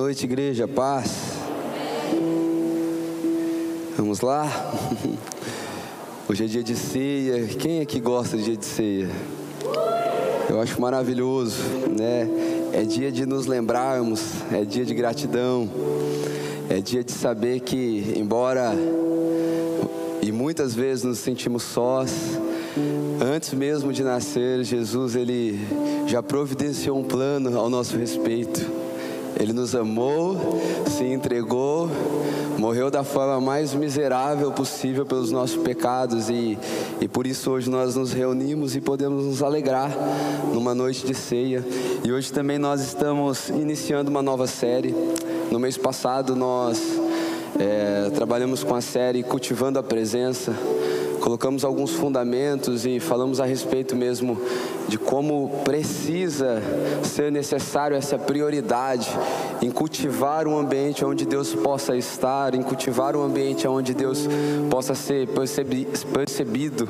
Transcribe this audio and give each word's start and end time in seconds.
noite, 0.00 0.26
igreja, 0.26 0.68
paz. 0.68 1.10
Vamos 3.96 4.20
lá? 4.20 4.46
Hoje 6.30 6.44
é 6.44 6.46
dia 6.46 6.62
de 6.62 6.76
ceia. 6.76 7.48
Quem 7.48 7.80
é 7.80 7.84
que 7.84 7.98
gosta 7.98 8.36
de 8.36 8.44
dia 8.44 8.56
de 8.56 8.64
ceia? 8.64 9.10
Eu 10.48 10.60
acho 10.60 10.80
maravilhoso, 10.80 11.60
né? 11.98 12.28
É 12.72 12.84
dia 12.84 13.10
de 13.10 13.26
nos 13.26 13.46
lembrarmos, 13.46 14.20
é 14.52 14.64
dia 14.64 14.84
de 14.84 14.94
gratidão, 14.94 15.68
é 16.70 16.80
dia 16.80 17.02
de 17.02 17.10
saber 17.10 17.58
que, 17.58 18.14
embora 18.16 18.72
e 20.22 20.30
muitas 20.30 20.76
vezes 20.76 21.02
nos 21.02 21.18
sentimos 21.18 21.64
sós, 21.64 22.12
antes 23.20 23.52
mesmo 23.52 23.92
de 23.92 24.04
nascer, 24.04 24.62
Jesus 24.62 25.16
ele 25.16 25.58
já 26.06 26.22
providenciou 26.22 26.96
um 26.96 27.04
plano 27.04 27.58
ao 27.58 27.68
nosso 27.68 27.96
respeito. 27.98 28.77
Ele 29.38 29.52
nos 29.52 29.74
amou, 29.74 30.36
se 30.88 31.04
entregou, 31.04 31.88
morreu 32.58 32.90
da 32.90 33.04
forma 33.04 33.40
mais 33.40 33.72
miserável 33.72 34.50
possível 34.50 35.06
pelos 35.06 35.30
nossos 35.30 35.56
pecados 35.56 36.28
e, 36.28 36.58
e 37.00 37.06
por 37.06 37.26
isso 37.26 37.50
hoje 37.50 37.70
nós 37.70 37.94
nos 37.94 38.12
reunimos 38.12 38.74
e 38.74 38.80
podemos 38.80 39.24
nos 39.24 39.42
alegrar 39.42 39.90
numa 40.52 40.74
noite 40.74 41.06
de 41.06 41.14
ceia. 41.14 41.64
E 42.04 42.10
hoje 42.10 42.32
também 42.32 42.58
nós 42.58 42.80
estamos 42.80 43.48
iniciando 43.48 44.10
uma 44.10 44.22
nova 44.22 44.46
série. 44.46 44.94
No 45.52 45.60
mês 45.60 45.76
passado 45.76 46.34
nós 46.34 46.80
é, 47.58 48.10
trabalhamos 48.14 48.64
com 48.64 48.74
a 48.74 48.80
série 48.80 49.22
Cultivando 49.22 49.78
a 49.78 49.82
Presença 49.82 50.52
colocamos 51.18 51.64
alguns 51.64 51.90
fundamentos 51.90 52.86
e 52.86 52.98
falamos 52.98 53.40
a 53.40 53.44
respeito 53.44 53.94
mesmo 53.94 54.40
de 54.88 54.98
como 54.98 55.60
precisa 55.64 56.62
ser 57.04 57.30
necessário 57.30 57.94
essa 57.94 58.18
prioridade 58.18 59.08
em 59.60 59.70
cultivar 59.70 60.48
um 60.48 60.58
ambiente 60.58 61.04
onde 61.04 61.26
Deus 61.26 61.54
possa 61.54 61.94
estar, 61.94 62.54
em 62.54 62.62
cultivar 62.62 63.14
um 63.14 63.22
ambiente 63.22 63.68
onde 63.68 63.92
Deus 63.92 64.26
possa 64.70 64.94
ser 64.94 65.28
percebido, 65.28 66.88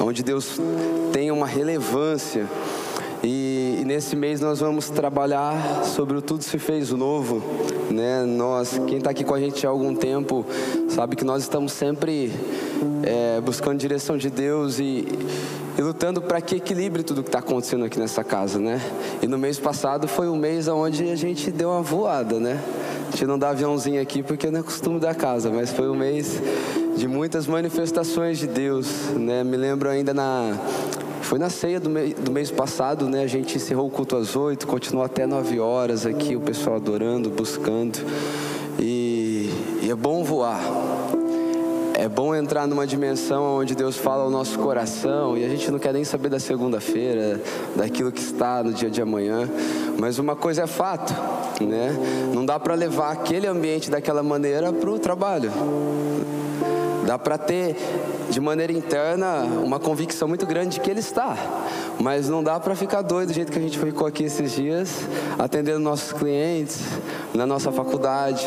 onde 0.00 0.22
Deus 0.22 0.58
tenha 1.12 1.34
uma 1.34 1.46
relevância. 1.46 2.46
E, 3.22 3.78
e, 3.80 3.84
nesse 3.84 4.14
mês 4.14 4.40
nós 4.40 4.60
vamos 4.60 4.88
trabalhar 4.88 5.84
sobre 5.84 6.16
o 6.16 6.22
Tudo 6.22 6.44
Se 6.44 6.58
Fez 6.58 6.90
Novo. 6.90 7.42
Né? 7.90 8.24
Nós, 8.24 8.80
quem 8.86 8.98
está 8.98 9.10
aqui 9.10 9.24
com 9.24 9.34
a 9.34 9.40
gente 9.40 9.66
há 9.66 9.70
algum 9.70 9.94
tempo, 9.94 10.46
sabe 10.88 11.16
que 11.16 11.24
nós 11.24 11.42
estamos 11.42 11.72
sempre 11.72 12.32
é, 13.02 13.40
buscando 13.40 13.78
direção 13.78 14.16
de 14.16 14.30
Deus 14.30 14.78
e, 14.78 15.06
e 15.78 15.82
lutando 15.82 16.22
para 16.22 16.40
que 16.40 16.56
equilibre 16.56 17.02
tudo 17.02 17.22
que 17.22 17.28
está 17.28 17.40
acontecendo 17.40 17.84
aqui 17.84 17.98
nessa 17.98 18.24
casa, 18.24 18.58
né? 18.58 18.80
E 19.22 19.26
no 19.26 19.36
mês 19.36 19.58
passado 19.58 20.08
foi 20.08 20.28
um 20.28 20.36
mês 20.36 20.68
onde 20.68 21.10
a 21.10 21.16
gente 21.16 21.50
deu 21.50 21.70
uma 21.70 21.82
voada, 21.82 22.40
né? 22.40 22.58
A 23.08 23.10
gente 23.10 23.26
não 23.26 23.38
dá 23.38 23.50
aviãozinho 23.50 24.00
aqui 24.00 24.22
porque 24.22 24.50
não 24.50 24.60
é 24.60 24.62
costume 24.62 24.98
da 24.98 25.14
casa, 25.14 25.50
mas 25.50 25.70
foi 25.70 25.88
um 25.88 25.94
mês 25.94 26.40
de 26.96 27.06
muitas 27.06 27.46
manifestações 27.46 28.38
de 28.38 28.46
Deus, 28.46 28.86
né? 29.14 29.44
Me 29.44 29.56
lembro 29.56 29.88
ainda 29.88 30.14
na 30.14 30.58
foi 31.20 31.40
na 31.40 31.50
ceia 31.50 31.80
do, 31.80 31.90
mês, 31.90 32.14
do 32.14 32.30
mês 32.30 32.50
passado, 32.52 33.08
né? 33.08 33.22
A 33.22 33.26
gente 33.26 33.56
encerrou 33.56 33.88
o 33.88 33.90
culto 33.90 34.16
às 34.16 34.36
oito, 34.36 34.66
continuou 34.66 35.04
até 35.04 35.26
nove 35.26 35.58
horas 35.58 36.06
aqui, 36.06 36.36
o 36.36 36.40
pessoal 36.40 36.76
adorando, 36.76 37.28
buscando. 37.28 37.98
E, 38.78 39.50
e 39.82 39.90
é 39.90 39.94
bom 39.94 40.22
voar. 40.22 40.60
É 42.06 42.08
bom 42.08 42.32
entrar 42.36 42.68
numa 42.68 42.86
dimensão 42.86 43.56
onde 43.56 43.74
Deus 43.74 43.96
fala 43.96 44.22
ao 44.22 44.30
nosso 44.30 44.60
coração 44.60 45.36
e 45.36 45.44
a 45.44 45.48
gente 45.48 45.68
não 45.72 45.78
quer 45.80 45.92
nem 45.92 46.04
saber 46.04 46.28
da 46.28 46.38
segunda-feira, 46.38 47.40
daquilo 47.74 48.12
que 48.12 48.20
está 48.20 48.62
no 48.62 48.72
dia 48.72 48.88
de 48.88 49.02
amanhã. 49.02 49.50
Mas 49.98 50.16
uma 50.20 50.36
coisa 50.36 50.62
é 50.62 50.66
fato, 50.68 51.12
né? 51.60 51.92
Não 52.32 52.46
dá 52.46 52.60
para 52.60 52.76
levar 52.76 53.10
aquele 53.10 53.48
ambiente 53.48 53.90
daquela 53.90 54.22
maneira 54.22 54.72
para 54.72 54.88
o 54.88 55.00
trabalho. 55.00 55.50
Dá 57.04 57.18
para 57.18 57.36
ter 57.36 57.76
de 58.30 58.40
maneira 58.40 58.72
interna 58.72 59.42
uma 59.64 59.80
convicção 59.80 60.28
muito 60.28 60.46
grande 60.46 60.74
de 60.74 60.80
que 60.80 60.88
Ele 60.88 61.00
está, 61.00 61.36
mas 61.98 62.28
não 62.28 62.40
dá 62.40 62.60
para 62.60 62.76
ficar 62.76 63.02
doido 63.02 63.30
do 63.30 63.34
jeito 63.34 63.50
que 63.50 63.58
a 63.58 63.62
gente 63.62 63.80
ficou 63.80 64.06
aqui 64.06 64.22
esses 64.22 64.52
dias, 64.52 64.90
atendendo 65.36 65.80
nossos 65.80 66.12
clientes 66.12 66.78
na 67.34 67.44
nossa 67.46 67.72
faculdade. 67.72 68.46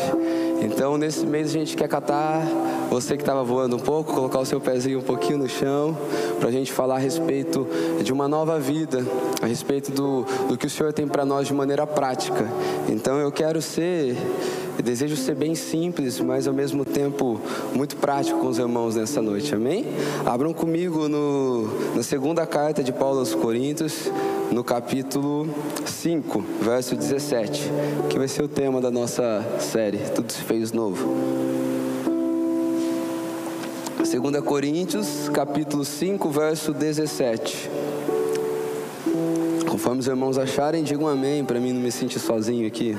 Então, 0.62 0.96
nesse 0.96 1.26
mês 1.26 1.50
a 1.50 1.52
gente 1.52 1.76
quer 1.76 1.88
catar 1.88 2.42
você 2.90 3.16
que 3.16 3.22
estava 3.22 3.44
voando 3.44 3.76
um 3.76 3.78
pouco, 3.78 4.12
colocar 4.12 4.40
o 4.40 4.44
seu 4.44 4.60
pezinho 4.60 4.98
um 4.98 5.02
pouquinho 5.02 5.38
no 5.38 5.48
chão, 5.48 5.96
para 6.38 6.48
a 6.48 6.52
gente 6.52 6.72
falar 6.72 6.96
a 6.96 6.98
respeito 6.98 7.66
de 8.02 8.12
uma 8.12 8.26
nova 8.26 8.58
vida, 8.58 9.06
a 9.40 9.46
respeito 9.46 9.92
do, 9.92 10.26
do 10.48 10.58
que 10.58 10.66
o 10.66 10.70
Senhor 10.70 10.92
tem 10.92 11.06
para 11.06 11.24
nós 11.24 11.46
de 11.46 11.54
maneira 11.54 11.86
prática. 11.86 12.48
Então, 12.88 13.18
eu 13.18 13.30
quero 13.30 13.62
ser 13.62 14.16
eu 14.80 14.82
desejo 14.82 15.14
ser 15.14 15.34
bem 15.34 15.54
simples, 15.54 16.18
mas 16.20 16.48
ao 16.48 16.54
mesmo 16.54 16.86
tempo 16.86 17.38
muito 17.74 17.96
prático 17.96 18.40
com 18.40 18.46
os 18.46 18.58
irmãos 18.58 18.96
nessa 18.96 19.20
noite, 19.20 19.54
amém? 19.54 19.84
Abram 20.24 20.54
comigo 20.54 21.06
no, 21.06 21.68
na 21.94 22.02
segunda 22.02 22.46
carta 22.46 22.82
de 22.82 22.90
Paulo 22.90 23.18
aos 23.18 23.34
Coríntios, 23.34 24.10
no 24.50 24.64
capítulo 24.64 25.46
5, 25.84 26.42
verso 26.62 26.96
17, 26.96 27.70
que 28.08 28.18
vai 28.18 28.26
ser 28.26 28.42
o 28.42 28.48
tema 28.48 28.80
da 28.80 28.90
nossa 28.90 29.44
série, 29.58 29.98
Tudo 30.14 30.32
se 30.32 30.40
fez 30.40 30.72
novo. 30.72 31.59
2 34.10 34.42
Coríntios, 34.42 35.28
capítulo 35.28 35.84
5, 35.84 36.30
verso 36.30 36.72
17. 36.72 37.70
Conforme 39.70 40.00
os 40.00 40.08
irmãos 40.08 40.36
acharem, 40.36 40.82
digam 40.82 41.06
amém, 41.06 41.44
para 41.44 41.60
mim 41.60 41.72
não 41.72 41.80
me 41.80 41.92
sentir 41.92 42.18
sozinho 42.18 42.66
aqui. 42.66 42.96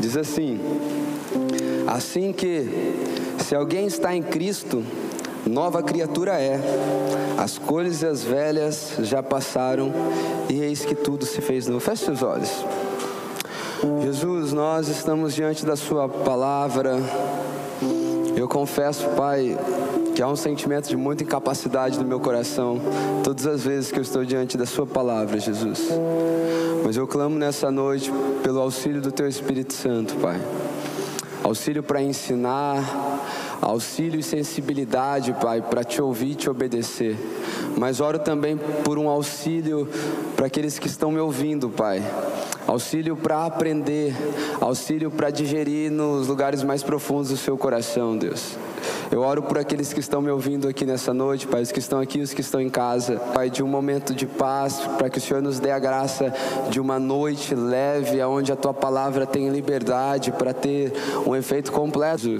Diz 0.00 0.16
assim: 0.16 0.58
Assim 1.86 2.32
que, 2.32 2.68
se 3.44 3.54
alguém 3.54 3.86
está 3.86 4.12
em 4.12 4.24
Cristo, 4.24 4.82
nova 5.46 5.80
criatura 5.80 6.32
é. 6.32 6.58
As 7.38 7.58
coisas 7.58 8.24
velhas 8.24 8.94
já 9.02 9.22
passaram 9.22 9.92
e 10.50 10.60
eis 10.62 10.84
que 10.84 10.96
tudo 10.96 11.24
se 11.24 11.40
fez 11.40 11.68
novo. 11.68 11.78
Feche 11.78 12.06
seus 12.06 12.24
olhos. 12.24 12.50
Jesus, 14.02 14.52
nós 14.52 14.88
estamos 14.88 15.32
diante 15.32 15.64
da 15.64 15.76
Sua 15.76 16.08
palavra. 16.08 16.98
Eu 18.46 18.48
confesso, 18.48 19.08
Pai, 19.16 19.58
que 20.14 20.22
há 20.22 20.28
um 20.28 20.36
sentimento 20.36 20.88
de 20.88 20.96
muita 20.96 21.24
incapacidade 21.24 21.98
no 21.98 22.04
meu 22.04 22.20
coração 22.20 22.80
todas 23.24 23.44
as 23.44 23.64
vezes 23.64 23.90
que 23.90 23.98
eu 23.98 24.02
estou 24.02 24.24
diante 24.24 24.56
da 24.56 24.64
Sua 24.64 24.86
palavra, 24.86 25.40
Jesus. 25.40 25.88
Mas 26.84 26.96
eu 26.96 27.08
clamo 27.08 27.36
nessa 27.36 27.72
noite 27.72 28.08
pelo 28.44 28.60
auxílio 28.60 29.00
do 29.00 29.10
Teu 29.10 29.26
Espírito 29.26 29.72
Santo, 29.72 30.14
Pai. 30.22 30.40
Auxílio 31.42 31.82
para 31.82 32.00
ensinar, 32.00 32.84
auxílio 33.60 34.20
e 34.20 34.22
sensibilidade, 34.22 35.32
Pai, 35.40 35.62
para 35.62 35.84
te 35.84 36.00
ouvir 36.00 36.32
e 36.32 36.34
te 36.34 36.50
obedecer. 36.50 37.16
Mas 37.76 38.00
oro 38.00 38.18
também 38.18 38.56
por 38.84 38.98
um 38.98 39.08
auxílio 39.08 39.88
para 40.34 40.46
aqueles 40.46 40.78
que 40.78 40.86
estão 40.86 41.10
me 41.10 41.18
ouvindo, 41.18 41.68
Pai. 41.68 42.02
Auxílio 42.66 43.16
para 43.16 43.46
aprender, 43.46 44.14
auxílio 44.60 45.10
para 45.10 45.30
digerir 45.30 45.90
nos 45.90 46.26
lugares 46.26 46.64
mais 46.64 46.82
profundos 46.82 47.28
do 47.28 47.36
seu 47.36 47.56
coração, 47.56 48.16
Deus. 48.16 48.56
Eu 49.10 49.20
oro 49.20 49.42
por 49.42 49.56
aqueles 49.56 49.92
que 49.92 50.00
estão 50.00 50.20
me 50.20 50.30
ouvindo 50.30 50.66
aqui 50.66 50.84
nessa 50.84 51.14
noite, 51.14 51.46
Pai, 51.46 51.62
os 51.62 51.70
que 51.70 51.78
estão 51.78 52.00
aqui, 52.00 52.20
os 52.20 52.34
que 52.34 52.40
estão 52.40 52.60
em 52.60 52.68
casa, 52.68 53.20
Pai, 53.32 53.48
de 53.48 53.62
um 53.62 53.68
momento 53.68 54.14
de 54.14 54.26
paz, 54.26 54.80
para 54.98 55.08
que 55.08 55.18
o 55.18 55.20
Senhor 55.20 55.40
nos 55.40 55.60
dê 55.60 55.70
a 55.70 55.78
graça 55.78 56.32
de 56.70 56.80
uma 56.80 56.98
noite 56.98 57.54
leve, 57.54 58.22
onde 58.24 58.50
a 58.50 58.56
Tua 58.56 58.74
palavra 58.74 59.26
tem 59.26 59.48
liberdade 59.48 60.32
para 60.32 60.52
ter 60.52 60.92
um 61.24 61.36
efeito 61.36 61.70
completo. 61.70 62.38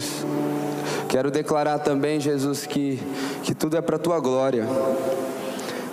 Quero 1.08 1.30
declarar 1.30 1.78
também, 1.78 2.20
Jesus, 2.20 2.66
que, 2.66 3.00
que 3.42 3.54
tudo 3.54 3.76
é 3.76 3.80
para 3.80 3.96
a 3.96 3.98
Tua 3.98 4.20
glória. 4.20 4.66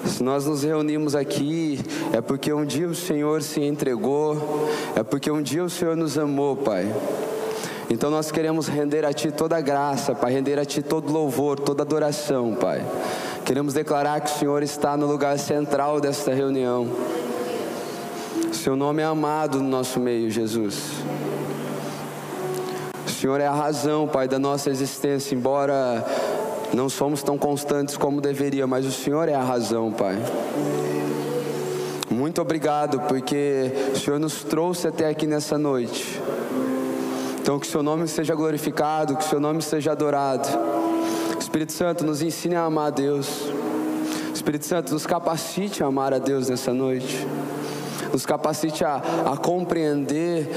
Se 0.05 0.21
nós 0.21 0.45
nos 0.45 0.63
reunimos 0.63 1.15
aqui, 1.15 1.79
é 2.11 2.19
porque 2.19 2.51
um 2.51 2.65
dia 2.65 2.87
o 2.87 2.95
Senhor 2.95 3.41
se 3.41 3.61
entregou, 3.61 4.67
é 4.95 5.03
porque 5.03 5.31
um 5.31 5.41
dia 5.41 5.63
o 5.63 5.69
Senhor 5.69 5.95
nos 5.95 6.17
amou, 6.17 6.57
Pai. 6.57 6.93
Então 7.89 8.09
nós 8.09 8.31
queremos 8.31 8.67
render 8.67 9.05
a 9.05 9.13
Ti 9.13 9.31
toda 9.31 9.55
a 9.55 9.61
graça, 9.61 10.13
Pai, 10.13 10.33
render 10.33 10.59
a 10.59 10.65
Ti 10.65 10.81
todo 10.81 11.11
louvor, 11.11 11.59
toda 11.59 11.83
adoração, 11.83 12.53
Pai. 12.55 12.83
Queremos 13.45 13.73
declarar 13.73 14.19
que 14.21 14.31
o 14.31 14.39
Senhor 14.39 14.63
está 14.63 14.97
no 14.97 15.05
lugar 15.05 15.37
central 15.37 16.01
desta 16.01 16.33
reunião. 16.33 16.87
Seu 18.51 18.75
nome 18.75 19.01
é 19.01 19.05
amado 19.05 19.61
no 19.61 19.69
nosso 19.69 19.99
meio, 19.99 20.29
Jesus. 20.29 20.91
Senhor 23.23 23.39
é 23.39 23.47
a 23.47 23.53
razão, 23.53 24.05
Pai, 24.05 24.27
da 24.27 24.37
nossa 24.37 24.69
existência, 24.69 25.33
embora 25.33 26.05
não 26.73 26.89
somos 26.89 27.23
tão 27.23 27.37
constantes 27.37 27.95
como 27.95 28.19
deveria, 28.19 28.67
mas 28.67 28.85
o 28.85 28.91
Senhor 28.91 29.29
é 29.29 29.33
a 29.33 29.41
razão, 29.41 29.93
Pai. 29.93 30.17
Muito 32.09 32.41
obrigado, 32.41 32.99
porque 33.07 33.71
o 33.93 33.97
Senhor 33.97 34.19
nos 34.19 34.43
trouxe 34.43 34.89
até 34.89 35.07
aqui 35.07 35.25
nessa 35.25 35.57
noite. 35.57 36.21
Então, 37.39 37.57
que 37.57 37.65
o 37.65 37.69
seu 37.69 37.81
nome 37.81 38.09
seja 38.09 38.35
glorificado, 38.35 39.15
que 39.15 39.23
o 39.23 39.29
seu 39.29 39.39
nome 39.39 39.61
seja 39.61 39.93
adorado. 39.93 40.49
Espírito 41.39 41.71
Santo, 41.71 42.03
nos 42.03 42.21
ensine 42.21 42.55
a 42.55 42.65
amar 42.65 42.87
a 42.87 42.89
Deus. 42.89 43.29
Espírito 44.35 44.65
Santo, 44.65 44.91
nos 44.91 45.05
capacite 45.05 45.81
a 45.81 45.87
amar 45.87 46.13
a 46.13 46.17
Deus 46.17 46.49
nessa 46.49 46.73
noite. 46.73 47.25
nos 48.11 48.25
capacite 48.25 48.83
a, 48.83 49.01
a 49.31 49.37
compreender 49.37 50.49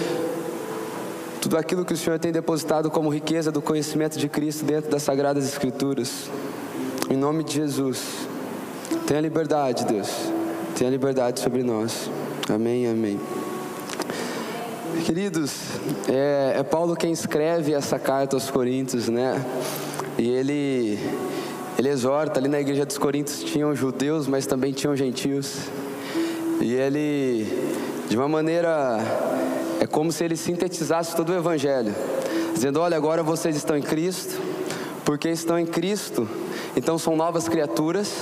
tudo 1.47 1.59
aquilo 1.59 1.85
que 1.85 1.93
o 1.93 1.97
Senhor 1.97 2.19
tem 2.19 2.33
depositado 2.33 2.91
como 2.91 3.09
riqueza 3.09 3.53
do 3.53 3.63
conhecimento 3.63 4.19
de 4.19 4.29
Cristo 4.29 4.65
dentro 4.65 4.91
das 4.91 5.05
Sagradas 5.05 5.45
Escrituras. 5.45 6.29
Em 7.09 7.17
nome 7.17 7.45
de 7.45 7.55
Jesus, 7.55 8.03
tenha 9.07 9.21
liberdade, 9.21 9.85
Deus, 9.85 10.09
tenha 10.77 10.91
liberdade 10.91 11.39
sobre 11.39 11.63
nós. 11.63 12.11
Amém, 12.53 12.89
amém. 12.89 13.21
Queridos, 15.05 15.53
é, 16.09 16.55
é 16.59 16.63
Paulo 16.65 16.97
quem 16.97 17.13
escreve 17.13 17.75
essa 17.75 17.97
carta 17.97 18.35
aos 18.35 18.51
Coríntios, 18.51 19.09
né? 19.09 19.41
E 20.19 20.29
ele, 20.29 20.99
ele 21.79 21.89
exorta, 21.89 22.41
ali 22.41 22.49
na 22.49 22.61
igreja 22.61 22.85
dos 22.85 22.99
Coríntios 22.99 23.45
tinham 23.45 23.73
judeus, 23.73 24.27
mas 24.27 24.47
também 24.47 24.73
tinham 24.73 24.97
gentios. 24.97 25.59
E 26.61 26.75
ele, 26.75 27.47
de 28.09 28.17
uma 28.17 28.27
maneira, 28.27 28.99
é 29.87 29.89
como 29.89 30.11
se 30.11 30.25
ele 30.25 30.37
sintetizasse 30.37 31.15
todo 31.15 31.31
o 31.31 31.35
evangelho, 31.35 31.95
dizendo: 32.53 32.81
Olha, 32.81 32.97
agora 32.97 33.23
vocês 33.23 33.55
estão 33.55 33.77
em 33.77 33.83
Cristo, 33.83 34.43
porque 35.05 35.29
estão 35.29 35.57
em 35.57 35.65
Cristo, 35.65 36.29
então 36.77 36.99
são 36.99 37.15
novas 37.15 37.49
criaturas. 37.49 38.13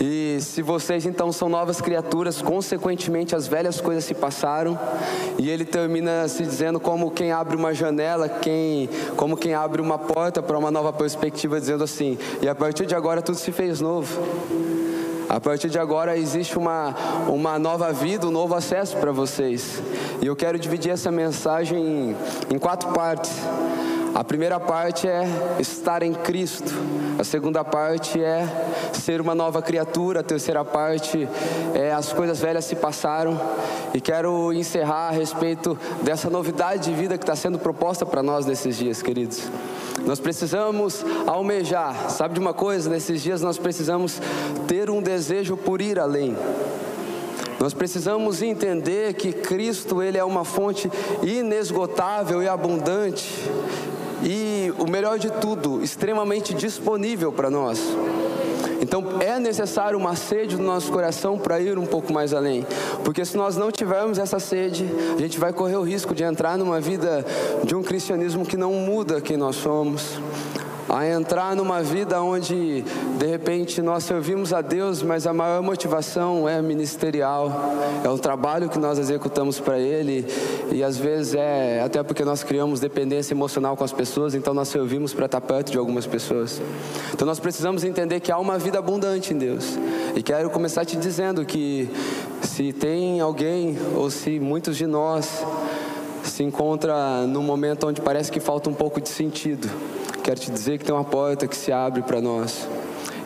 E 0.00 0.38
se 0.40 0.62
vocês 0.62 1.06
então 1.06 1.32
são 1.32 1.48
novas 1.48 1.80
criaturas, 1.80 2.40
consequentemente 2.40 3.34
as 3.34 3.48
velhas 3.48 3.80
coisas 3.80 4.04
se 4.04 4.14
passaram. 4.14 4.78
E 5.38 5.50
ele 5.50 5.64
termina 5.64 6.28
se 6.28 6.44
dizendo 6.44 6.78
como 6.78 7.10
quem 7.10 7.32
abre 7.32 7.56
uma 7.56 7.74
janela, 7.74 8.28
quem, 8.28 8.88
como 9.16 9.36
quem 9.36 9.54
abre 9.54 9.80
uma 9.82 9.98
porta 9.98 10.40
para 10.40 10.56
uma 10.56 10.70
nova 10.70 10.92
perspectiva, 10.92 11.58
dizendo 11.58 11.82
assim: 11.82 12.16
e 12.40 12.48
a 12.48 12.54
partir 12.54 12.86
de 12.86 12.94
agora 12.94 13.20
tudo 13.20 13.38
se 13.38 13.50
fez 13.50 13.80
novo. 13.80 14.22
A 15.28 15.40
partir 15.40 15.68
de 15.68 15.78
agora 15.78 16.16
existe 16.16 16.58
uma, 16.58 16.94
uma 17.28 17.58
nova 17.58 17.92
vida, 17.92 18.26
um 18.26 18.30
novo 18.30 18.54
acesso 18.54 18.96
para 18.96 19.12
vocês. 19.12 19.82
E 20.20 20.26
eu 20.26 20.36
quero 20.36 20.58
dividir 20.58 20.92
essa 20.92 21.10
mensagem 21.10 21.78
em, 21.78 22.16
em 22.54 22.58
quatro 22.58 22.92
partes. 22.92 23.32
A 24.14 24.22
primeira 24.22 24.60
parte 24.60 25.08
é 25.08 25.24
estar 25.58 26.00
em 26.04 26.14
Cristo. 26.14 26.72
A 27.18 27.24
segunda 27.24 27.64
parte 27.64 28.22
é 28.22 28.46
ser 28.92 29.20
uma 29.20 29.34
nova 29.34 29.60
criatura. 29.60 30.20
A 30.20 30.22
terceira 30.22 30.64
parte 30.64 31.28
é 31.74 31.92
as 31.92 32.12
coisas 32.12 32.38
velhas 32.38 32.64
se 32.64 32.76
passaram. 32.76 33.40
E 33.92 34.00
quero 34.00 34.52
encerrar 34.52 35.08
a 35.08 35.10
respeito 35.10 35.76
dessa 36.02 36.30
novidade 36.30 36.84
de 36.84 36.94
vida 36.94 37.18
que 37.18 37.24
está 37.24 37.34
sendo 37.34 37.58
proposta 37.58 38.06
para 38.06 38.22
nós 38.22 38.46
nesses 38.46 38.76
dias, 38.76 39.02
queridos. 39.02 39.48
Nós 40.06 40.20
precisamos 40.20 41.04
almejar, 41.26 42.08
sabe 42.08 42.34
de 42.34 42.40
uma 42.40 42.54
coisa? 42.54 42.88
Nesses 42.88 43.20
dias 43.20 43.42
nós 43.42 43.58
precisamos 43.58 44.20
ter 44.68 44.90
um 44.90 45.02
desejo 45.02 45.56
por 45.56 45.80
ir 45.80 45.98
além. 45.98 46.36
Nós 47.58 47.74
precisamos 47.74 48.42
entender 48.42 49.14
que 49.14 49.32
Cristo 49.32 50.00
ele 50.00 50.18
é 50.18 50.24
uma 50.24 50.44
fonte 50.44 50.88
inesgotável 51.22 52.40
e 52.42 52.48
abundante 52.48 53.50
e 54.22 54.72
o 54.78 54.88
melhor 54.88 55.18
de 55.18 55.30
tudo, 55.30 55.82
extremamente 55.82 56.54
disponível 56.54 57.32
para 57.32 57.50
nós. 57.50 57.80
Então 58.80 59.02
é 59.20 59.38
necessário 59.38 59.98
uma 59.98 60.14
sede 60.14 60.56
no 60.56 60.64
nosso 60.64 60.92
coração 60.92 61.38
para 61.38 61.58
ir 61.58 61.78
um 61.78 61.86
pouco 61.86 62.12
mais 62.12 62.34
além, 62.34 62.66
porque 63.02 63.24
se 63.24 63.36
nós 63.36 63.56
não 63.56 63.72
tivermos 63.72 64.18
essa 64.18 64.38
sede, 64.38 64.84
a 65.16 65.20
gente 65.20 65.38
vai 65.38 65.52
correr 65.54 65.76
o 65.76 65.82
risco 65.82 66.14
de 66.14 66.22
entrar 66.22 66.58
numa 66.58 66.80
vida 66.80 67.24
de 67.64 67.74
um 67.74 67.82
cristianismo 67.82 68.44
que 68.44 68.58
não 68.58 68.72
muda 68.74 69.22
quem 69.22 69.38
nós 69.38 69.56
somos, 69.56 70.18
a 70.94 71.08
entrar 71.08 71.56
numa 71.56 71.82
vida 71.82 72.22
onde 72.22 72.82
de 73.18 73.26
repente 73.26 73.82
nós 73.82 74.04
servimos 74.04 74.52
a 74.52 74.60
Deus, 74.60 75.02
mas 75.02 75.26
a 75.26 75.32
maior 75.32 75.60
motivação 75.60 76.48
é 76.48 76.62
ministerial, 76.62 77.50
é 78.04 78.08
o 78.08 78.16
trabalho 78.16 78.68
que 78.68 78.78
nós 78.78 78.96
executamos 78.96 79.58
para 79.58 79.76
Ele 79.76 80.24
e 80.70 80.84
às 80.84 80.96
vezes 80.96 81.34
é 81.34 81.82
até 81.84 82.00
porque 82.04 82.24
nós 82.24 82.44
criamos 82.44 82.78
dependência 82.78 83.34
emocional 83.34 83.76
com 83.76 83.82
as 83.82 83.90
pessoas, 83.90 84.36
então 84.36 84.54
nós 84.54 84.68
servimos 84.68 85.12
para 85.12 85.26
estar 85.26 85.40
perto 85.40 85.72
de 85.72 85.78
algumas 85.78 86.06
pessoas. 86.06 86.62
Então 87.12 87.26
nós 87.26 87.40
precisamos 87.40 87.82
entender 87.82 88.20
que 88.20 88.30
há 88.30 88.38
uma 88.38 88.56
vida 88.56 88.78
abundante 88.78 89.34
em 89.34 89.38
Deus 89.38 89.76
e 90.14 90.22
quero 90.22 90.48
começar 90.48 90.84
te 90.84 90.96
dizendo 90.96 91.44
que 91.44 91.90
se 92.42 92.72
tem 92.72 93.20
alguém 93.20 93.76
ou 93.96 94.10
se 94.10 94.38
muitos 94.38 94.76
de 94.76 94.86
nós 94.86 95.44
se 96.22 96.44
encontra 96.44 97.26
num 97.26 97.42
momento 97.42 97.88
onde 97.88 98.00
parece 98.00 98.30
que 98.30 98.38
falta 98.38 98.70
um 98.70 98.74
pouco 98.74 99.00
de 99.00 99.08
sentido 99.08 99.68
Quero 100.24 100.40
te 100.40 100.50
dizer 100.50 100.78
que 100.78 100.86
tem 100.86 100.94
uma 100.94 101.04
porta 101.04 101.46
que 101.46 101.54
se 101.54 101.70
abre 101.70 102.00
para 102.00 102.18
nós. 102.18 102.66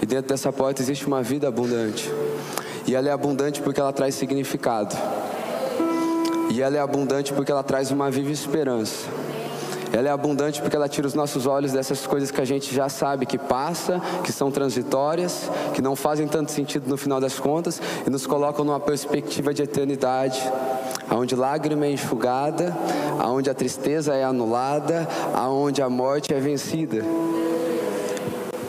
E 0.02 0.04
dentro 0.04 0.30
dessa 0.30 0.52
porta 0.52 0.82
existe 0.82 1.06
uma 1.06 1.22
vida 1.22 1.46
abundante. 1.46 2.12
E 2.88 2.94
ela 2.96 3.08
é 3.08 3.12
abundante 3.12 3.62
porque 3.62 3.80
ela 3.80 3.92
traz 3.92 4.16
significado. 4.16 4.96
E 6.50 6.60
ela 6.60 6.76
é 6.76 6.80
abundante 6.80 7.32
porque 7.32 7.52
ela 7.52 7.62
traz 7.62 7.92
uma 7.92 8.10
viva 8.10 8.32
esperança. 8.32 9.06
Ela 9.92 10.08
é 10.08 10.10
abundante 10.10 10.60
porque 10.60 10.74
ela 10.74 10.88
tira 10.88 11.06
os 11.06 11.14
nossos 11.14 11.46
olhos 11.46 11.70
dessas 11.70 12.04
coisas 12.04 12.32
que 12.32 12.40
a 12.40 12.44
gente 12.44 12.74
já 12.74 12.88
sabe 12.88 13.26
que 13.26 13.38
passa, 13.38 14.02
que 14.24 14.32
são 14.32 14.50
transitórias, 14.50 15.48
que 15.74 15.80
não 15.80 15.94
fazem 15.94 16.26
tanto 16.26 16.50
sentido 16.50 16.88
no 16.88 16.96
final 16.96 17.20
das 17.20 17.38
contas 17.38 17.80
e 18.04 18.10
nos 18.10 18.26
colocam 18.26 18.64
numa 18.64 18.80
perspectiva 18.80 19.54
de 19.54 19.62
eternidade 19.62 20.42
aonde 21.10 21.34
lágrima 21.34 21.86
é 21.86 21.92
enxugada, 21.92 22.76
aonde 23.18 23.50
a 23.50 23.54
tristeza 23.54 24.14
é 24.14 24.24
anulada, 24.24 25.08
aonde 25.34 25.82
a 25.82 25.88
morte 25.88 26.32
é 26.32 26.40
vencida. 26.40 27.04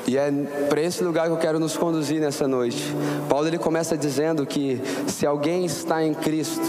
E 0.07 0.17
é 0.17 0.31
para 0.67 0.81
esse 0.81 1.03
lugar 1.03 1.27
que 1.27 1.33
eu 1.33 1.37
quero 1.37 1.59
nos 1.59 1.77
conduzir 1.77 2.19
nessa 2.19 2.47
noite. 2.47 2.83
Paulo 3.29 3.47
ele 3.47 3.59
começa 3.59 3.95
dizendo 3.95 4.45
que 4.45 4.81
se 5.07 5.25
alguém 5.25 5.65
está 5.65 6.03
em 6.03 6.13
Cristo, 6.13 6.65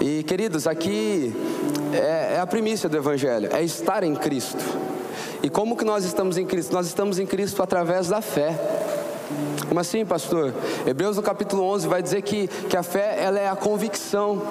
e 0.00 0.22
queridos, 0.22 0.66
aqui 0.66 1.34
é, 1.92 2.34
é 2.36 2.40
a 2.40 2.46
primícia 2.46 2.88
do 2.88 2.96
Evangelho, 2.96 3.50
é 3.52 3.62
estar 3.62 4.02
em 4.02 4.14
Cristo. 4.14 4.62
E 5.42 5.48
como 5.48 5.76
que 5.76 5.84
nós 5.84 6.04
estamos 6.04 6.36
em 6.36 6.46
Cristo? 6.46 6.72
Nós 6.72 6.86
estamos 6.86 7.18
em 7.18 7.26
Cristo 7.26 7.62
através 7.62 8.08
da 8.08 8.20
fé. 8.20 8.54
Como 9.70 9.78
assim, 9.78 10.04
pastor? 10.04 10.52
Hebreus 10.84 11.16
no 11.16 11.22
capítulo 11.22 11.62
11 11.62 11.86
vai 11.86 12.02
dizer 12.02 12.22
que, 12.22 12.48
que 12.48 12.76
a 12.76 12.82
fé 12.82 13.16
ela 13.22 13.38
é 13.38 13.48
a 13.48 13.54
convicção 13.54 14.42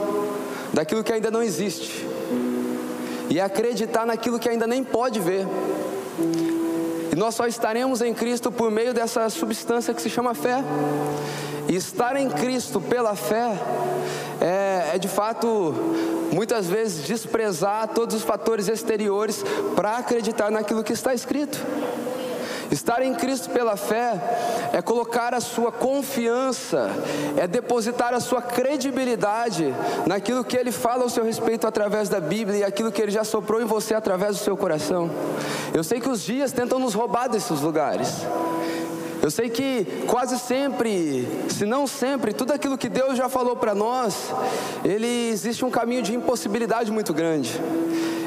daquilo 0.72 1.04
que 1.04 1.12
ainda 1.12 1.30
não 1.30 1.44
existe 1.44 2.08
e 3.30 3.38
é 3.38 3.44
acreditar 3.44 4.06
naquilo 4.06 4.40
que 4.40 4.48
ainda 4.48 4.66
nem 4.66 4.82
pode 4.82 5.20
ver. 5.20 5.46
E 7.12 7.16
nós 7.18 7.36
só 7.36 7.48
estaremos 7.48 8.02
em 8.02 8.14
Cristo 8.14 8.50
por 8.50 8.72
meio 8.72 8.94
dessa 8.94 9.30
substância 9.30 9.94
que 9.94 10.02
se 10.02 10.10
chama 10.10 10.34
fé. 10.34 10.64
E 11.68 11.76
estar 11.76 12.16
em 12.16 12.30
Cristo 12.30 12.80
pela 12.80 13.14
fé 13.14 13.58
é, 14.40 14.92
é 14.96 14.98
de 14.98 15.10
fato 15.10 15.76
muitas 16.32 16.68
vezes 16.68 17.06
desprezar 17.06 17.90
todos 17.90 18.16
os 18.16 18.24
fatores 18.24 18.70
exteriores 18.70 19.44
para 19.76 19.98
acreditar 19.98 20.50
naquilo 20.50 20.82
que 20.82 20.94
está 20.94 21.14
escrito. 21.14 21.60
Estar 22.72 23.02
em 23.02 23.14
Cristo 23.16 23.50
pela 23.50 23.76
fé 23.76 24.14
é 24.74 24.82
colocar 24.82 25.34
a 25.34 25.42
sua 25.42 25.72
confiança, 25.72 26.90
é 27.36 27.48
depositar 27.48 28.14
a 28.14 28.20
sua 28.20 28.42
credibilidade 28.42 29.74
naquilo 30.06 30.44
que 30.44 30.56
Ele 30.56 30.72
fala 30.72 31.04
ao 31.04 31.10
seu 31.10 31.24
respeito 31.24 31.66
através 31.66 32.10
da 32.10 32.20
Bíblia 32.20 32.60
e 32.60 32.64
aquilo 32.64 32.92
que 32.92 33.02
Ele 33.02 33.12
já 33.12 33.24
soprou 33.24 33.62
em 33.62 33.66
você 33.66 33.96
através 33.96 34.38
do 34.38 34.44
seu 34.44 34.56
coração. 34.56 35.10
Eu 35.74 35.84
sei 35.84 36.00
que 36.00 36.10
os 36.10 36.22
dias 36.22 36.52
tentam 36.52 36.80
nos 36.80 36.94
roubar 36.94 37.28
desses 37.28 37.62
lugares. 37.62 38.10
Eu 39.22 39.30
sei 39.30 39.50
que 39.50 39.86
quase 40.08 40.40
sempre, 40.40 41.28
se 41.50 41.66
não 41.66 41.86
sempre, 41.86 42.34
tudo 42.34 42.54
aquilo 42.54 42.78
que 42.78 42.88
Deus 42.88 43.18
já 43.18 43.28
falou 43.28 43.56
para 43.56 43.76
nós, 43.76 44.34
ele 44.84 45.30
existe 45.30 45.66
um 45.66 45.70
caminho 45.70 46.02
de 46.02 46.16
impossibilidade 46.16 46.92
muito 46.92 47.14
grande. 47.14 47.60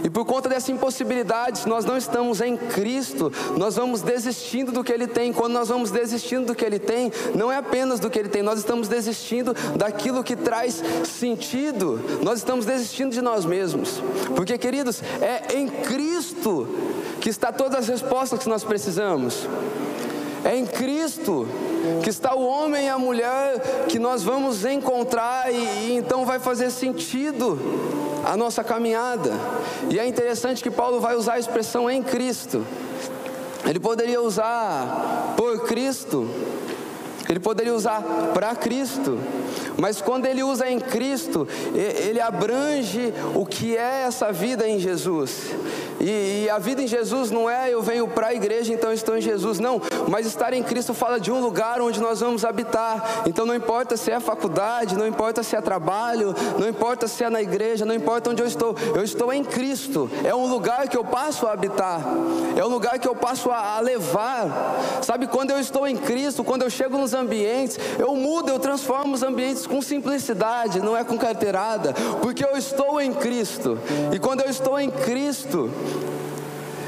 E 0.04 0.10
por 0.10 0.24
conta 0.24 0.48
dessa 0.48 0.72
impossibilidade, 0.72 1.60
se 1.60 1.68
nós 1.68 1.84
não 1.84 1.96
estamos 1.96 2.40
em 2.40 2.56
Cristo, 2.56 3.32
nós 3.56 3.76
vamos 3.76 4.02
desistindo 4.02 4.72
do 4.72 4.82
que 4.82 4.92
Ele 4.92 5.06
tem. 5.06 5.32
Quando 5.32 5.52
nós 5.52 5.68
vamos 5.68 5.90
desistindo 5.90 6.46
do 6.46 6.54
que 6.54 6.64
Ele 6.64 6.78
tem, 6.78 7.12
não 7.34 7.52
é 7.52 7.56
apenas 7.56 8.00
do 8.00 8.10
que 8.10 8.18
Ele 8.18 8.28
tem, 8.28 8.42
nós 8.42 8.58
estamos 8.58 8.88
desistindo 8.88 9.54
daquilo 9.76 10.24
que 10.24 10.34
traz 10.34 10.82
sentido, 11.04 12.00
nós 12.22 12.40
estamos 12.40 12.66
desistindo 12.66 13.12
de 13.12 13.22
nós 13.22 13.44
mesmos. 13.44 14.02
Porque, 14.34 14.58
queridos, 14.58 15.00
é 15.20 15.56
em 15.56 15.68
Cristo 15.68 16.68
que 17.20 17.30
está 17.30 17.52
todas 17.52 17.78
as 17.78 17.88
respostas 17.88 18.40
que 18.40 18.48
nós 18.48 18.64
precisamos. 18.64 19.46
É 20.44 20.56
em 20.56 20.66
Cristo 20.66 21.46
que 22.02 22.10
está 22.10 22.34
o 22.34 22.44
homem 22.44 22.86
e 22.86 22.88
a 22.88 22.98
mulher 22.98 23.86
que 23.88 23.98
nós 23.98 24.22
vamos 24.22 24.64
encontrar 24.64 25.52
e, 25.52 25.56
e, 25.56 25.96
então 25.96 26.24
vai 26.24 26.38
fazer 26.38 26.70
sentido 26.70 27.58
a 28.24 28.36
nossa 28.36 28.62
caminhada. 28.62 29.32
E 29.90 29.98
é 29.98 30.06
interessante 30.06 30.62
que 30.62 30.70
Paulo 30.70 31.00
vai 31.00 31.16
usar 31.16 31.34
a 31.34 31.38
expressão 31.38 31.90
em 31.90 32.02
Cristo. 32.02 32.64
Ele 33.64 33.78
poderia 33.78 34.20
usar 34.20 35.34
por 35.36 35.66
Cristo, 35.66 36.28
ele 37.32 37.40
poderia 37.40 37.74
usar 37.74 38.02
para 38.34 38.54
Cristo, 38.54 39.18
mas 39.78 40.00
quando 40.00 40.26
ele 40.26 40.42
usa 40.42 40.68
em 40.68 40.78
Cristo, 40.78 41.48
ele 41.74 42.20
abrange 42.20 43.12
o 43.34 43.46
que 43.46 43.76
é 43.76 44.02
essa 44.06 44.30
vida 44.30 44.68
em 44.68 44.78
Jesus. 44.78 45.50
E, 46.02 46.44
e 46.44 46.50
a 46.50 46.58
vida 46.58 46.82
em 46.82 46.86
Jesus 46.86 47.30
não 47.30 47.48
é 47.48 47.70
eu 47.70 47.80
venho 47.80 48.08
para 48.08 48.28
a 48.28 48.34
igreja, 48.34 48.72
então 48.72 48.92
estou 48.92 49.16
em 49.16 49.20
Jesus. 49.20 49.60
Não, 49.60 49.80
mas 50.08 50.26
estar 50.26 50.52
em 50.52 50.62
Cristo 50.62 50.92
fala 50.92 51.20
de 51.20 51.30
um 51.30 51.40
lugar 51.40 51.80
onde 51.80 52.00
nós 52.00 52.20
vamos 52.20 52.44
habitar. 52.44 53.22
Então 53.26 53.46
não 53.46 53.54
importa 53.54 53.96
se 53.96 54.10
é 54.10 54.18
faculdade, 54.18 54.96
não 54.96 55.06
importa 55.06 55.42
se 55.42 55.54
é 55.54 55.60
trabalho, 55.60 56.34
não 56.58 56.68
importa 56.68 57.06
se 57.06 57.22
é 57.22 57.30
na 57.30 57.40
igreja, 57.40 57.84
não 57.84 57.94
importa 57.94 58.30
onde 58.30 58.42
eu 58.42 58.46
estou. 58.46 58.74
Eu 58.94 59.04
estou 59.04 59.32
em 59.32 59.44
Cristo. 59.44 60.10
É 60.24 60.34
um 60.34 60.46
lugar 60.46 60.88
que 60.88 60.96
eu 60.96 61.04
passo 61.04 61.46
a 61.46 61.52
habitar. 61.52 62.00
É 62.56 62.64
um 62.64 62.68
lugar 62.68 62.98
que 62.98 63.08
eu 63.08 63.14
passo 63.14 63.50
a, 63.50 63.76
a 63.76 63.80
levar. 63.80 64.76
Sabe, 65.02 65.28
quando 65.28 65.50
eu 65.50 65.60
estou 65.60 65.86
em 65.86 65.96
Cristo, 65.96 66.42
quando 66.42 66.62
eu 66.62 66.70
chego 66.70 66.98
nos 66.98 67.14
ambientes, 67.14 67.21
eu 67.98 68.14
mudo, 68.14 68.50
eu 68.50 68.58
transformo 68.58 69.14
os 69.14 69.22
ambientes 69.22 69.66
com 69.66 69.80
simplicidade, 69.82 70.80
não 70.80 70.96
é 70.96 71.04
com 71.04 71.18
carteirada, 71.18 71.94
porque 72.20 72.44
eu 72.44 72.56
estou 72.56 73.00
em 73.00 73.12
Cristo. 73.12 73.78
E 74.12 74.18
quando 74.18 74.40
eu 74.40 74.50
estou 74.50 74.78
em 74.78 74.90
Cristo, 74.90 75.70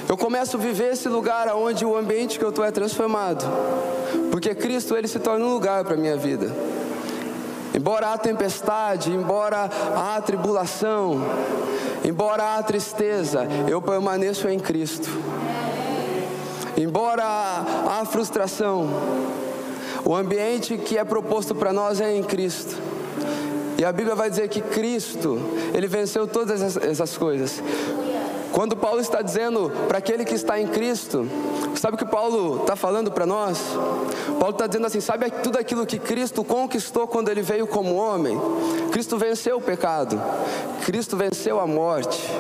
eu 0.09 0.17
começo 0.17 0.57
a 0.57 0.61
viver 0.61 0.93
esse 0.93 1.09
lugar 1.09 1.49
onde 1.55 1.85
o 1.85 1.97
ambiente 1.97 2.39
que 2.39 2.45
eu 2.45 2.51
estou 2.51 2.65
é 2.65 2.71
transformado. 2.71 3.45
Porque 4.31 4.55
Cristo 4.55 4.97
ele 4.97 5.09
se 5.09 5.19
torna 5.19 5.45
um 5.45 5.53
lugar 5.53 5.85
para 5.85 5.95
a 5.95 5.97
minha 5.97 6.17
vida. 6.17 6.53
Embora 7.75 8.13
há 8.13 8.19
tempestade, 8.19 9.11
embora 9.11 9.69
há 9.97 10.21
tribulação, 10.21 11.21
embora 12.05 12.55
há 12.55 12.63
tristeza, 12.63 13.49
eu 13.69 13.83
permaneço 13.83 14.49
em 14.49 14.61
Cristo. 14.61 15.11
Embora 16.77 17.25
há 17.25 18.05
frustração, 18.05 18.89
o 20.05 20.15
ambiente 20.15 20.77
que 20.77 20.99
é 20.99 21.05
proposto 21.05 21.55
para 21.55 21.73
nós 21.73 22.01
é 22.01 22.15
em 22.15 22.23
Cristo. 22.23 22.77
E 23.79 23.85
a 23.85 23.91
Bíblia 23.91 24.15
vai 24.15 24.31
dizer 24.31 24.49
que 24.49 24.61
Cristo, 24.61 25.41
Ele 25.73 25.87
venceu 25.87 26.27
todas 26.27 26.77
essas 26.77 27.17
coisas. 27.17 27.63
Quando 28.53 28.77
Paulo 28.77 29.01
está 29.01 29.21
dizendo 29.21 29.73
para 29.89 29.99
aquele 29.99 30.25
que 30.25 30.35
está 30.35 30.61
em 30.61 30.69
Cristo, 30.69 31.29
sabe 31.75 31.97
o 31.97 31.99
que 31.99 32.07
Paulo 32.07 32.61
está 32.61 32.77
falando 32.77 33.11
para 33.11 33.27
nós? 33.27 33.59
Paulo 34.39 34.51
está 34.51 34.69
dizendo 34.69 34.87
assim: 34.87 35.01
sabe 35.01 35.29
tudo 35.43 35.59
aquilo 35.59 35.85
que 35.85 35.99
Cristo 35.99 36.45
conquistou 36.45 37.09
quando 37.09 37.31
ele 37.31 37.43
veio 37.43 37.67
como 37.67 37.97
homem? 37.97 38.41
Cristo 38.93 39.19
venceu 39.19 39.57
o 39.57 39.61
pecado, 39.61 40.23
Cristo 40.85 41.17
venceu 41.17 41.59
a 41.59 41.67
morte. 41.67 42.31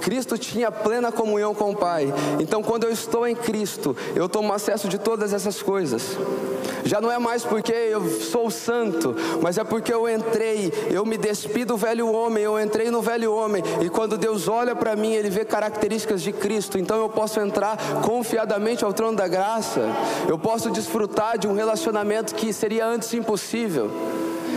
Cristo 0.00 0.38
tinha 0.38 0.72
plena 0.72 1.12
comunhão 1.12 1.54
com 1.54 1.70
o 1.70 1.76
Pai. 1.76 2.12
Então, 2.38 2.62
quando 2.62 2.84
eu 2.84 2.90
estou 2.90 3.26
em 3.26 3.34
Cristo, 3.34 3.96
eu 4.14 4.28
tomo 4.28 4.52
acesso 4.52 4.88
de 4.88 4.98
todas 4.98 5.32
essas 5.32 5.62
coisas. 5.62 6.16
Já 6.84 7.00
não 7.00 7.12
é 7.12 7.18
mais 7.18 7.44
porque 7.44 7.72
eu 7.72 8.08
sou 8.08 8.50
santo, 8.50 9.14
mas 9.42 9.58
é 9.58 9.64
porque 9.64 9.92
eu 9.92 10.08
entrei, 10.08 10.72
eu 10.90 11.04
me 11.04 11.16
despi 11.16 11.64
do 11.64 11.76
velho 11.76 12.10
homem, 12.10 12.42
eu 12.42 12.58
entrei 12.58 12.90
no 12.90 13.02
velho 13.02 13.32
homem, 13.32 13.62
e 13.82 13.88
quando 13.88 14.16
Deus 14.16 14.48
olha 14.48 14.74
para 14.74 14.96
mim, 14.96 15.12
Ele 15.12 15.30
vê 15.30 15.44
características 15.44 16.22
de 16.22 16.32
Cristo, 16.32 16.78
então 16.78 16.98
eu 16.98 17.08
posso 17.08 17.38
entrar 17.38 17.76
confiadamente 18.02 18.84
ao 18.84 18.92
trono 18.92 19.16
da 19.16 19.28
graça, 19.28 19.82
eu 20.26 20.38
posso 20.38 20.70
desfrutar 20.70 21.38
de 21.38 21.46
um 21.46 21.54
relacionamento 21.54 22.34
que 22.34 22.52
seria 22.52 22.86
antes 22.86 23.12
impossível. 23.12 23.90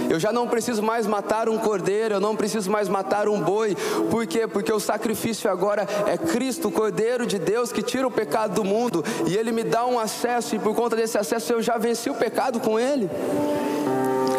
Eu 0.09 0.19
já 0.19 0.31
não 0.31 0.47
preciso 0.47 0.81
mais 0.83 1.07
matar 1.07 1.49
um 1.49 1.57
cordeiro, 1.57 2.15
eu 2.15 2.19
não 2.19 2.35
preciso 2.35 2.69
mais 2.69 2.87
matar 2.87 3.27
um 3.27 3.39
boi. 3.39 3.75
Por 4.09 4.25
quê? 4.27 4.47
Porque 4.47 4.71
o 4.71 4.79
sacrifício 4.79 5.49
agora 5.49 5.87
é 6.07 6.17
Cristo, 6.17 6.67
o 6.67 6.71
Cordeiro 6.71 7.25
de 7.25 7.39
Deus, 7.39 7.71
que 7.71 7.81
tira 7.81 8.07
o 8.07 8.11
pecado 8.11 8.53
do 8.53 8.63
mundo 8.63 9.03
e 9.27 9.35
ele 9.35 9.51
me 9.51 9.63
dá 9.63 9.85
um 9.85 9.99
acesso, 9.99 10.55
e 10.55 10.59
por 10.59 10.75
conta 10.75 10.95
desse 10.95 11.17
acesso 11.17 11.53
eu 11.53 11.61
já 11.61 11.77
venci 11.77 12.09
o 12.09 12.15
pecado 12.15 12.59
com 12.59 12.79
ele. 12.79 13.09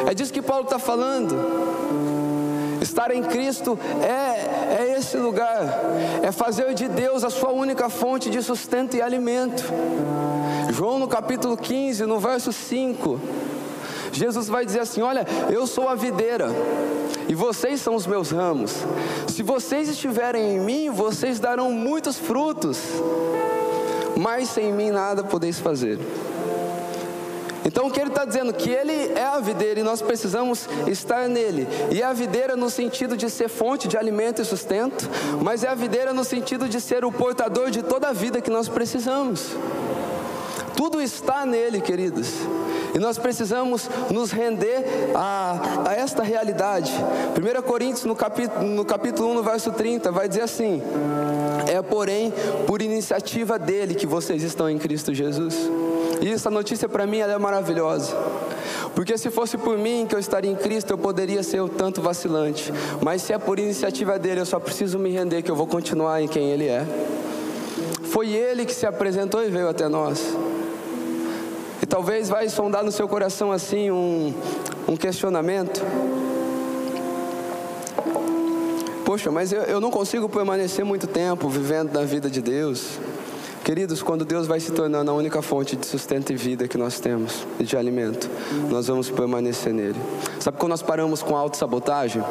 É 0.06 0.14
disso 0.14 0.33
que 0.33 0.42
Paulo 0.42 0.64
está 0.64 0.78
falando. 0.78 1.35
Estar 2.80 3.11
em 3.11 3.23
Cristo 3.23 3.78
é, 4.02 4.83
é 4.83 4.97
esse 4.99 5.16
lugar, 5.16 5.80
é 6.23 6.30
fazer 6.30 6.75
de 6.75 6.87
Deus 6.87 7.25
a 7.25 7.30
sua 7.30 7.50
única 7.50 7.88
fonte 7.88 8.28
de 8.28 8.42
sustento 8.42 8.94
e 8.94 9.00
alimento. 9.00 9.64
João 10.71 10.99
no 10.99 11.09
capítulo 11.09 11.56
15, 11.56 12.04
no 12.04 12.18
verso 12.18 12.52
5. 12.52 13.21
Jesus 14.14 14.49
vai 14.49 14.64
dizer 14.64 14.80
assim: 14.80 15.02
Olha, 15.02 15.26
eu 15.50 15.66
sou 15.66 15.88
a 15.88 15.94
videira 15.94 16.49
e 17.28 17.35
vocês 17.35 17.80
são 17.80 17.94
os 17.94 18.06
meus 18.06 18.30
ramos. 18.30 18.73
Se 19.28 19.42
vocês 19.42 19.88
estiverem 19.88 20.56
em 20.56 20.61
mim, 20.61 20.90
vocês 20.90 21.40
darão 21.40 21.73
muitos 21.73 22.16
frutos, 22.16 22.78
mas 24.16 24.49
sem 24.49 24.73
mim 24.73 24.90
nada 24.90 25.25
podeis 25.25 25.59
fazer. 25.59 25.99
Então 27.64 27.87
o 27.87 27.90
que 27.90 27.99
ele 27.99 28.11
está 28.11 28.26
dizendo? 28.26 28.52
Que 28.52 28.71
ele 28.71 28.92
é 29.14 29.25
a 29.25 29.40
videira 29.40 29.80
e 29.80 29.83
nós 29.83 30.02
precisamos 30.02 30.68
estar 30.87 31.28
nele. 31.28 31.66
E 31.90 32.02
é 32.02 32.04
a 32.04 32.12
videira 32.12 32.56
no 32.56 32.68
sentido 32.68 33.16
de 33.16 33.30
ser 33.30 33.49
fonte 33.49 33.88
de 33.88 33.97
alimento 33.97 34.42
e 34.42 34.44
sustento, 34.44 35.09
mas 35.42 35.64
é 35.64 35.68
a 35.68 35.75
videira 35.75 36.12
no 36.12 36.25
sentido 36.25 36.68
de 36.68 36.78
ser 36.78 37.06
o 37.06 37.11
portador 37.11 37.71
de 37.71 37.83
toda 37.83 38.09
a 38.09 38.12
vida 38.12 38.40
que 38.40 38.50
nós 38.50 38.68
precisamos. 38.68 39.56
Tudo 40.76 41.00
está 41.00 41.47
nele, 41.47 41.80
queridos. 41.80 42.28
E 42.94 42.98
nós 42.98 43.18
precisamos 43.18 43.90
nos 44.10 44.30
render 44.30 44.84
a, 45.14 45.88
a 45.88 45.94
esta 45.94 46.22
realidade. 46.22 46.92
1 47.36 47.62
Coríntios, 47.62 48.04
no 48.04 48.14
capítulo, 48.14 48.64
no 48.64 48.84
capítulo 48.84 49.30
1, 49.30 49.34
no 49.34 49.42
verso 49.42 49.72
30, 49.72 50.12
vai 50.12 50.28
dizer 50.28 50.42
assim: 50.42 50.80
É, 51.66 51.82
porém, 51.82 52.32
por 52.66 52.80
iniciativa 52.80 53.58
dele 53.58 53.96
que 53.96 54.06
vocês 54.06 54.44
estão 54.44 54.70
em 54.70 54.78
Cristo 54.78 55.12
Jesus. 55.12 55.56
E 56.20 56.28
essa 56.28 56.48
notícia 56.48 56.88
para 56.88 57.04
mim 57.06 57.18
é 57.18 57.36
maravilhosa. 57.36 58.16
Porque 58.94 59.18
se 59.18 59.28
fosse 59.28 59.58
por 59.58 59.76
mim 59.76 60.06
que 60.08 60.14
eu 60.14 60.20
estaria 60.20 60.50
em 60.50 60.54
Cristo, 60.54 60.92
eu 60.92 60.98
poderia 60.98 61.42
ser 61.42 61.60
o 61.60 61.68
tanto 61.68 62.00
vacilante. 62.00 62.72
Mas 63.02 63.22
se 63.22 63.32
é 63.32 63.38
por 63.38 63.58
iniciativa 63.58 64.18
dele, 64.20 64.40
eu 64.40 64.46
só 64.46 64.60
preciso 64.60 65.00
me 65.00 65.10
render 65.10 65.42
que 65.42 65.50
eu 65.50 65.56
vou 65.56 65.66
continuar 65.66 66.22
em 66.22 66.28
quem 66.28 66.50
ele 66.50 66.68
é. 66.68 66.86
Foi 68.04 68.30
ele 68.30 68.64
que 68.64 68.72
se 68.72 68.86
apresentou 68.86 69.44
e 69.44 69.50
veio 69.50 69.68
até 69.68 69.88
nós. 69.88 70.43
Talvez 71.94 72.28
vai 72.28 72.48
sondar 72.48 72.82
no 72.82 72.90
seu 72.90 73.06
coração 73.06 73.52
assim 73.52 73.88
um, 73.88 74.34
um 74.88 74.96
questionamento. 74.96 75.80
Poxa, 79.04 79.30
mas 79.30 79.52
eu, 79.52 79.62
eu 79.62 79.80
não 79.80 79.92
consigo 79.92 80.28
permanecer 80.28 80.84
muito 80.84 81.06
tempo 81.06 81.48
vivendo 81.48 81.92
na 81.92 82.02
vida 82.02 82.28
de 82.28 82.42
Deus. 82.42 82.98
Queridos, 83.62 84.02
quando 84.02 84.24
Deus 84.24 84.48
vai 84.48 84.58
se 84.58 84.72
tornando 84.72 85.08
a 85.08 85.14
única 85.14 85.40
fonte 85.40 85.76
de 85.76 85.86
sustento 85.86 86.32
e 86.32 86.36
vida 86.36 86.66
que 86.66 86.76
nós 86.76 86.98
temos, 86.98 87.46
e 87.60 87.62
de 87.62 87.76
alimento, 87.76 88.28
nós 88.68 88.88
vamos 88.88 89.08
permanecer 89.08 89.72
nele. 89.72 90.00
Sabe 90.40 90.58
quando 90.58 90.70
nós 90.70 90.82
paramos 90.82 91.22
com 91.22 91.36
a 91.36 91.38
autossabotagem? 91.38 92.24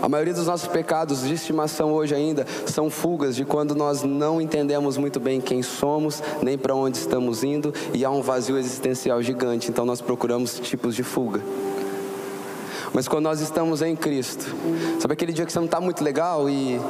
A 0.00 0.08
maioria 0.08 0.34
dos 0.34 0.46
nossos 0.46 0.68
pecados 0.68 1.22
de 1.22 1.34
estimação 1.34 1.92
hoje 1.92 2.14
ainda 2.14 2.46
são 2.66 2.90
fugas 2.90 3.34
de 3.34 3.44
quando 3.44 3.74
nós 3.74 4.02
não 4.02 4.40
entendemos 4.40 4.96
muito 4.96 5.18
bem 5.18 5.40
quem 5.40 5.62
somos, 5.62 6.22
nem 6.42 6.58
para 6.58 6.74
onde 6.74 6.98
estamos 6.98 7.42
indo 7.42 7.72
e 7.94 8.04
há 8.04 8.10
um 8.10 8.20
vazio 8.20 8.58
existencial 8.58 9.22
gigante, 9.22 9.70
então 9.70 9.84
nós 9.84 10.00
procuramos 10.00 10.58
tipos 10.60 10.94
de 10.94 11.02
fuga. 11.02 11.40
Mas 12.92 13.08
quando 13.08 13.24
nós 13.24 13.40
estamos 13.40 13.82
em 13.82 13.96
Cristo, 13.96 14.54
sabe 15.00 15.14
aquele 15.14 15.32
dia 15.32 15.44
que 15.44 15.52
você 15.52 15.58
não 15.58 15.66
está 15.66 15.80
muito 15.80 16.02
legal 16.04 16.48
e 16.48 16.80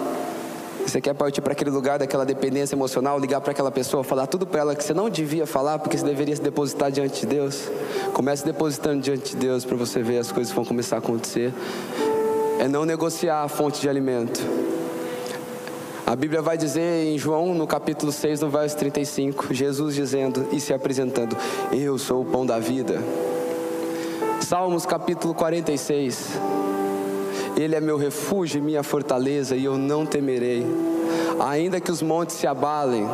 você 0.87 1.01
quer 1.01 1.15
partir 1.15 1.41
para 1.41 1.53
aquele 1.53 1.71
lugar 1.71 1.99
daquela 1.99 2.25
dependência 2.25 2.77
emocional, 2.77 3.19
ligar 3.19 3.41
para 3.41 3.51
aquela 3.51 3.73
pessoa, 3.73 4.05
falar 4.05 4.27
tudo 4.27 4.47
para 4.47 4.61
ela 4.61 4.77
que 4.77 4.85
você 4.85 4.95
não 4.95 5.11
devia 5.11 5.47
falar, 5.47 5.81
porque 5.81 5.99
você 5.99 6.05
deveria 6.05 6.37
se 6.37 6.43
depositar 6.43 6.93
diante 6.93 7.23
de 7.23 7.27
Deus? 7.27 7.69
Comece 8.13 8.45
depositando 8.45 9.01
diante 9.01 9.33
de 9.33 9.37
Deus 9.37 9.65
para 9.65 9.77
você 9.77 10.01
ver 10.01 10.19
as 10.19 10.31
coisas 10.31 10.53
vão 10.53 10.65
começar 10.65 10.97
a 10.97 10.99
acontecer 11.01 11.53
é 12.59 12.69
não 12.69 12.85
negociar 12.85 13.43
a 13.43 13.49
fonte 13.49 13.81
de 13.81 13.89
alimento. 13.89 14.41
A 16.07 16.15
Bíblia 16.15 16.41
vai 16.41 16.57
dizer 16.57 17.07
em 17.07 17.19
João, 17.19 17.53
no 17.55 17.67
capítulo 17.67 18.13
6, 18.13 18.41
no 18.41 18.49
verso 18.49 18.77
35, 18.77 19.53
Jesus 19.53 19.95
dizendo 19.95 20.47
e 20.53 20.61
se 20.61 20.73
apresentando: 20.73 21.37
Eu 21.73 21.99
sou 21.99 22.23
o 22.23 22.25
pão 22.25 22.47
da 22.47 22.59
vida. 22.59 23.03
Salmos 24.41 24.87
capítulo 24.87 25.35
46. 25.35 26.39
Ele 27.57 27.75
é 27.75 27.81
meu 27.81 27.97
refúgio 27.97 28.59
e 28.59 28.63
minha 28.63 28.83
fortaleza, 28.83 29.57
e 29.57 29.65
eu 29.65 29.77
não 29.77 30.07
temerei. 30.07 30.65
Ainda 31.41 31.81
que 31.81 31.91
os 31.91 32.03
montes 32.03 32.37
se 32.37 32.47
abalem, 32.47 33.07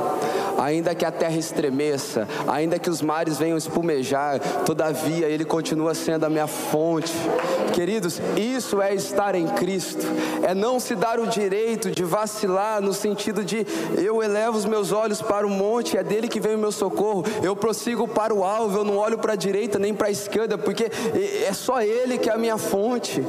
ainda 0.58 0.94
que 0.94 1.04
a 1.04 1.10
terra 1.10 1.36
estremeça, 1.36 2.28
ainda 2.46 2.78
que 2.78 2.88
os 2.88 3.02
mares 3.02 3.38
venham 3.38 3.56
espumejar, 3.56 4.38
todavia 4.64 5.26
Ele 5.26 5.44
continua 5.44 5.94
sendo 5.94 6.24
a 6.24 6.30
minha 6.30 6.46
fonte. 6.46 7.12
Queridos, 7.74 8.20
isso 8.36 8.80
é 8.80 8.94
estar 8.94 9.34
em 9.34 9.48
Cristo, 9.48 10.06
é 10.42 10.54
não 10.54 10.78
se 10.78 10.94
dar 10.94 11.18
o 11.18 11.26
direito 11.26 11.90
de 11.90 12.04
vacilar 12.04 12.80
no 12.80 12.92
sentido 12.92 13.44
de 13.44 13.66
eu 13.96 14.22
elevo 14.22 14.56
os 14.56 14.66
meus 14.66 14.92
olhos 14.92 15.22
para 15.22 15.46
o 15.46 15.50
monte, 15.50 15.96
é 15.96 16.04
dele 16.04 16.28
que 16.28 16.40
vem 16.40 16.54
o 16.54 16.58
meu 16.58 16.72
socorro, 16.72 17.24
eu 17.42 17.56
prossigo 17.56 18.06
para 18.06 18.34
o 18.34 18.44
alvo, 18.44 18.78
eu 18.78 18.84
não 18.84 18.98
olho 18.98 19.18
para 19.18 19.32
a 19.32 19.36
direita 19.36 19.78
nem 19.78 19.94
para 19.94 20.08
a 20.08 20.10
esquerda, 20.10 20.58
porque 20.58 20.90
é 21.46 21.52
só 21.52 21.80
Ele 21.80 22.18
que 22.18 22.28
é 22.28 22.34
a 22.34 22.38
minha 22.38 22.58
fonte. 22.58 23.22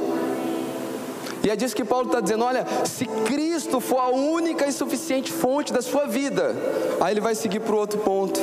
E 1.44 1.50
é 1.50 1.54
disso 1.54 1.76
que 1.76 1.84
Paulo 1.84 2.06
está 2.06 2.20
dizendo: 2.20 2.44
olha, 2.44 2.66
se 2.84 3.04
Cristo 3.04 3.78
for 3.78 3.98
a 3.98 4.08
única 4.08 4.66
e 4.66 4.72
suficiente 4.72 5.30
fonte 5.30 5.72
da 5.72 5.82
sua 5.82 6.06
vida, 6.06 6.56
aí 7.00 7.12
ele 7.12 7.20
vai 7.20 7.34
seguir 7.34 7.60
para 7.60 7.74
o 7.74 7.78
outro 7.78 7.98
ponto. 7.98 8.40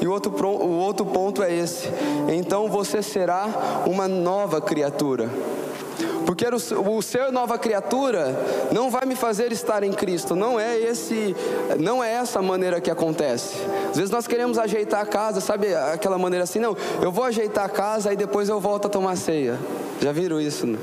E 0.00 0.06
o 0.08 0.10
outro, 0.10 0.32
o 0.32 0.78
outro 0.78 1.06
ponto 1.06 1.42
é 1.44 1.54
esse: 1.54 1.88
então 2.28 2.68
você 2.68 3.02
será 3.02 3.46
uma 3.86 4.08
nova 4.08 4.60
criatura. 4.60 5.30
Porque 6.26 6.44
o 6.46 7.02
ser 7.02 7.32
nova 7.32 7.58
criatura 7.58 8.36
não 8.70 8.90
vai 8.90 9.04
me 9.04 9.16
fazer 9.16 9.50
estar 9.52 9.82
em 9.82 9.92
Cristo. 9.92 10.36
Não 10.36 10.60
é 10.60 10.78
esse, 10.78 11.34
não 11.78 12.02
é 12.04 12.12
essa 12.12 12.40
maneira 12.40 12.80
que 12.80 12.90
acontece. 12.90 13.56
Às 13.90 13.96
vezes 13.96 14.10
nós 14.10 14.26
queremos 14.26 14.58
ajeitar 14.58 15.00
a 15.00 15.06
casa, 15.06 15.40
sabe 15.40 15.74
aquela 15.74 16.18
maneira 16.18 16.44
assim, 16.44 16.60
não, 16.60 16.76
eu 17.02 17.10
vou 17.10 17.24
ajeitar 17.24 17.64
a 17.64 17.68
casa 17.68 18.12
e 18.12 18.16
depois 18.16 18.48
eu 18.48 18.60
volto 18.60 18.86
a 18.86 18.88
tomar 18.88 19.16
ceia. 19.16 19.58
Já 20.00 20.12
viram 20.12 20.40
isso? 20.40 20.66
Né? 20.66 20.78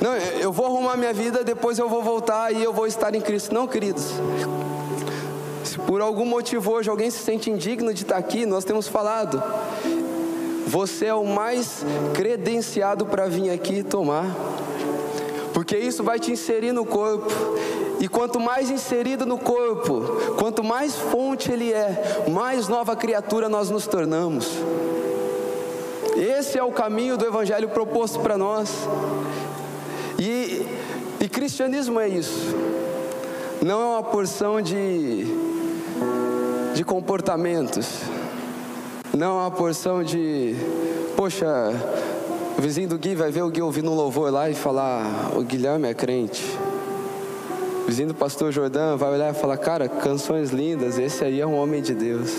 Não, 0.00 0.14
eu 0.14 0.52
vou 0.52 0.66
arrumar 0.66 0.96
minha 0.96 1.12
vida, 1.12 1.42
depois 1.42 1.78
eu 1.78 1.88
vou 1.88 2.02
voltar 2.02 2.52
e 2.52 2.62
eu 2.62 2.72
vou 2.72 2.86
estar 2.86 3.14
em 3.14 3.20
Cristo. 3.20 3.54
Não, 3.54 3.66
queridos. 3.66 4.04
Se 5.64 5.78
por 5.78 6.00
algum 6.00 6.24
motivo 6.24 6.72
hoje 6.72 6.90
alguém 6.90 7.10
se 7.10 7.18
sente 7.18 7.50
indigno 7.50 7.92
de 7.92 8.02
estar 8.02 8.16
aqui, 8.16 8.44
nós 8.46 8.64
temos 8.64 8.86
falado. 8.86 9.42
Você 10.66 11.06
é 11.06 11.14
o 11.14 11.24
mais 11.24 11.84
credenciado 12.12 13.06
para 13.06 13.26
vir 13.26 13.50
aqui 13.50 13.82
tomar. 13.82 14.26
Porque 15.54 15.76
isso 15.78 16.02
vai 16.04 16.18
te 16.18 16.30
inserir 16.30 16.72
no 16.72 16.84
corpo. 16.84 17.32
E 17.98 18.08
quanto 18.08 18.38
mais 18.38 18.70
inserido 18.70 19.24
no 19.24 19.38
corpo, 19.38 20.02
quanto 20.38 20.62
mais 20.62 20.94
fonte 20.94 21.50
ele 21.50 21.72
é, 21.72 22.26
mais 22.30 22.68
nova 22.68 22.94
criatura 22.94 23.48
nós 23.48 23.70
nos 23.70 23.86
tornamos. 23.86 24.50
Esse 26.14 26.58
é 26.58 26.62
o 26.62 26.70
caminho 26.70 27.16
do 27.16 27.24
Evangelho 27.26 27.68
proposto 27.70 28.20
para 28.20 28.36
nós. 28.36 28.70
E, 30.18 30.66
e 31.20 31.28
cristianismo 31.28 32.00
é 32.00 32.08
isso. 32.08 32.54
Não 33.62 33.80
é 33.80 33.84
uma 33.96 34.02
porção 34.02 34.60
de, 34.60 35.26
de 36.74 36.84
comportamentos. 36.84 38.00
Não 39.12 39.38
é 39.38 39.42
uma 39.42 39.50
porção 39.50 40.02
de, 40.02 40.54
poxa, 41.16 41.46
o 42.58 42.62
vizinho 42.62 42.88
do 42.88 42.98
Gui 42.98 43.14
vai 43.14 43.30
ver 43.30 43.42
o 43.42 43.50
Gui 43.50 43.60
ouvindo 43.60 43.90
um 43.90 43.94
louvor 43.94 44.32
lá 44.32 44.48
e 44.48 44.54
falar: 44.54 45.32
O 45.36 45.42
Guilherme 45.42 45.88
é 45.88 45.94
crente. 45.94 46.42
O 47.82 47.86
vizinho 47.86 48.08
do 48.08 48.14
pastor 48.14 48.50
Jordão 48.52 48.96
vai 48.96 49.10
olhar 49.12 49.30
e 49.30 49.34
falar: 49.34 49.56
Cara, 49.58 49.88
canções 49.88 50.50
lindas, 50.50 50.98
esse 50.98 51.24
aí 51.24 51.40
é 51.40 51.46
um 51.46 51.54
homem 51.54 51.82
de 51.82 51.94
Deus. 51.94 52.30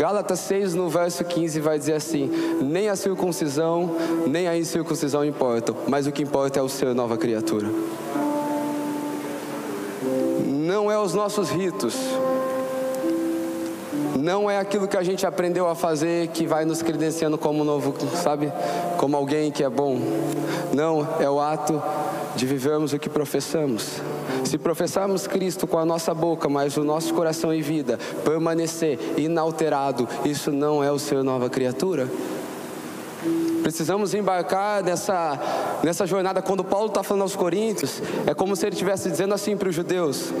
Gálatas 0.00 0.40
6, 0.40 0.72
no 0.72 0.88
verso 0.88 1.22
15, 1.22 1.60
vai 1.60 1.78
dizer 1.78 1.92
assim: 1.92 2.30
Nem 2.62 2.88
a 2.88 2.96
circuncisão, 2.96 3.96
nem 4.26 4.48
a 4.48 4.56
incircuncisão 4.56 5.22
importam, 5.22 5.76
mas 5.86 6.06
o 6.06 6.10
que 6.10 6.22
importa 6.22 6.58
é 6.58 6.62
o 6.62 6.70
ser 6.70 6.94
nova 6.94 7.18
criatura. 7.18 7.68
Não 10.46 10.90
é 10.90 10.98
os 10.98 11.12
nossos 11.12 11.50
ritos, 11.50 11.94
não 14.18 14.50
é 14.50 14.58
aquilo 14.58 14.88
que 14.88 14.96
a 14.96 15.02
gente 15.02 15.26
aprendeu 15.26 15.68
a 15.68 15.74
fazer 15.74 16.28
que 16.28 16.46
vai 16.46 16.64
nos 16.64 16.80
credenciando 16.80 17.36
como 17.36 17.62
novo, 17.62 17.94
sabe? 18.16 18.50
Como 18.96 19.14
alguém 19.14 19.52
que 19.52 19.62
é 19.62 19.68
bom. 19.68 20.00
Não, 20.72 21.06
é 21.20 21.28
o 21.28 21.38
ato 21.38 21.82
de 22.34 22.46
vivermos 22.46 22.94
o 22.94 22.98
que 22.98 23.10
professamos. 23.10 24.00
Se 24.50 24.58
professarmos 24.58 25.28
Cristo 25.28 25.64
com 25.64 25.78
a 25.78 25.84
nossa 25.84 26.12
boca, 26.12 26.48
mas 26.48 26.76
o 26.76 26.82
nosso 26.82 27.14
coração 27.14 27.54
e 27.54 27.62
vida 27.62 28.00
permanecer 28.24 28.98
inalterado, 29.16 30.08
isso 30.24 30.50
não 30.50 30.82
é 30.82 30.90
o 30.90 30.98
ser 30.98 31.22
nova 31.22 31.48
criatura? 31.48 32.10
Precisamos 33.62 34.12
embarcar 34.12 34.82
nessa, 34.82 35.38
nessa 35.84 36.04
jornada. 36.04 36.42
Quando 36.42 36.64
Paulo 36.64 36.88
está 36.88 37.00
falando 37.04 37.22
aos 37.22 37.36
Coríntios, 37.36 38.02
é 38.26 38.34
como 38.34 38.56
se 38.56 38.66
ele 38.66 38.74
estivesse 38.74 39.08
dizendo 39.08 39.34
assim 39.34 39.56
para 39.56 39.68
os 39.68 39.74
judeus: 39.76 40.32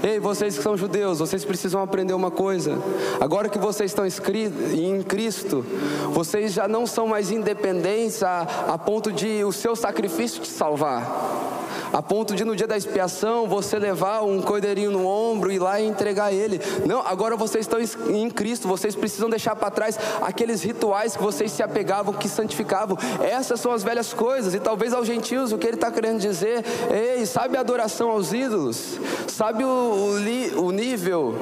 Ei, 0.00 0.20
vocês 0.20 0.56
que 0.56 0.62
são 0.62 0.76
judeus, 0.76 1.18
vocês 1.18 1.44
precisam 1.44 1.82
aprender 1.82 2.14
uma 2.14 2.30
coisa. 2.30 2.78
Agora 3.18 3.48
que 3.48 3.58
vocês 3.58 3.90
estão 3.90 4.06
em 4.06 5.02
Cristo, 5.02 5.66
vocês 6.12 6.52
já 6.52 6.68
não 6.68 6.86
são 6.86 7.08
mais 7.08 7.32
independentes 7.32 8.22
a, 8.22 8.42
a 8.68 8.78
ponto 8.78 9.10
de 9.10 9.42
o 9.42 9.50
seu 9.50 9.74
sacrifício 9.74 10.40
te 10.40 10.48
salvar 10.48 11.56
a 11.92 12.02
ponto 12.02 12.34
de 12.34 12.44
no 12.44 12.56
dia 12.56 12.66
da 12.66 12.76
expiação 12.76 13.46
você 13.46 13.78
levar 13.78 14.22
um 14.22 14.40
cordeirinho 14.40 14.90
no 14.90 15.06
ombro 15.06 15.50
e 15.50 15.56
ir 15.56 15.58
lá 15.58 15.80
e 15.80 15.86
entregar 15.86 16.32
ele. 16.32 16.60
Não, 16.86 17.00
agora 17.06 17.36
vocês 17.36 17.64
estão 17.64 17.78
em 18.10 18.30
Cristo, 18.30 18.68
vocês 18.68 18.94
precisam 18.94 19.28
deixar 19.28 19.56
para 19.56 19.70
trás 19.70 19.98
aqueles 20.22 20.62
rituais 20.62 21.16
que 21.16 21.22
vocês 21.22 21.50
se 21.52 21.62
apegavam, 21.62 22.14
que 22.14 22.28
santificavam. 22.28 22.96
Essas 23.20 23.60
são 23.60 23.72
as 23.72 23.82
velhas 23.82 24.12
coisas, 24.12 24.54
e 24.54 24.60
talvez 24.60 24.92
aos 24.92 25.06
gentios 25.06 25.52
o 25.52 25.58
que 25.58 25.66
ele 25.66 25.76
está 25.76 25.90
querendo 25.90 26.20
dizer, 26.20 26.64
ei, 26.90 27.24
sabe 27.26 27.56
a 27.56 27.60
adoração 27.60 28.10
aos 28.10 28.32
ídolos? 28.32 28.98
Sabe 29.28 29.64
o, 29.64 29.68
o, 29.68 30.66
o 30.66 30.70
nível 30.72 31.34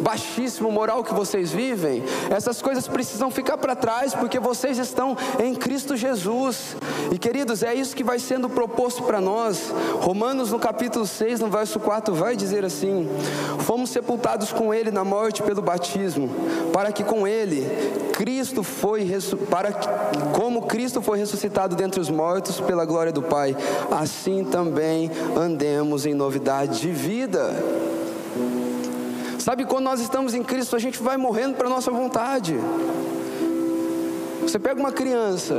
baixíssimo 0.00 0.70
moral 0.70 1.02
que 1.04 1.14
vocês 1.14 1.52
vivem? 1.52 2.02
Essas 2.30 2.60
coisas 2.60 2.86
precisam 2.88 3.30
ficar 3.30 3.58
para 3.58 3.74
trás, 3.74 4.14
porque 4.14 4.38
vocês 4.38 4.78
estão 4.78 5.16
em 5.42 5.54
Cristo 5.54 5.96
Jesus. 5.96 6.76
E 7.10 7.18
queridos, 7.18 7.62
é 7.62 7.74
isso 7.74 7.94
que 7.94 8.04
vai 8.04 8.18
sendo 8.18 8.48
proposto 8.48 9.02
para 9.02 9.20
nós. 9.20 9.72
Romanos 10.00 10.50
no 10.50 10.58
capítulo 10.58 11.06
6, 11.06 11.40
no 11.40 11.48
verso 11.48 11.80
4, 11.80 12.14
vai 12.14 12.36
dizer 12.36 12.64
assim: 12.64 13.08
Fomos 13.60 13.90
sepultados 13.90 14.52
com 14.52 14.72
ele 14.72 14.90
na 14.90 15.04
morte 15.04 15.42
pelo 15.42 15.62
batismo, 15.62 16.28
para 16.72 16.92
que 16.92 17.02
com 17.02 17.26
ele 17.26 17.66
Cristo 18.12 18.62
foi 18.62 19.10
para 19.50 19.72
que, 19.72 19.88
como 20.32 20.62
Cristo 20.62 21.02
foi 21.02 21.18
ressuscitado 21.18 21.74
dentre 21.74 22.00
os 22.00 22.08
mortos 22.08 22.60
pela 22.60 22.84
glória 22.84 23.12
do 23.12 23.22
Pai, 23.22 23.56
assim 23.90 24.44
também 24.44 25.10
andemos 25.36 26.06
em 26.06 26.14
novidade 26.14 26.80
de 26.80 26.90
vida. 26.90 27.52
Sabe, 29.38 29.64
quando 29.64 29.84
nós 29.84 30.00
estamos 30.00 30.32
em 30.32 30.42
Cristo, 30.42 30.74
a 30.74 30.78
gente 30.78 31.02
vai 31.02 31.16
morrendo 31.16 31.54
para 31.54 31.68
nossa 31.68 31.90
vontade. 31.90 32.58
Você 34.40 34.58
pega 34.58 34.78
uma 34.78 34.92
criança, 34.92 35.54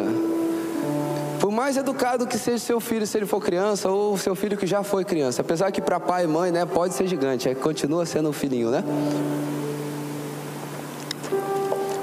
por 1.39 1.51
mais 1.51 1.77
educado 1.77 2.25
que 2.27 2.37
seja 2.37 2.59
seu 2.59 2.79
filho, 2.79 3.05
se 3.05 3.17
ele 3.17 3.25
for 3.25 3.41
criança, 3.41 3.89
ou 3.89 4.17
seu 4.17 4.35
filho 4.35 4.57
que 4.57 4.65
já 4.65 4.83
foi 4.83 5.03
criança, 5.03 5.41
apesar 5.41 5.71
que 5.71 5.81
para 5.81 5.99
pai 5.99 6.23
e 6.23 6.27
mãe, 6.27 6.51
né, 6.51 6.65
pode 6.65 6.93
ser 6.93 7.07
gigante, 7.07 7.49
é, 7.49 7.55
continua 7.55 8.05
sendo 8.05 8.29
um 8.29 8.33
filhinho, 8.33 8.69
né? 8.69 8.83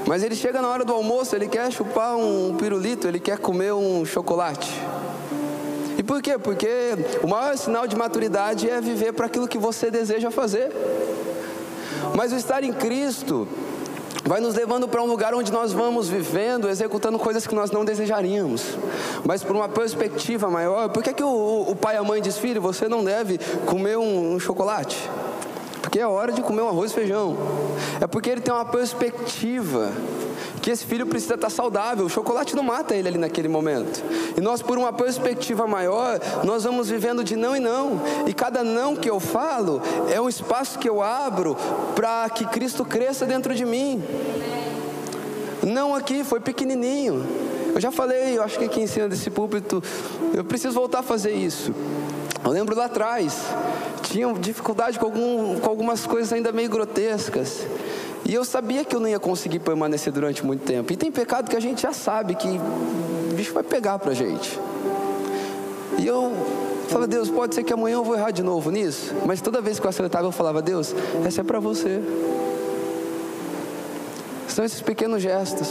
Mas 0.07 0.23
ele 0.23 0.35
chega 0.35 0.61
na 0.61 0.69
hora 0.69 0.85
do 0.85 0.93
almoço, 0.93 1.35
ele 1.35 1.49
quer 1.49 1.71
chupar 1.73 2.17
um 2.17 2.55
pirulito, 2.57 3.09
ele 3.09 3.19
quer 3.19 3.39
comer 3.39 3.73
um 3.73 4.05
chocolate. 4.05 4.71
E 5.97 6.03
por 6.03 6.21
quê? 6.21 6.37
Porque 6.37 6.69
o 7.23 7.29
maior 7.29 7.57
sinal 7.57 7.87
de 7.87 7.97
maturidade 7.97 8.69
é 8.69 8.81
viver 8.81 9.13
para 9.13 9.27
aquilo 9.27 9.47
que 9.47 9.57
você 9.57 9.91
deseja 9.91 10.31
fazer. 10.31 10.71
Mas 12.15 12.33
o 12.33 12.37
estar 12.37 12.63
em 12.65 12.73
Cristo 12.73 13.49
vai 14.25 14.41
nos 14.41 14.55
levando 14.55 14.87
para 14.89 15.03
um 15.03 15.07
lugar 15.07 15.35
onde 15.35 15.53
nós 15.53 15.73
vamos 15.73 16.09
vivendo, 16.09 16.69
executando 16.69 17.19
coisas 17.19 17.47
que 17.47 17.55
nós 17.55 17.71
não 17.71 17.85
desejaríamos, 17.85 18.63
mas 19.25 19.43
por 19.43 19.55
uma 19.57 19.69
perspectiva 19.69 20.49
maior. 20.49 20.89
Por 20.91 21.03
que, 21.03 21.13
que 21.13 21.25
o, 21.25 21.67
o 21.69 21.77
pai 21.77 21.97
e 21.97 21.99
a 21.99 22.05
mãe 22.05 22.21
diz, 22.21 22.39
filho, 22.39 22.61
você 22.61 22.89
não 22.89 23.05
deve 23.05 23.39
comer 23.67 23.99
um, 23.99 24.35
um 24.35 24.41
chocolate? 24.41 25.11
Porque 25.81 25.99
é 25.99 26.07
hora 26.07 26.33
de 26.33 26.41
comer 26.41 26.63
um 26.63 26.69
arroz 26.69 26.93
e 26.93 26.95
feijão. 26.95 27.37
É 28.01 28.07
porque 28.07 28.31
ele 28.31 28.41
tem 28.41 28.55
uma 28.55 28.65
perspectiva 28.65 29.93
que 30.63 30.71
esse 30.71 30.87
filho 30.87 31.05
precisa 31.05 31.35
estar 31.35 31.51
saudável. 31.51 32.07
O 32.07 32.09
chocolate 32.09 32.55
não 32.55 32.63
mata 32.63 32.95
ele 32.95 33.09
ali 33.09 33.19
naquele 33.19 33.49
momento. 33.49 34.03
E 34.37 34.41
nós, 34.41 34.63
por 34.63 34.79
uma 34.79 34.93
perspectiva 34.93 35.67
maior, 35.67 36.21
nós 36.45 36.63
vamos 36.63 36.89
vivendo 36.89 37.25
de 37.25 37.35
não 37.35 37.57
e 37.57 37.61
não. 37.61 38.01
E 38.29 38.33
cada 38.33 38.63
não 38.63 38.95
que 38.95 39.11
eu 39.11 39.19
falo 39.19 39.83
é 40.09 40.21
um 40.21 40.29
espaço 40.29 40.79
que 40.79 40.89
eu 40.89 41.03
abro 41.03 41.57
para 41.97 42.31
que 42.31 42.47
Cristo 42.47 42.85
cresça 42.85 43.27
dentro 43.27 43.55
de 43.57 43.65
mim. 43.65 44.03
Não 45.65 45.97
aqui, 45.97 46.23
foi 46.23 46.39
pequenininho. 46.39 47.27
Eu 47.75 47.81
já 47.81 47.91
falei, 47.91 48.39
eu 48.39 48.43
acho 48.43 48.59
que 48.59 48.67
aqui 48.67 48.81
em 48.81 48.87
cima 48.87 49.09
desse 49.09 49.31
púlpito, 49.31 49.83
eu 50.33 50.45
preciso 50.45 50.75
voltar 50.75 51.01
a 51.01 51.03
fazer 51.03 51.33
isso. 51.33 51.75
Eu 52.45 52.51
lembro 52.51 52.77
lá 52.77 52.85
atrás, 52.85 53.35
tinha 54.03 54.33
dificuldade 54.35 54.99
com, 54.99 55.07
algum, 55.07 55.59
com 55.59 55.69
algumas 55.69 56.07
coisas 56.07 56.33
ainda 56.33 56.53
meio 56.53 56.69
grotescas. 56.69 57.67
E 58.25 58.35
eu 58.35 58.45
sabia 58.45 58.85
que 58.85 58.95
eu 58.95 59.01
não 59.01 59.09
ia 59.09 59.19
conseguir 59.19 59.59
permanecer 59.59 60.13
durante 60.13 60.45
muito 60.45 60.65
tempo. 60.65 60.93
E 60.93 60.97
tem 60.97 61.11
pecado 61.11 61.51
que 61.51 61.57
a 61.57 61.61
gente 61.61 61.83
já 61.83 61.93
sabe 61.93 62.35
que 62.35 62.49
o 62.49 63.35
bicho 63.35 63.53
vai 63.53 63.63
pegar 63.63 63.99
pra 63.99 64.15
gente. 64.15 64.59
E 65.99 66.07
eu 66.07 66.33
falava, 66.89 67.07
Deus, 67.07 67.29
pode 67.29 67.55
ser 67.55 67.65
que 67.65 67.73
amanhã 67.73 67.95
eu 67.95 68.05
vou 68.05 68.15
errar 68.15 68.31
de 68.31 68.43
novo 68.43 68.71
nisso. 68.71 69.15
Mas 69.27 69.41
toda 69.41 69.61
vez 69.61 69.81
que 69.81 69.87
eu 69.87 69.91
acertava, 69.91 70.27
eu 70.27 70.33
falava, 70.33 70.63
Deus, 70.63 70.95
essa 71.27 71.41
é 71.41 71.45
para 71.45 71.59
você. 71.59 72.01
São 74.49 74.65
esses 74.65 74.81
pequenos 74.81 75.23
gestos. 75.23 75.69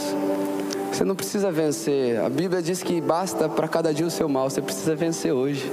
Você 0.92 1.06
não 1.06 1.16
precisa 1.16 1.52
vencer. 1.52 2.20
A 2.20 2.30
Bíblia 2.30 2.62
diz 2.62 2.84
que 2.84 3.00
basta 3.00 3.48
para 3.48 3.68
cada 3.68 3.94
dia 3.94 4.06
o 4.06 4.12
seu 4.12 4.28
mal. 4.28 4.50
Você 4.50 4.62
precisa 4.62 4.94
vencer 4.96 5.32
hoje. 5.32 5.72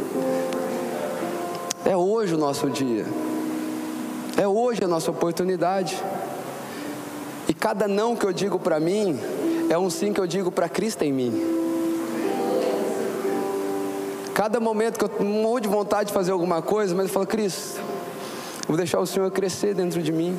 É 1.85 1.97
hoje 1.97 2.35
o 2.35 2.39
nosso 2.39 2.71
dia. 2.71 3.05
É 4.37 4.47
hoje 4.47 4.85
a 4.85 4.89
nossa 4.89 5.11
oportunidade. 5.11 6.01
E 7.49 7.55
cada 7.55 7.89
não 7.89 8.15
que 8.15 8.27
eu 8.27 8.33
digo 8.33 8.59
para 8.59 8.79
mim 8.79 9.19
é 9.71 9.79
um 9.79 9.89
sim 9.89 10.13
que 10.13 10.21
eu 10.21 10.27
digo 10.27 10.53
para 10.53 10.69
Cristo 10.69 11.03
em 11.03 11.13
mim. 11.13 11.59
Cada 14.35 14.61
momento 14.61 14.99
que 14.99 15.05
eu 15.05 15.25
morro 15.25 15.59
de 15.59 15.67
vontade 15.67 16.09
de 16.09 16.13
fazer 16.13 16.31
alguma 16.31 16.63
coisa, 16.63 16.95
mas 16.95 17.07
eu 17.07 17.13
falo, 17.13 17.27
Cristo, 17.27 17.81
vou 18.69 18.77
deixar 18.77 19.01
o 19.01 19.07
Senhor 19.07 19.29
crescer 19.31 19.75
dentro 19.75 20.01
de 20.01 20.13
mim. 20.13 20.37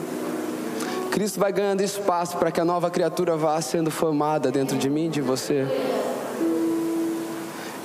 Cristo 1.11 1.39
vai 1.39 1.51
ganhando 1.51 1.81
espaço 1.81 2.37
para 2.37 2.51
que 2.51 2.61
a 2.61 2.65
nova 2.65 2.89
criatura 2.89 3.35
vá 3.35 3.59
sendo 3.59 3.91
formada 3.91 4.51
dentro 4.51 4.77
de 4.77 4.89
mim 4.89 5.09
de 5.09 5.19
você. 5.19 5.67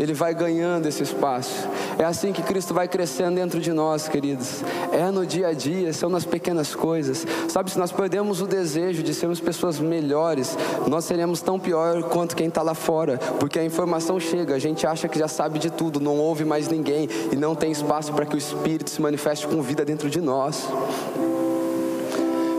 Ele 0.05 0.15
vai 0.15 0.35
ganhando 0.35 0.87
esse 0.87 1.03
espaço. 1.03 1.67
É 1.99 2.05
assim 2.05 2.33
que 2.33 2.43
Cristo 2.43 2.75
vai 2.75 2.87
crescendo 2.87 3.37
dentro 3.37 3.59
de 3.59 3.73
nós, 3.73 4.07
queridos. 4.07 4.63
É 4.93 5.11
no 5.11 5.27
dia 5.27 5.49
a 5.49 5.53
dia, 5.53 5.93
são 5.93 6.11
nas 6.11 6.25
pequenas 6.25 6.75
coisas. 6.75 7.27
Sabe, 7.49 7.71
se 7.71 7.79
nós 7.79 7.91
perdemos 7.91 8.41
o 8.41 8.47
desejo 8.47 9.03
de 9.03 9.15
sermos 9.15 9.41
pessoas 9.41 9.81
melhores, 9.81 10.57
nós 10.87 11.05
seremos 11.05 11.41
tão 11.41 11.59
pior 11.59 12.03
quanto 12.05 12.37
quem 12.37 12.49
está 12.49 12.63
lá 12.63 12.75
fora, 12.75 13.19
porque 13.41 13.59
a 13.59 13.65
informação 13.65 14.21
chega, 14.21 14.55
a 14.55 14.59
gente 14.59 14.87
acha 14.87 15.09
que 15.09 15.19
já 15.19 15.27
sabe 15.27 15.59
de 15.59 15.71
tudo, 15.71 15.99
não 15.99 16.19
ouve 16.19 16.45
mais 16.45 16.69
ninguém 16.69 17.09
e 17.33 17.37
não 17.37 17.55
tem 17.55 17.73
espaço 17.73 18.13
para 18.13 18.27
que 18.27 18.35
o 18.35 18.39
Espírito 18.39 18.91
se 18.91 19.01
manifeste 19.01 19.47
com 19.47 19.63
vida 19.63 19.85
dentro 19.85 20.11
de 20.11 20.21
nós. 20.21 20.69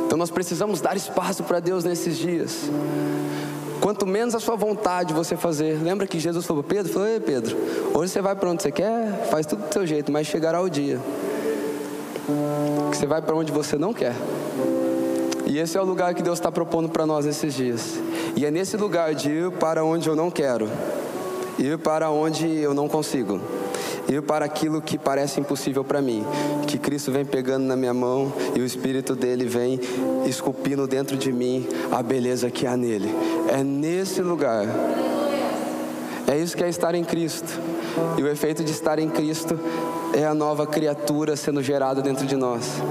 Então 0.05 0.17
nós 0.17 0.31
precisamos 0.31 0.81
dar 0.81 0.97
espaço 0.97 1.43
para 1.43 1.60
Deus 1.60 1.84
nesses 1.84 2.17
dias. 2.17 2.69
Quanto 3.85 4.07
menos 4.07 4.33
a 4.33 4.39
sua 4.39 4.55
vontade 4.55 5.13
você 5.13 5.37
fazer. 5.37 5.79
Lembra 5.79 6.07
que 6.07 6.19
Jesus 6.19 6.43
falou 6.43 6.63
para 6.63 6.77
Pedro? 6.77 6.91
Falou, 6.91 7.07
Ei 7.07 7.19
Pedro, 7.19 7.55
hoje 7.93 8.11
você 8.11 8.19
vai 8.19 8.35
para 8.35 8.49
onde 8.49 8.63
você 8.63 8.71
quer, 8.71 9.27
faz 9.29 9.45
tudo 9.45 9.67
do 9.67 9.71
seu 9.71 9.85
jeito, 9.85 10.11
mas 10.11 10.25
chegará 10.25 10.59
o 10.59 10.67
dia 10.67 10.99
que 12.89 12.97
você 12.97 13.05
vai 13.05 13.21
para 13.21 13.35
onde 13.35 13.51
você 13.51 13.77
não 13.77 13.93
quer. 13.93 14.15
E 15.45 15.59
esse 15.59 15.77
é 15.77 15.81
o 15.81 15.85
lugar 15.85 16.15
que 16.15 16.23
Deus 16.23 16.39
está 16.39 16.51
propondo 16.51 16.89
para 16.89 17.05
nós 17.05 17.27
nesses 17.27 17.53
dias. 17.53 17.99
E 18.35 18.43
é 18.43 18.49
nesse 18.49 18.75
lugar 18.75 19.13
de 19.13 19.29
ir 19.29 19.51
para 19.51 19.85
onde 19.85 20.09
eu 20.09 20.15
não 20.15 20.31
quero, 20.31 20.67
ir 21.59 21.77
para 21.77 22.09
onde 22.09 22.47
eu 22.47 22.73
não 22.73 22.89
consigo 22.89 23.39
ir 24.07 24.21
para 24.21 24.45
aquilo 24.45 24.81
que 24.81 24.97
parece 24.97 25.39
impossível 25.39 25.83
para 25.83 26.01
mim, 26.01 26.23
que 26.67 26.77
Cristo 26.77 27.11
vem 27.11 27.25
pegando 27.25 27.65
na 27.65 27.75
minha 27.75 27.93
mão 27.93 28.31
e 28.55 28.61
o 28.61 28.65
Espírito 28.65 29.15
dele 29.15 29.45
vem 29.45 29.79
esculpindo 30.25 30.87
dentro 30.87 31.17
de 31.17 31.31
mim 31.31 31.67
a 31.91 32.01
beleza 32.01 32.49
que 32.49 32.67
há 32.67 32.77
nele. 32.77 33.09
É 33.49 33.63
nesse 33.63 34.21
lugar. 34.21 34.65
É 36.27 36.37
isso 36.37 36.57
que 36.57 36.63
é 36.63 36.69
estar 36.69 36.95
em 36.95 37.03
Cristo. 37.03 37.59
E 38.17 38.23
o 38.23 38.27
efeito 38.27 38.63
de 38.63 38.71
estar 38.71 38.99
em 38.99 39.09
Cristo 39.09 39.59
é 40.13 40.25
a 40.25 40.33
nova 40.33 40.65
criatura 40.65 41.35
sendo 41.35 41.61
gerada 41.61 42.01
dentro 42.01 42.25
de 42.25 42.35
nós. 42.35 42.81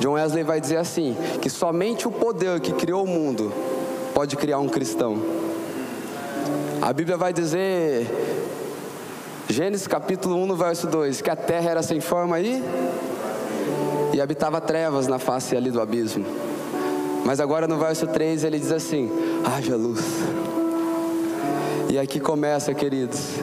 John 0.00 0.12
Wesley 0.12 0.42
vai 0.42 0.60
dizer 0.60 0.76
assim: 0.76 1.16
que 1.40 1.48
somente 1.48 2.08
o 2.08 2.10
poder 2.10 2.60
que 2.60 2.72
criou 2.72 3.04
o 3.04 3.06
mundo 3.06 3.52
pode 4.12 4.36
criar 4.36 4.58
um 4.58 4.68
cristão. 4.68 5.18
A 6.82 6.92
Bíblia 6.92 7.16
vai 7.16 7.32
dizer 7.32 8.06
Gênesis 9.50 9.88
capítulo 9.88 10.36
1, 10.36 10.46
no 10.46 10.54
verso 10.54 10.86
2, 10.86 11.20
que 11.22 11.28
a 11.28 11.34
terra 11.34 11.70
era 11.70 11.82
sem 11.82 12.00
forma 12.00 12.38
e 12.38 12.62
e 14.12 14.20
habitava 14.20 14.60
trevas 14.60 15.08
na 15.08 15.18
face 15.18 15.56
ali 15.56 15.72
do 15.72 15.80
abismo. 15.80 16.24
Mas 17.24 17.40
agora 17.40 17.66
no 17.66 17.76
verso 17.76 18.06
3 18.06 18.44
ele 18.44 18.60
diz 18.60 18.70
assim: 18.70 19.10
haja 19.44 19.74
luz. 19.74 20.00
E 21.88 21.98
aqui 21.98 22.20
começa, 22.20 22.72
queridos. 22.72 23.40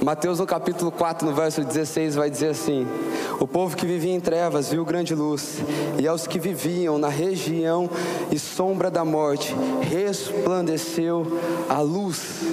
Mateus 0.00 0.38
no 0.38 0.46
capítulo 0.46 0.92
4, 0.92 1.26
no 1.26 1.34
verso 1.34 1.64
16, 1.64 2.14
vai 2.14 2.30
dizer 2.30 2.50
assim: 2.50 2.86
O 3.40 3.46
povo 3.46 3.76
que 3.76 3.84
vivia 3.84 4.14
em 4.14 4.20
trevas 4.20 4.70
viu 4.70 4.84
grande 4.84 5.12
luz, 5.12 5.58
e 5.98 6.06
aos 6.06 6.24
que 6.24 6.38
viviam 6.38 6.98
na 6.98 7.08
região 7.08 7.90
e 8.30 8.38
sombra 8.38 8.92
da 8.92 9.04
morte, 9.04 9.56
resplandeceu 9.82 11.26
a 11.68 11.80
luz 11.80 12.44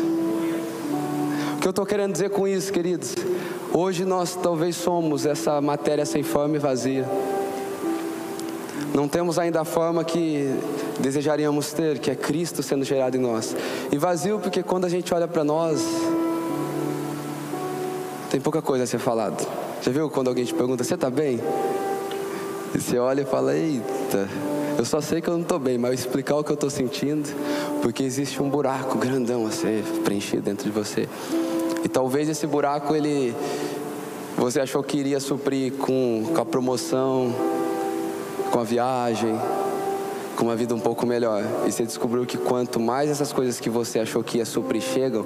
que 1.65 1.67
eu 1.67 1.71
estou 1.71 1.83
querendo 1.83 2.11
dizer 2.11 2.29
com 2.29 2.47
isso, 2.47 2.71
queridos? 2.71 3.15
Hoje 3.73 4.05
nós 4.05 4.35
talvez 4.35 4.75
somos 4.75 5.25
essa 5.25 5.59
matéria 5.59 6.05
sem 6.05 6.21
forma 6.21 6.57
e 6.57 6.59
vazia. 6.59 7.09
Não 8.93 9.07
temos 9.07 9.39
ainda 9.39 9.61
a 9.61 9.65
forma 9.65 10.03
que 10.03 10.47
desejaríamos 10.99 11.73
ter, 11.73 11.97
que 11.97 12.11
é 12.11 12.15
Cristo 12.15 12.61
sendo 12.61 12.85
gerado 12.85 13.17
em 13.17 13.19
nós. 13.19 13.55
E 13.91 13.97
vazio 13.97 14.37
porque 14.37 14.61
quando 14.61 14.85
a 14.85 14.89
gente 14.89 15.11
olha 15.11 15.27
para 15.27 15.43
nós, 15.43 15.83
tem 18.29 18.39
pouca 18.39 18.61
coisa 18.61 18.83
a 18.83 18.87
ser 18.87 18.99
falado. 18.99 19.43
Já 19.81 19.91
viu 19.91 20.07
quando 20.07 20.27
alguém 20.27 20.45
te 20.45 20.53
pergunta, 20.53 20.83
você 20.83 20.93
está 20.93 21.09
bem? 21.09 21.41
E 22.75 22.79
você 22.79 22.99
olha 22.99 23.23
e 23.23 23.25
fala, 23.25 23.57
eita, 23.57 24.29
eu 24.77 24.85
só 24.85 25.01
sei 25.01 25.19
que 25.19 25.27
eu 25.27 25.33
não 25.33 25.41
estou 25.41 25.57
bem, 25.57 25.79
mas 25.79 26.01
explicar 26.01 26.35
o 26.35 26.43
que 26.43 26.51
eu 26.51 26.53
estou 26.53 26.69
sentindo, 26.69 27.27
porque 27.81 28.03
existe 28.03 28.39
um 28.39 28.51
buraco 28.51 28.99
grandão 28.99 29.47
a 29.47 29.49
ser 29.49 29.81
preenchido 30.03 30.43
dentro 30.43 30.63
de 30.63 30.69
você. 30.69 31.09
E 31.85 31.87
talvez 31.87 32.27
esse 32.27 32.47
buraco 32.47 32.95
ele 32.95 33.31
você 34.35 34.59
achou 34.59 34.81
que 34.81 34.97
iria 34.97 35.19
suprir 35.19 35.73
com, 35.73 36.31
com 36.33 36.41
a 36.41 36.43
promoção, 36.43 37.33
com 38.51 38.59
a 38.59 38.63
viagem, 38.63 39.39
com 40.35 40.45
uma 40.45 40.55
vida 40.55 40.73
um 40.73 40.79
pouco 40.79 41.05
melhor. 41.05 41.43
E 41.67 41.71
você 41.71 41.83
descobriu 41.83 42.25
que 42.25 42.39
quanto 42.39 42.79
mais 42.79 43.11
essas 43.11 43.31
coisas 43.31 43.59
que 43.59 43.69
você 43.69 43.99
achou 43.99 44.23
que 44.23 44.39
ia 44.39 44.45
suprir 44.45 44.81
chegam, 44.81 45.23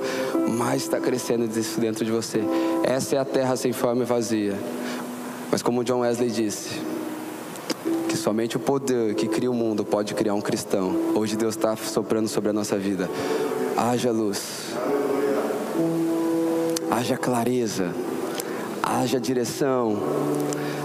mais 0.49 0.83
está 0.83 0.99
crescendo 0.99 1.45
isso 1.57 1.79
dentro 1.79 2.03
de 2.03 2.11
você. 2.11 2.43
Essa 2.83 3.15
é 3.15 3.19
a 3.19 3.25
terra 3.25 3.55
sem 3.55 3.71
forma 3.71 4.03
e 4.03 4.05
vazia. 4.05 4.53
Mas 5.49 5.63
como 5.63 5.81
John 5.81 6.01
Wesley 6.01 6.29
disse, 6.29 6.81
que 8.09 8.17
somente 8.17 8.57
o 8.57 8.59
poder 8.59 9.15
que 9.15 9.29
cria 9.29 9.49
o 9.49 9.53
mundo 9.53 9.85
pode 9.85 10.13
criar 10.13 10.33
um 10.33 10.41
cristão. 10.41 11.13
Hoje 11.15 11.37
Deus 11.37 11.55
está 11.55 11.73
soprando 11.77 12.27
sobre 12.27 12.49
a 12.49 12.53
nossa 12.53 12.77
vida. 12.77 13.09
Haja 13.77 14.11
luz 14.11 14.75
haja 16.91 17.15
clareza, 17.15 17.93
haja 18.81 19.19
direção, 19.19 19.97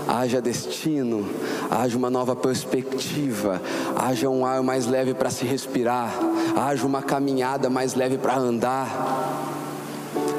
haja 0.07 0.41
destino, 0.41 1.29
haja 1.71 1.97
uma 1.97 2.11
nova 2.11 2.37
perspectiva, 2.37 3.61
haja 3.97 4.29
um 4.29 4.45
ar 4.45 4.63
mais 4.63 4.87
leve 4.87 5.15
para 5.15 5.31
se 5.31 5.45
respirar, 5.45 6.13
haja 6.57 6.87
uma 6.87 7.03
caminhada 7.03 7.71
mais 7.71 7.95
leve 7.95 8.19
para 8.19 8.37
andar. 8.37 8.89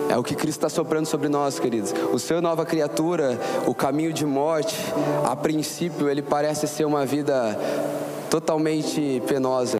É 0.08 0.18
o 0.18 0.24
que 0.24 0.36
Cristo 0.36 0.60
está 0.60 0.70
soprando 0.70 1.08
sobre 1.08 1.28
nós, 1.28 1.60
queridos. 1.60 1.94
O 2.14 2.20
seu 2.20 2.42
nova 2.42 2.64
criatura, 2.64 3.38
o 3.66 3.74
caminho 3.74 4.14
de 4.14 4.26
morte, 4.26 4.78
a 5.26 5.36
princípio 5.36 6.08
ele 6.08 6.22
parece 6.22 6.68
ser 6.68 6.86
uma 6.86 7.06
vida 7.06 7.60
totalmente 8.30 9.22
penosa, 9.28 9.80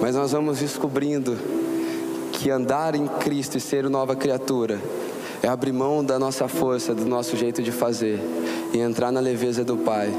mas 0.00 0.14
nós 0.14 0.32
vamos 0.32 0.58
descobrindo 0.58 1.36
que 2.32 2.50
andar 2.50 2.94
em 2.94 3.06
Cristo 3.06 3.56
e 3.56 3.60
ser 3.60 3.88
nova 3.88 4.14
criatura 4.14 4.78
é 5.44 5.48
abrir 5.48 5.72
mão 5.72 6.02
da 6.02 6.18
nossa 6.18 6.48
força, 6.48 6.94
do 6.94 7.04
nosso 7.04 7.36
jeito 7.36 7.62
de 7.62 7.70
fazer 7.70 8.18
e 8.72 8.78
entrar 8.78 9.12
na 9.12 9.20
leveza 9.20 9.62
do 9.62 9.76
Pai 9.76 10.10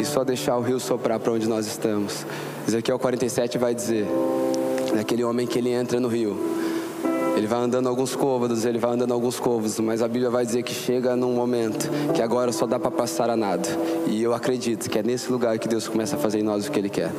e 0.00 0.04
só 0.04 0.24
deixar 0.24 0.56
o 0.56 0.62
rio 0.62 0.80
soprar 0.80 1.20
para 1.20 1.30
onde 1.30 1.46
nós 1.46 1.66
estamos. 1.66 2.24
Ezequiel 2.66 2.98
47 2.98 3.58
vai 3.58 3.74
dizer: 3.74 4.06
naquele 4.94 5.22
homem 5.24 5.46
que 5.46 5.58
ele 5.58 5.68
entra 5.68 6.00
no 6.00 6.08
rio, 6.08 6.38
ele 7.36 7.46
vai 7.46 7.60
andando 7.60 7.86
alguns 7.86 8.16
côvados, 8.16 8.64
ele 8.64 8.78
vai 8.78 8.92
andando 8.92 9.12
alguns 9.12 9.38
côvados, 9.38 9.78
mas 9.78 10.00
a 10.00 10.08
Bíblia 10.08 10.30
vai 10.30 10.46
dizer 10.46 10.62
que 10.62 10.72
chega 10.72 11.14
num 11.14 11.34
momento 11.34 11.90
que 12.14 12.22
agora 12.22 12.50
só 12.50 12.66
dá 12.66 12.78
para 12.78 12.90
passar 12.90 13.28
a 13.28 13.36
nada. 13.36 13.68
E 14.06 14.22
eu 14.22 14.32
acredito 14.32 14.88
que 14.88 14.98
é 14.98 15.02
nesse 15.02 15.30
lugar 15.30 15.58
que 15.58 15.68
Deus 15.68 15.86
começa 15.86 16.16
a 16.16 16.18
fazer 16.18 16.38
em 16.38 16.42
nós 16.42 16.66
o 16.66 16.70
que 16.70 16.78
Ele 16.78 16.88
quer. 16.88 17.12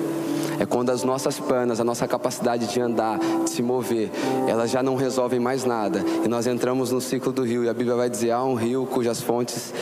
É 0.64 0.66
quando 0.66 0.92
as 0.92 1.04
nossas 1.04 1.38
pernas, 1.42 1.82
a 1.82 1.84
nossa 1.84 2.08
capacidade 2.08 2.68
de 2.68 2.80
andar, 2.80 3.20
de 3.20 3.50
se 3.50 3.62
mover, 3.62 4.10
elas 4.48 4.72
já 4.72 4.82
não 4.82 4.96
resolvem 4.96 5.38
mais 5.38 5.66
nada. 5.66 6.02
E 6.24 6.28
nós 6.30 6.48
entramos 6.48 6.90
no 6.90 7.02
ciclo 7.02 7.34
do 7.34 7.44
rio. 7.44 7.66
E 7.66 7.70
a 7.70 7.74
Bíblia 7.74 7.98
vai 7.98 8.10
dizer: 8.10 8.32
há 8.32 8.42
um 8.42 8.54
rio 8.54 8.86
cujas 8.86 9.20
fontes 9.20 9.74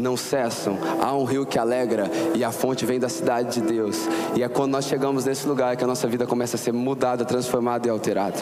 não 0.00 0.16
cessam. 0.16 0.78
Há 1.02 1.14
um 1.14 1.24
rio 1.24 1.44
que 1.44 1.58
alegra 1.58 2.10
e 2.34 2.42
a 2.42 2.50
fonte 2.50 2.86
vem 2.86 2.98
da 2.98 3.10
cidade 3.10 3.60
de 3.60 3.66
Deus. 3.74 4.08
E 4.34 4.42
é 4.42 4.48
quando 4.48 4.72
nós 4.72 4.86
chegamos 4.86 5.26
nesse 5.26 5.46
lugar 5.46 5.76
que 5.76 5.84
a 5.84 5.86
nossa 5.86 6.08
vida 6.08 6.26
começa 6.26 6.56
a 6.56 6.58
ser 6.58 6.72
mudada, 6.72 7.26
transformada 7.26 7.86
e 7.86 7.90
alterada. 7.90 8.38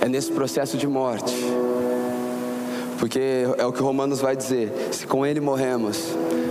É 0.00 0.08
nesse 0.08 0.32
processo 0.32 0.76
de 0.76 0.88
morte. 0.88 1.32
Porque 2.98 3.46
é 3.56 3.64
o 3.64 3.72
que 3.72 3.80
Romanos 3.80 4.20
vai 4.20 4.34
dizer: 4.34 4.72
se 4.90 5.06
com 5.06 5.24
Ele 5.24 5.38
morremos, 5.38 5.96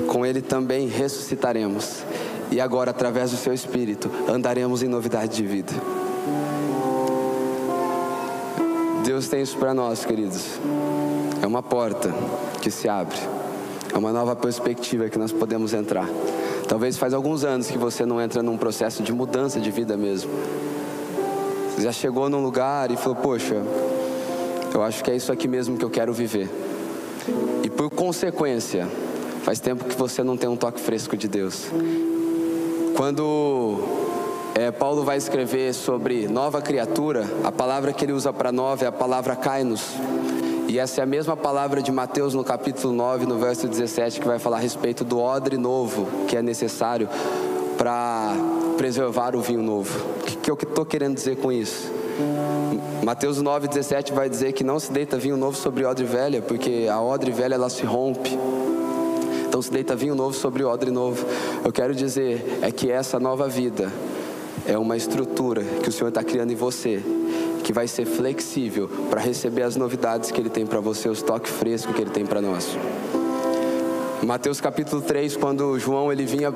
com 0.08 0.26
Ele 0.26 0.42
também 0.42 0.88
ressuscitaremos. 0.88 2.06
E 2.52 2.60
agora, 2.60 2.92
através 2.92 3.32
do 3.32 3.38
Seu 3.38 3.54
Espírito, 3.54 4.10
andaremos 4.28 4.82
em 4.82 4.88
novidade 4.88 5.36
de 5.36 5.46
vida. 5.46 5.74
Deus 9.04 9.28
tem 9.28 9.42
isso 9.42 9.58
para 9.58 9.74
nós, 9.74 10.06
queridos. 10.06 10.60
É 11.42 11.48
uma 11.48 11.64
porta 11.64 12.14
que 12.62 12.70
se 12.70 12.88
abre. 12.88 13.18
É 13.94 13.98
uma 13.98 14.12
nova 14.12 14.36
perspectiva 14.36 15.10
que 15.10 15.18
nós 15.18 15.32
podemos 15.32 15.74
entrar. 15.74 16.08
Talvez 16.68 16.98
faz 16.98 17.14
alguns 17.14 17.44
anos 17.44 17.68
que 17.68 17.78
você 17.78 18.06
não 18.06 18.22
entra 18.22 18.44
num 18.44 18.58
processo 18.58 19.02
de 19.02 19.12
mudança 19.12 19.60
de 19.60 19.72
vida 19.72 19.98
mesmo. 19.98 20.30
Você 21.74 21.82
já 21.82 21.92
chegou 21.92 22.30
num 22.30 22.44
lugar 22.44 22.92
e 22.92 22.98
falou: 22.98 23.16
Poxa, 23.16 23.64
eu 24.74 24.84
acho 24.84 25.04
que 25.04 25.10
é 25.10 25.16
isso 25.16 25.32
aqui 25.32 25.48
mesmo 25.48 25.78
que 25.78 25.86
eu 25.86 25.90
quero 25.90 26.14
viver. 26.14 26.50
E 27.64 27.70
por 27.70 27.90
consequência, 27.90 28.88
faz 29.44 29.60
tempo 29.60 29.86
que 29.86 29.96
você 29.96 30.24
não 30.24 30.38
tem 30.38 30.50
um 30.50 30.56
toque 30.56 30.80
fresco 30.80 31.18
de 31.18 31.28
Deus. 31.28 31.66
Quando 33.00 33.80
é, 34.54 34.72
Paulo 34.72 35.06
vai 35.06 35.16
escrever 35.16 35.74
sobre 35.74 36.28
nova 36.28 36.62
criatura, 36.62 37.26
a 37.46 37.50
palavra 37.50 37.94
que 37.94 38.04
ele 38.04 38.12
usa 38.12 38.34
para 38.34 38.52
nova 38.52 38.84
é 38.84 38.90
a 38.90 38.92
palavra 38.92 39.38
kainos. 39.38 39.94
E 40.68 40.78
essa 40.78 41.00
é 41.00 41.04
a 41.06 41.08
mesma 41.08 41.38
palavra 41.38 41.82
de 41.82 41.94
Mateus 41.94 42.34
no 42.34 42.44
capítulo 42.44 42.94
9, 42.94 43.26
no 43.26 43.38
verso 43.38 43.70
17, 43.70 44.20
que 44.20 44.28
vai 44.28 44.38
falar 44.38 44.58
a 44.58 44.60
respeito 44.60 45.06
do 45.06 45.18
odre 45.18 45.56
novo 45.56 46.10
que 46.28 46.36
é 46.36 46.42
necessário 46.42 47.08
para 47.78 48.36
preservar 48.76 49.34
o 49.34 49.40
vinho 49.40 49.62
novo. 49.64 49.98
O 50.20 50.24
que, 50.26 50.36
que 50.36 50.52
eu 50.52 50.58
estou 50.62 50.86
querendo 50.86 51.16
dizer 51.16 51.38
com 51.38 51.54
isso? 51.54 51.90
Mateus 53.06 53.42
9,17 53.42 54.12
vai 54.12 54.28
dizer 54.30 54.52
que 54.52 54.62
não 54.62 54.78
se 54.78 54.92
deita 54.92 55.18
vinho 55.18 55.38
novo 55.38 55.56
sobre 55.56 55.86
odre 55.86 56.04
velha, 56.04 56.42
porque 56.42 56.90
a 56.92 57.02
odre 57.02 57.32
velha 57.32 57.56
ela 57.56 57.70
se 57.70 57.86
rompe. 57.86 58.38
Então 59.50 59.64
se 59.64 59.72
deita 59.72 59.96
vinho 59.96 60.14
novo 60.14 60.36
sobre 60.36 60.64
odre 60.64 60.92
novo. 60.92 61.26
Eu 61.66 61.72
quero 61.72 61.96
dizer 61.96 62.60
é 62.62 62.72
que 62.72 62.92
essa 62.92 63.20
nova 63.20 63.48
vida 63.50 63.92
é 64.64 64.78
uma 64.78 64.96
estrutura 64.96 65.64
que 65.64 65.90
o 65.90 65.92
Senhor 65.92 66.10
está 66.10 66.24
criando 66.24 66.52
em 66.52 66.56
você, 66.56 67.02
que 67.64 67.74
vai 67.74 67.88
ser 67.88 68.06
flexível 68.06 68.88
para 69.10 69.20
receber 69.20 69.64
as 69.64 69.76
novidades 69.76 70.30
que 70.30 70.40
Ele 70.40 70.52
tem 70.52 70.68
para 70.68 70.80
você, 70.80 71.10
os 71.10 71.24
toques 71.24 71.52
frescos 71.52 71.96
que 71.96 72.02
Ele 72.02 72.12
tem 72.12 72.28
para 72.28 72.40
nós. 72.40 72.78
Mateus 74.22 74.62
capítulo 74.62 75.02
3, 75.02 75.36
quando 75.36 75.80
João 75.80 76.12
ele 76.12 76.26
vinha 76.26 76.54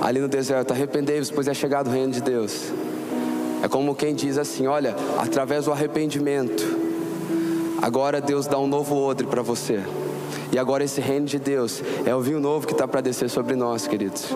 ali 0.00 0.18
no 0.18 0.28
deserto, 0.28 0.70
arrependei-vos, 0.70 1.30
pois 1.30 1.46
é 1.46 1.52
chegado 1.52 1.88
o 1.88 1.90
reino 1.90 2.12
de 2.12 2.22
Deus. 2.22 2.72
É 3.62 3.68
como 3.68 3.94
quem 3.94 4.14
diz 4.14 4.38
assim: 4.38 4.66
olha, 4.66 4.96
através 5.18 5.66
do 5.66 5.72
arrependimento, 5.72 6.64
agora 7.82 8.22
Deus 8.22 8.46
dá 8.46 8.58
um 8.58 8.66
novo 8.66 8.96
odre 8.96 9.26
para 9.26 9.42
você. 9.42 9.82
E 10.52 10.58
agora 10.58 10.84
esse 10.84 11.00
reino 11.00 11.24
de 11.24 11.38
Deus 11.38 11.82
é 12.04 12.14
o 12.14 12.20
vinho 12.20 12.38
novo 12.38 12.66
que 12.66 12.74
está 12.74 12.86
para 12.86 13.00
descer 13.00 13.30
sobre 13.30 13.56
nós, 13.56 13.86
queridos. 13.86 14.26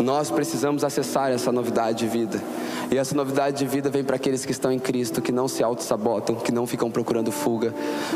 Nós 0.00 0.30
precisamos 0.30 0.84
acessar 0.84 1.30
essa 1.30 1.52
novidade 1.52 1.98
de 1.98 2.06
vida. 2.06 2.42
E 2.90 2.96
essa 2.96 3.14
novidade 3.14 3.58
de 3.58 3.66
vida 3.66 3.90
vem 3.90 4.02
para 4.02 4.16
aqueles 4.16 4.46
que 4.46 4.52
estão 4.52 4.72
em 4.72 4.78
Cristo, 4.78 5.20
que 5.20 5.30
não 5.30 5.46
se 5.46 5.62
auto-sabotam, 5.62 6.36
que 6.36 6.50
não 6.50 6.66
ficam 6.66 6.90
procurando 6.90 7.30
fuga, 7.30 7.74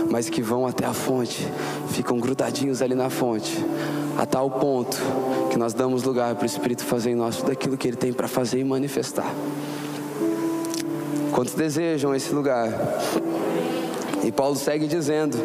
mas 0.08 0.30
que 0.30 0.40
vão 0.40 0.66
até 0.66 0.86
a 0.86 0.94
fonte, 0.94 1.46
ficam 1.88 2.18
grudadinhos 2.18 2.80
ali 2.80 2.94
na 2.94 3.10
fonte, 3.10 3.62
a 4.16 4.24
tal 4.24 4.50
ponto 4.50 4.96
que 5.50 5.58
nós 5.58 5.74
damos 5.74 6.04
lugar 6.04 6.34
para 6.34 6.44
o 6.44 6.46
Espírito 6.46 6.82
fazer 6.84 7.10
em 7.10 7.14
nós 7.14 7.36
tudo 7.36 7.52
aquilo 7.52 7.76
que 7.76 7.88
ele 7.88 7.96
tem 7.96 8.12
para 8.12 8.26
fazer 8.26 8.60
e 8.60 8.64
manifestar. 8.64 9.30
Quantos 11.32 11.52
desejam 11.52 12.14
esse 12.14 12.32
lugar? 12.32 12.70
E 14.24 14.32
Paulo 14.32 14.56
segue 14.56 14.86
dizendo 14.86 15.36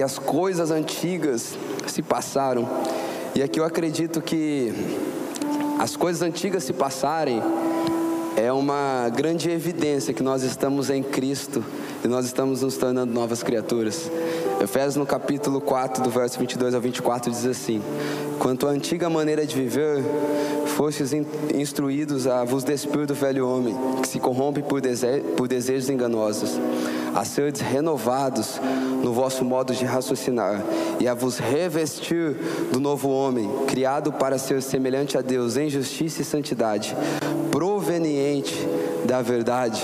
que 0.00 0.04
as 0.04 0.18
coisas 0.18 0.70
antigas 0.70 1.58
se 1.86 2.00
passaram. 2.00 2.66
E 3.34 3.42
aqui 3.42 3.60
eu 3.60 3.66
acredito 3.66 4.22
que 4.22 4.72
as 5.78 5.94
coisas 5.94 6.22
antigas 6.22 6.64
se 6.64 6.72
passarem 6.72 7.42
é 8.34 8.50
uma 8.50 9.10
grande 9.14 9.50
evidência 9.50 10.14
que 10.14 10.22
nós 10.22 10.42
estamos 10.42 10.88
em 10.88 11.02
Cristo 11.02 11.62
e 12.02 12.08
nós 12.08 12.24
estamos 12.24 12.62
nos 12.62 12.78
tornando 12.78 13.12
novas 13.12 13.42
criaturas. 13.42 14.10
Efésios 14.58 14.96
no 14.96 15.04
capítulo 15.04 15.60
4, 15.60 16.02
do 16.02 16.08
verso 16.08 16.38
22 16.38 16.74
ao 16.74 16.80
24 16.80 17.30
diz 17.30 17.44
assim: 17.44 17.82
Quanto 18.38 18.66
à 18.66 18.70
antiga 18.70 19.10
maneira 19.10 19.44
de 19.44 19.54
viver, 19.54 20.02
fostes 20.64 21.12
instruídos 21.54 22.26
a 22.26 22.42
vos 22.42 22.64
despir 22.64 23.04
do 23.04 23.12
velho 23.12 23.46
homem, 23.46 23.76
que 24.00 24.08
se 24.08 24.18
corrompe 24.18 24.62
por, 24.62 24.80
dese 24.80 25.20
por 25.36 25.46
desejos 25.46 25.90
enganosos, 25.90 26.58
a 27.14 27.24
seres 27.24 27.60
renovados 27.60 28.60
no 29.02 29.12
vosso 29.12 29.44
modo 29.44 29.74
de 29.74 29.84
raciocinar, 29.84 30.62
e 30.98 31.08
a 31.08 31.14
vos 31.14 31.38
revestir 31.38 32.34
do 32.70 32.78
novo 32.78 33.08
homem, 33.08 33.50
criado 33.66 34.12
para 34.12 34.38
ser 34.38 34.62
semelhante 34.62 35.16
a 35.16 35.22
Deus 35.22 35.56
em 35.56 35.68
justiça 35.68 36.22
e 36.22 36.24
santidade, 36.24 36.96
proveniente 37.50 38.66
da 39.04 39.22
verdade. 39.22 39.82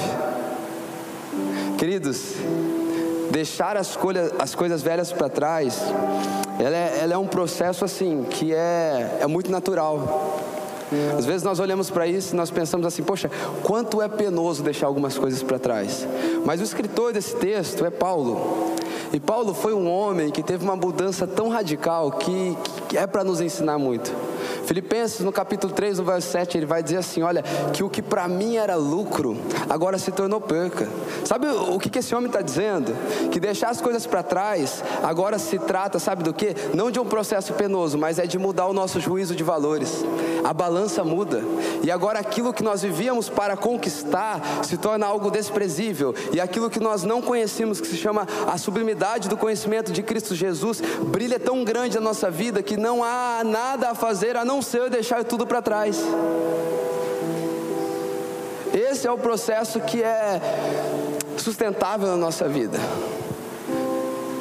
Queridos, 1.79 2.35
deixar 3.31 3.77
as, 3.77 3.99
as 4.39 4.55
coisas 4.55 4.83
velhas 4.83 5.12
para 5.12 5.29
trás, 5.29 5.83
ela 6.59 6.77
é, 6.77 7.01
ela 7.03 7.15
é 7.15 7.19
um 7.19 7.27
processo 7.27 7.85
assim 7.85 8.25
que 8.31 8.55
é, 8.55 9.19
é 9.21 9.27
muito 9.27 9.51
natural. 9.51 10.56
Às 11.16 11.25
vezes 11.25 11.42
nós 11.42 11.59
olhamos 11.59 11.90
para 11.90 12.07
isso 12.07 12.35
e 12.35 12.37
nós 12.37 12.51
pensamos 12.51 12.87
assim, 12.87 13.03
poxa, 13.03 13.31
quanto 13.62 14.01
é 14.01 14.09
penoso 14.09 14.62
deixar 14.62 14.87
algumas 14.87 15.18
coisas 15.18 15.42
para 15.42 15.59
trás. 15.59 16.07
Mas 16.44 16.61
o 16.61 16.64
escritor 16.64 17.12
desse 17.12 17.35
texto 17.37 17.85
é 17.85 17.90
Paulo. 17.90 18.75
E 19.12 19.20
Paulo 19.20 19.55
foi 19.55 19.72
um 19.72 19.88
homem 19.88 20.31
que 20.31 20.42
teve 20.42 20.64
uma 20.64 20.77
mudança 20.77 21.27
tão 21.27 21.49
radical 21.49 22.12
que, 22.12 22.57
que 22.88 22.99
é 22.99 23.07
para 23.07 23.25
nos 23.25 23.40
ensinar 23.40 23.79
muito. 23.79 24.12
Filipenses, 24.64 25.20
no 25.20 25.32
capítulo 25.32 25.72
3, 25.72 25.98
no 25.98 26.04
verso 26.04 26.30
7, 26.30 26.59
ele 26.59 26.66
vai 26.66 26.82
dizer 26.82 26.98
assim: 26.98 27.22
Olha, 27.22 27.42
que 27.72 27.82
o 27.82 27.90
que 27.90 28.02
para 28.02 28.26
mim 28.28 28.56
era 28.56 28.76
lucro, 28.76 29.37
agora 29.68 29.98
se 29.98 30.11
tornou 30.11 30.40
perca. 30.40 30.88
Sabe 31.24 31.46
o 31.48 31.78
que, 31.78 31.98
esse 31.98 32.14
homem 32.14 32.26
está 32.26 32.40
dizendo? 32.40 32.94
Que 33.30 33.40
deixar 33.40 33.70
as 33.70 33.80
coisas 33.80 34.06
para 34.06 34.22
trás, 34.22 34.82
agora 35.02 35.38
se 35.38 35.59
trata, 35.59 35.98
sabe 35.98 36.22
do 36.22 36.32
que? 36.32 36.54
Não 36.74 36.90
de 36.90 37.00
um 37.00 37.04
processo 37.04 37.52
penoso, 37.54 37.98
mas 37.98 38.18
é 38.18 38.26
de 38.26 38.38
mudar 38.38 38.66
o 38.66 38.72
nosso 38.72 39.00
juízo 39.00 39.35
de 39.35 39.42
valores. 39.42 40.04
A 40.44 40.52
balança 40.52 41.02
muda. 41.02 41.42
E 41.82 41.90
agora 41.90 42.18
aquilo 42.18 42.52
que 42.52 42.62
nós 42.62 42.82
vivíamos 42.82 43.28
para 43.28 43.56
conquistar 43.56 44.40
se 44.62 44.76
torna 44.76 45.06
algo 45.06 45.30
desprezível. 45.30 46.14
E 46.32 46.40
aquilo 46.40 46.70
que 46.70 46.80
nós 46.80 47.02
não 47.02 47.20
conhecíamos, 47.20 47.80
que 47.80 47.87
se 47.87 47.96
chama 47.96 48.26
a 48.46 48.59
sublimidade 48.59 49.28
do 49.28 49.37
conhecimento 49.37 49.92
de 49.92 50.02
Cristo 50.02 50.35
Jesus, 50.35 50.80
brilha 51.06 51.38
tão 51.38 51.64
grande 51.64 51.96
na 51.96 52.00
nossa 52.00 52.30
vida 52.30 52.62
que 52.62 52.76
não 52.76 53.02
há 53.02 53.42
nada 53.44 53.90
a 53.90 53.94
fazer 53.94 54.36
a 54.37 54.44
não 54.44 54.61
ser 54.61 54.90
deixar 54.90 55.25
tudo 55.25 55.46
para 55.46 55.62
trás. 55.62 55.99
Esse 58.72 59.07
é 59.07 59.11
o 59.11 59.18
processo 59.18 59.81
que 59.81 60.03
é 60.03 60.40
sustentável 61.38 62.09
na 62.09 62.16
nossa 62.16 62.49
vida. 62.49 62.79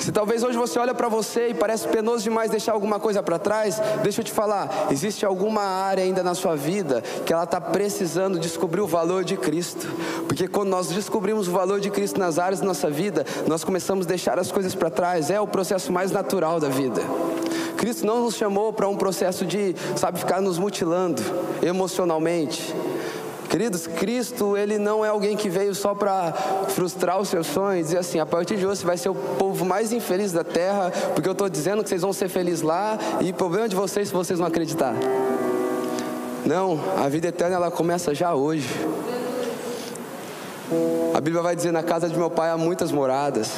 Se 0.06 0.12
talvez 0.12 0.44
hoje 0.44 0.56
você 0.56 0.78
olha 0.78 0.94
para 0.94 1.10
você 1.10 1.48
e 1.48 1.54
parece 1.56 1.88
penoso 1.88 2.24
demais 2.24 2.52
deixar 2.52 2.74
alguma 2.74 3.00
coisa 3.00 3.24
para 3.24 3.40
trás, 3.40 3.82
deixa 4.04 4.22
eu 4.22 4.24
te 4.24 4.32
falar, 4.32 4.90
existe 4.92 5.26
alguma 5.26 5.64
área 5.64 6.04
ainda 6.04 6.22
na 6.22 6.36
sua 6.36 6.56
vida 6.56 7.02
que 7.26 7.34
ela 7.34 7.44
está 7.44 7.60
precisando 7.60 8.38
descobrir 8.38 8.82
o 8.82 8.88
valor 8.88 9.24
de 9.24 9.36
Cristo. 9.36 9.88
Porque 10.28 10.48
quando 10.48 10.70
nós 10.70 10.90
descobrimos 10.90 11.48
o 11.48 11.52
valor 11.52 11.80
de 11.80 11.90
Cristo 11.90 12.20
nas 12.20 12.38
áreas 12.38 12.60
da 12.60 12.68
nossa 12.68 12.88
vida, 12.88 13.26
nós 13.48 13.64
começamos 13.64 14.06
a 14.06 14.10
deixar 14.10 14.38
as 14.38 14.52
coisas 14.52 14.76
para 14.76 14.92
trás. 14.92 15.32
É 15.32 15.42
o 15.42 15.48
processo 15.48 15.92
mais 15.92 16.12
natural 16.12 16.60
da 16.60 16.70
vida. 16.70 17.02
Cristo 17.76 18.06
não 18.06 18.26
nos 18.26 18.36
chamou 18.36 18.72
para 18.72 18.88
um 18.88 18.96
processo 18.96 19.44
de, 19.44 19.76
sabe, 19.96 20.20
ficar 20.20 20.40
nos 20.40 20.60
mutilando 20.60 21.20
emocionalmente. 21.64 22.76
Queridos, 23.50 23.88
Cristo, 23.88 24.58
ele 24.58 24.78
não 24.78 25.06
é 25.06 25.10
alguém 25.10 25.38
que 25.38 25.50
veio 25.50 25.74
só 25.74 25.94
para 25.94 26.34
frustrar 26.70 27.20
os 27.20 27.30
seus 27.30 27.48
sonhos 27.48 27.92
e 27.92 27.98
assim, 27.98 28.20
a 28.20 28.26
partir 28.26 28.58
de 28.58 28.66
hoje 28.66 28.82
você 28.82 28.86
vai 28.86 28.98
ser 28.98 29.10
o 29.10 29.16
povo 29.16 29.64
mais 29.64 29.92
infeliz 29.92 30.32
da 30.32 30.44
terra, 30.44 30.92
porque 31.14 31.28
eu 31.28 31.34
estou 31.34 31.48
dizendo 31.48 31.84
que 31.84 31.90
vocês 31.90 32.02
vão 32.02 32.12
ser 32.12 32.28
felizes 32.28 32.62
lá 32.62 32.98
e 33.22 33.32
problema 33.32 33.70
de 33.70 33.76
vocês 33.76 34.08
se 34.08 34.14
vocês 34.14 34.40
não 34.40 34.48
acreditar. 34.48 34.94
Não, 36.46 36.80
a 37.04 37.08
vida 37.08 37.28
eterna 37.28 37.56
ela 37.56 37.72
começa 37.72 38.14
já 38.14 38.34
hoje. 38.36 38.70
A 41.14 41.22
Bíblia 41.22 41.42
vai 41.42 41.56
dizer: 41.56 41.72
na 41.72 41.82
casa 41.82 42.10
de 42.10 42.18
meu 42.18 42.30
pai 42.30 42.50
há 42.50 42.58
muitas 42.58 42.92
moradas. 42.92 43.50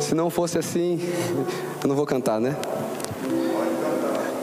Se 0.00 0.14
não 0.14 0.30
fosse 0.30 0.58
assim, 0.58 0.98
eu 1.82 1.88
não 1.88 1.94
vou 1.94 2.06
cantar, 2.06 2.40
né? 2.40 2.56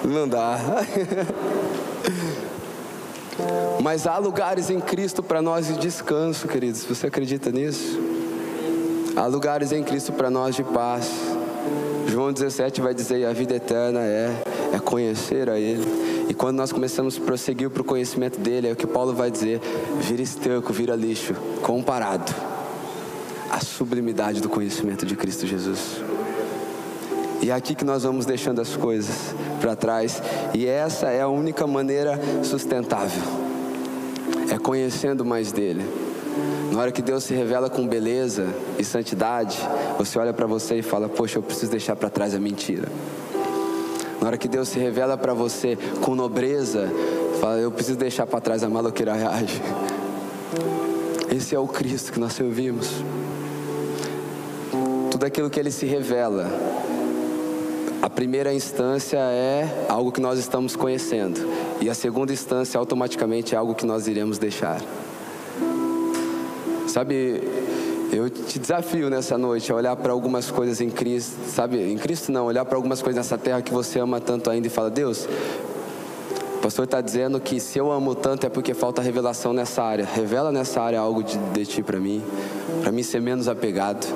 Não 0.03 0.27
dá. 0.27 0.59
Mas 3.85 4.07
há 4.07 4.17
lugares 4.17 4.71
em 4.71 4.79
Cristo 4.79 5.21
para 5.21 5.43
nós 5.43 5.67
de 5.67 5.77
descanso, 5.77 6.47
queridos. 6.47 6.83
Você 6.85 7.05
acredita 7.05 7.51
nisso? 7.51 7.99
Há 9.15 9.27
lugares 9.27 9.71
em 9.71 9.83
Cristo 9.83 10.11
para 10.11 10.27
nós 10.27 10.55
de 10.55 10.63
paz. 10.63 11.07
João 12.07 12.33
17 12.33 12.81
vai 12.81 12.95
dizer: 12.95 13.27
a 13.27 13.31
vida 13.31 13.53
eterna 13.53 13.99
é, 13.99 14.41
é 14.73 14.79
conhecer 14.79 15.51
a 15.51 15.59
Ele. 15.59 15.85
E 16.27 16.33
quando 16.33 16.57
nós 16.57 16.71
começamos 16.71 17.15
a 17.15 17.21
prosseguir 17.21 17.69
para 17.69 17.83
o 17.83 17.85
conhecimento 17.85 18.39
dele, 18.39 18.69
é 18.69 18.71
o 18.71 18.75
que 18.75 18.87
Paulo 18.87 19.13
vai 19.13 19.29
dizer: 19.29 19.61
vira 20.01 20.23
esterco, 20.23 20.73
vira 20.73 20.95
lixo, 20.95 21.35
comparado 21.61 22.33
à 23.51 23.59
sublimidade 23.59 24.41
do 24.41 24.49
conhecimento 24.49 25.05
de 25.05 25.15
Cristo 25.15 25.45
Jesus. 25.45 26.01
E 27.39 27.51
é 27.51 27.53
aqui 27.53 27.75
que 27.75 27.85
nós 27.85 28.01
vamos 28.01 28.25
deixando 28.25 28.59
as 28.61 28.75
coisas 28.75 29.35
para 29.61 29.75
trás, 29.75 30.23
e 30.55 30.65
essa 30.65 31.11
é 31.11 31.21
a 31.21 31.27
única 31.27 31.67
maneira 31.67 32.19
sustentável. 32.41 33.44
Conhecendo 34.65 35.23
mais 35.23 35.51
dele. 35.51 35.85
Na 36.71 36.81
hora 36.81 36.91
que 36.91 37.03
Deus 37.03 37.23
se 37.23 37.35
revela 37.35 37.69
com 37.69 37.87
beleza 37.87 38.47
e 38.79 38.83
santidade, 38.83 39.59
você 39.95 40.17
olha 40.17 40.33
para 40.33 40.47
você 40.47 40.79
e 40.79 40.81
fala: 40.81 41.07
Poxa, 41.07 41.37
eu 41.37 41.43
preciso 41.43 41.69
deixar 41.69 41.95
para 41.95 42.09
trás 42.09 42.33
a 42.33 42.39
mentira. 42.39 42.87
Na 44.19 44.25
hora 44.25 44.39
que 44.39 44.47
Deus 44.47 44.69
se 44.69 44.79
revela 44.79 45.19
para 45.19 45.35
você 45.35 45.77
com 46.01 46.15
nobreza, 46.15 46.91
fala: 47.39 47.59
Eu 47.59 47.69
preciso 47.69 47.99
deixar 47.99 48.25
para 48.25 48.41
trás 48.41 48.63
a 48.63 48.67
maloqueiragem. 48.67 49.61
Esse 51.31 51.53
é 51.53 51.59
o 51.59 51.67
Cristo 51.67 52.11
que 52.11 52.19
nós 52.19 52.33
servimos. 52.33 52.89
Tudo 55.11 55.27
aquilo 55.27 55.47
que 55.47 55.59
ele 55.59 55.69
se 55.69 55.85
revela 55.85 56.49
a 58.05 58.09
primeira 58.09 58.53
instância 58.53 59.17
é 59.17 59.87
algo 59.89 60.11
que 60.11 60.21
nós 60.21 60.37
estamos 60.37 60.75
conhecendo, 60.75 61.39
e 61.81 61.89
a 61.89 61.93
segunda 61.93 62.31
instância 62.31 62.79
automaticamente 62.79 63.55
é 63.55 63.57
algo 63.57 63.75
que 63.75 63.85
nós 63.85 64.07
iremos 64.07 64.37
deixar. 64.37 64.81
Sabe, 66.87 67.41
eu 68.11 68.29
te 68.29 68.59
desafio 68.59 69.09
nessa 69.09 69.37
noite 69.37 69.71
a 69.71 69.75
olhar 69.75 69.95
para 69.95 70.11
algumas 70.11 70.49
coisas 70.49 70.79
em 70.79 70.89
Cristo, 70.89 71.35
sabe, 71.47 71.81
em 71.81 71.97
Cristo 71.97 72.31
não, 72.31 72.45
olhar 72.45 72.63
para 72.65 72.77
algumas 72.77 73.01
coisas 73.01 73.17
nessa 73.17 73.37
terra 73.37 73.61
que 73.61 73.73
você 73.73 73.99
ama 73.99 74.21
tanto 74.21 74.49
ainda 74.49 74.67
e 74.67 74.69
fala: 74.69 74.89
Deus, 74.89 75.27
pastor 76.65 76.85
está 76.85 76.99
dizendo 76.99 77.39
que 77.39 77.59
se 77.59 77.77
eu 77.77 77.91
amo 77.91 78.15
tanto 78.15 78.47
é 78.47 78.49
porque 78.49 78.73
falta 78.73 78.99
revelação 78.99 79.53
nessa 79.53 79.83
área. 79.83 80.03
Revela 80.03 80.51
nessa 80.51 80.81
área 80.81 80.99
algo 80.99 81.21
de, 81.21 81.37
de 81.37 81.63
ti 81.63 81.83
para 81.83 81.99
mim, 81.99 82.23
para 82.81 82.91
mim 82.91 83.03
ser 83.03 83.21
menos 83.21 83.47
apegado, 83.47 84.07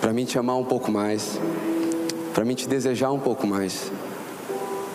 para 0.00 0.10
mim 0.10 0.24
te 0.24 0.38
amar 0.38 0.56
um 0.56 0.64
pouco 0.64 0.90
mais, 0.90 1.38
para 2.32 2.46
mim 2.46 2.54
te 2.54 2.66
desejar 2.66 3.12
um 3.12 3.18
pouco 3.18 3.46
mais. 3.46 3.92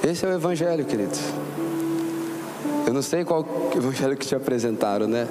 Esse 0.07 0.25
é 0.25 0.29
o 0.29 0.33
evangelho, 0.33 0.85
queridos. 0.85 1.19
Eu 2.85 2.93
não 2.93 3.01
sei 3.01 3.25
qual 3.25 3.45
evangelho 3.75 4.15
que 4.15 4.25
te 4.25 4.33
apresentaram, 4.33 5.05
né? 5.05 5.27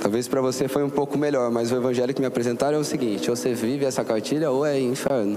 Talvez 0.00 0.28
para 0.28 0.40
você 0.40 0.68
foi 0.68 0.84
um 0.84 0.88
pouco 0.88 1.18
melhor, 1.18 1.50
mas 1.50 1.72
o 1.72 1.74
evangelho 1.74 2.14
que 2.14 2.20
me 2.20 2.26
apresentaram 2.28 2.78
é 2.78 2.80
o 2.80 2.84
seguinte: 2.84 3.28
ou 3.28 3.34
você 3.34 3.52
vive 3.54 3.84
essa 3.84 4.04
cartilha 4.04 4.48
ou 4.48 4.64
é 4.64 4.78
inferno. 4.78 5.36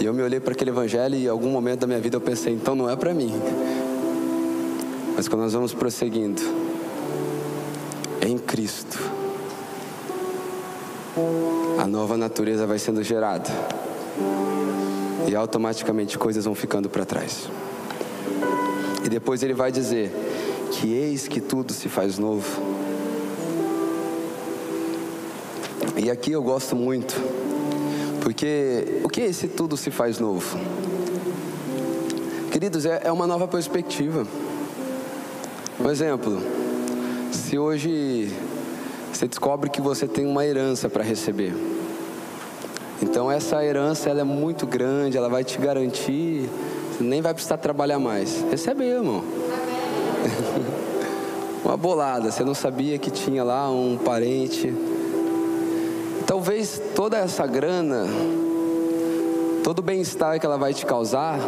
E 0.00 0.04
eu 0.04 0.14
me 0.14 0.22
olhei 0.22 0.38
para 0.38 0.52
aquele 0.52 0.70
evangelho 0.70 1.16
e 1.16 1.24
em 1.24 1.28
algum 1.28 1.50
momento 1.50 1.80
da 1.80 1.86
minha 1.88 1.98
vida 1.98 2.16
eu 2.16 2.20
pensei, 2.20 2.54
então 2.54 2.76
não 2.76 2.88
é 2.88 2.94
para 2.94 3.12
mim. 3.12 3.34
Mas 5.16 5.26
quando 5.26 5.42
nós 5.42 5.52
vamos 5.52 5.74
prosseguindo, 5.74 6.40
é 8.20 8.28
em 8.28 8.38
Cristo, 8.38 8.96
a 11.80 11.86
nova 11.88 12.16
natureza 12.16 12.64
vai 12.64 12.78
sendo 12.78 13.02
gerada. 13.02 13.50
E 15.28 15.34
automaticamente 15.34 16.18
coisas 16.18 16.44
vão 16.44 16.54
ficando 16.54 16.88
para 16.88 17.04
trás. 17.04 17.48
E 19.04 19.08
depois 19.08 19.42
ele 19.42 19.54
vai 19.54 19.72
dizer 19.72 20.12
que 20.72 20.92
eis 20.92 21.26
que 21.26 21.40
tudo 21.40 21.72
se 21.72 21.88
faz 21.88 22.18
novo. 22.18 22.62
E 25.96 26.10
aqui 26.10 26.32
eu 26.32 26.42
gosto 26.42 26.74
muito, 26.74 27.14
porque 28.22 29.00
o 29.04 29.08
que 29.08 29.20
é 29.20 29.26
esse 29.26 29.48
tudo 29.48 29.76
se 29.76 29.90
faz 29.90 30.18
novo? 30.18 30.58
Queridos, 32.50 32.86
é, 32.86 33.02
é 33.04 33.12
uma 33.12 33.26
nova 33.26 33.46
perspectiva. 33.46 34.26
Por 35.76 35.90
exemplo, 35.90 36.40
se 37.32 37.58
hoje 37.58 38.32
você 39.12 39.28
descobre 39.28 39.68
que 39.68 39.80
você 39.80 40.06
tem 40.06 40.26
uma 40.26 40.44
herança 40.44 40.88
para 40.88 41.02
receber, 41.02 41.52
então 43.02 43.30
essa 43.30 43.64
herança 43.64 44.10
ela 44.10 44.20
é 44.20 44.24
muito 44.24 44.66
grande, 44.66 45.16
ela 45.16 45.28
vai 45.28 45.44
te 45.44 45.58
garantir 45.58 46.48
nem 47.00 47.22
vai 47.22 47.32
precisar 47.32 47.56
trabalhar 47.56 47.98
mais. 47.98 48.44
Recebe, 48.50 48.84
irmão. 48.84 49.24
Uma 51.64 51.76
bolada, 51.76 52.30
você 52.30 52.44
não 52.44 52.54
sabia 52.54 52.98
que 52.98 53.10
tinha 53.10 53.44
lá 53.44 53.70
um 53.70 53.96
parente. 53.96 54.74
Talvez 56.26 56.80
toda 56.94 57.18
essa 57.18 57.46
grana, 57.46 58.06
todo 59.62 59.80
o 59.80 59.82
bem-estar 59.82 60.38
que 60.38 60.46
ela 60.46 60.56
vai 60.56 60.72
te 60.72 60.86
causar, 60.86 61.38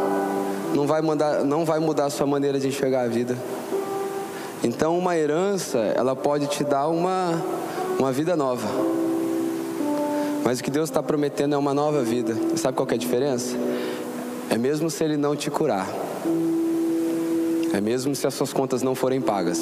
não 0.74 0.86
vai, 0.86 1.02
mudar, 1.02 1.44
não 1.44 1.64
vai 1.64 1.78
mudar 1.78 2.06
a 2.06 2.10
sua 2.10 2.26
maneira 2.26 2.58
de 2.58 2.68
enxergar 2.68 3.02
a 3.02 3.08
vida. 3.08 3.36
Então, 4.62 4.96
uma 4.96 5.16
herança, 5.16 5.78
ela 5.78 6.14
pode 6.14 6.46
te 6.46 6.62
dar 6.62 6.88
uma, 6.88 7.42
uma 7.98 8.12
vida 8.12 8.36
nova. 8.36 8.68
Mas 10.44 10.60
o 10.60 10.62
que 10.62 10.70
Deus 10.70 10.88
está 10.88 11.02
prometendo 11.02 11.54
é 11.54 11.58
uma 11.58 11.72
nova 11.72 12.02
vida. 12.02 12.36
Sabe 12.56 12.76
qual 12.76 12.88
é 12.90 12.94
a 12.94 12.96
diferença? 12.96 13.56
É 14.50 14.58
mesmo 14.58 14.90
se 14.90 15.02
ele 15.02 15.16
não 15.16 15.36
te 15.36 15.50
curar. 15.50 15.88
É 17.72 17.80
mesmo 17.80 18.14
se 18.14 18.26
as 18.26 18.34
suas 18.34 18.52
contas 18.52 18.82
não 18.82 18.94
forem 18.94 19.20
pagas. 19.20 19.60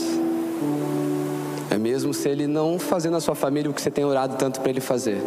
É 1.71 1.79
mesmo 1.79 2.13
se 2.13 2.29
ele 2.29 2.47
não 2.47 2.79
fazer 2.79 3.11
na 3.11 3.21
sua 3.21 3.35
família 3.35 3.71
o 3.71 3.75
que 3.75 3.81
você 3.81 3.91
tem 3.91 4.05
orado 4.05 4.37
tanto 4.37 4.61
para 4.61 4.71
ele 4.71 4.81
fazer. 4.81 5.23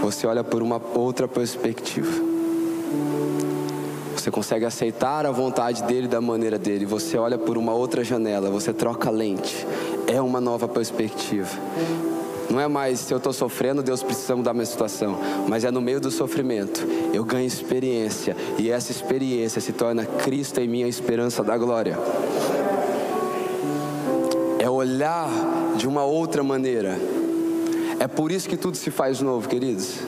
Você 0.00 0.26
olha 0.26 0.44
por 0.44 0.62
uma 0.62 0.80
outra 0.94 1.26
perspectiva. 1.26 2.28
Você 4.14 4.30
consegue 4.30 4.64
aceitar 4.64 5.26
a 5.26 5.30
vontade 5.30 5.82
dele 5.82 6.06
da 6.06 6.20
maneira 6.20 6.58
dele. 6.58 6.84
Você 6.86 7.16
olha 7.16 7.36
por 7.36 7.58
uma 7.58 7.72
outra 7.72 8.04
janela. 8.04 8.50
Você 8.50 8.72
troca 8.72 9.10
lente. 9.10 9.66
É 10.06 10.20
uma 10.20 10.40
nova 10.40 10.68
perspectiva. 10.68 11.50
Não 12.50 12.58
é 12.58 12.66
mais 12.66 13.00
se 13.00 13.12
eu 13.12 13.18
estou 13.18 13.32
sofrendo, 13.32 13.82
Deus 13.82 14.02
precisa 14.02 14.34
mudar 14.34 14.54
minha 14.54 14.64
situação. 14.64 15.18
Mas 15.46 15.64
é 15.64 15.70
no 15.70 15.80
meio 15.80 16.00
do 16.00 16.10
sofrimento. 16.10 16.86
Eu 17.12 17.24
ganho 17.24 17.46
experiência. 17.46 18.36
E 18.58 18.70
essa 18.70 18.90
experiência 18.90 19.60
se 19.60 19.72
torna 19.72 20.06
Cristo 20.06 20.60
em 20.60 20.68
minha 20.68 20.88
esperança 20.88 21.44
da 21.44 21.58
glória. 21.58 21.98
É 24.58 24.68
olhar 24.68 25.28
de 25.76 25.86
uma 25.86 26.04
outra 26.04 26.42
maneira. 26.42 26.98
É 28.00 28.06
por 28.06 28.32
isso 28.32 28.48
que 28.48 28.56
tudo 28.56 28.76
se 28.76 28.90
faz 28.90 29.20
novo, 29.20 29.48
queridos. 29.48 29.98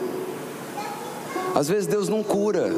Às 1.53 1.67
vezes 1.67 1.85
Deus 1.85 2.09
não 2.09 2.23
cura. 2.23 2.71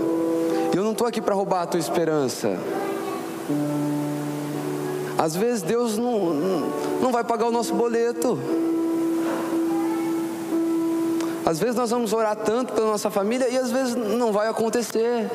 Eu 0.76 0.84
não 0.84 0.91
estou 0.91 1.08
aqui 1.08 1.21
para 1.21 1.36
roubar 1.36 1.62
a 1.62 1.67
tua 1.67 1.80
esperança. 1.80 2.58
Às 5.17 5.36
vezes 5.36 5.62
Deus 5.62 5.97
não, 5.97 6.34
não 7.02 7.12
vai 7.12 7.23
pagar 7.23 7.47
o 7.47 7.52
nosso 7.52 7.73
boleto. 7.73 8.38
Às 11.45 11.60
vezes 11.60 11.75
nós 11.75 11.89
vamos 11.89 12.13
orar 12.13 12.36
tanto 12.36 12.73
pela 12.73 12.88
nossa 12.88 13.10
família 13.10 13.49
e 13.49 13.58
às 13.58 13.71
vezes 13.71 13.95
não 13.95 14.32
vai 14.32 14.47
acontecer. 14.47 15.29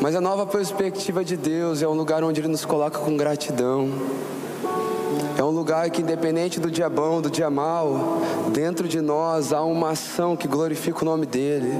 Mas 0.00 0.14
a 0.14 0.20
nova 0.20 0.46
perspectiva 0.46 1.24
de 1.24 1.36
Deus 1.36 1.82
é 1.82 1.88
um 1.88 1.94
lugar 1.94 2.22
onde 2.24 2.40
Ele 2.40 2.48
nos 2.48 2.64
coloca 2.64 2.98
com 2.98 3.16
gratidão. 3.16 3.88
É 5.38 5.42
um 5.42 5.50
lugar 5.50 5.88
que, 5.90 6.02
independente 6.02 6.60
do 6.60 6.70
dia 6.70 6.88
bom, 6.88 7.20
do 7.20 7.30
dia 7.30 7.50
mal, 7.50 8.18
dentro 8.52 8.86
de 8.88 9.00
nós 9.00 9.52
há 9.52 9.62
uma 9.62 9.90
ação 9.90 10.36
que 10.36 10.46
glorifica 10.46 11.02
o 11.02 11.04
nome 11.04 11.26
dEle. 11.26 11.72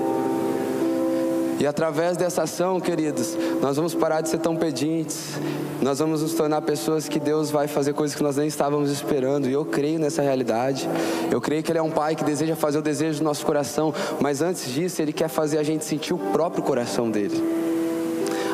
E 1.59 1.67
através 1.67 2.17
dessa 2.17 2.43
ação, 2.43 2.81
queridos, 2.81 3.37
nós 3.61 3.77
vamos 3.77 3.95
parar 3.95 4.21
de 4.21 4.29
ser 4.29 4.39
tão 4.39 4.57
pedintes. 4.57 5.39
Nós 5.81 5.99
vamos 5.99 6.23
nos 6.23 6.35
tornar 6.35 6.63
pessoas 6.63 7.09
que 7.09 7.21
Deus 7.21 7.51
vai 7.51 7.69
fazer 7.69 7.93
coisas 7.93 8.17
que 8.17 8.23
nós 8.23 8.37
nem 8.37 8.47
estávamos 8.47 8.91
esperando. 8.91 9.49
E 9.49 9.53
eu 9.53 9.65
creio 9.65 9.99
nessa 9.99 10.23
realidade. 10.23 10.89
Eu 11.31 11.41
creio 11.41 11.63
que 11.63 11.71
Ele 11.71 11.79
é 11.79 11.83
um 11.83 11.91
Pai 11.91 12.17
que 12.17 12.25
deseja 12.25 12.57
fazer 12.57 12.79
o 12.79 12.83
desejo 12.83 13.19
do 13.19 13.25
nosso 13.25 13.47
coração. 13.47 13.95
Mas 14.21 14.43
antes 14.43 14.73
disso, 14.73 15.01
Ele 15.01 15.13
quer 15.13 15.29
fazer 15.29 15.59
a 15.59 15.63
gente 15.63 15.85
sentir 15.85 16.13
o 16.13 16.19
próprio 16.19 16.63
coração 16.63 17.11
dele. 17.11 17.43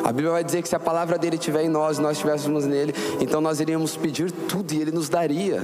A 0.03 0.11
Bíblia 0.11 0.31
vai 0.31 0.43
dizer 0.43 0.61
que 0.61 0.67
se 0.67 0.75
a 0.75 0.79
palavra 0.79 1.17
dele 1.17 1.35
estiver 1.35 1.63
em 1.63 1.69
nós, 1.69 1.99
nós 1.99 2.13
estivéssemos 2.13 2.65
nele, 2.65 2.93
então 3.19 3.39
nós 3.39 3.59
iríamos 3.59 3.95
pedir 3.95 4.31
tudo 4.31 4.73
e 4.73 4.81
ele 4.81 4.91
nos 4.91 5.07
daria. 5.07 5.63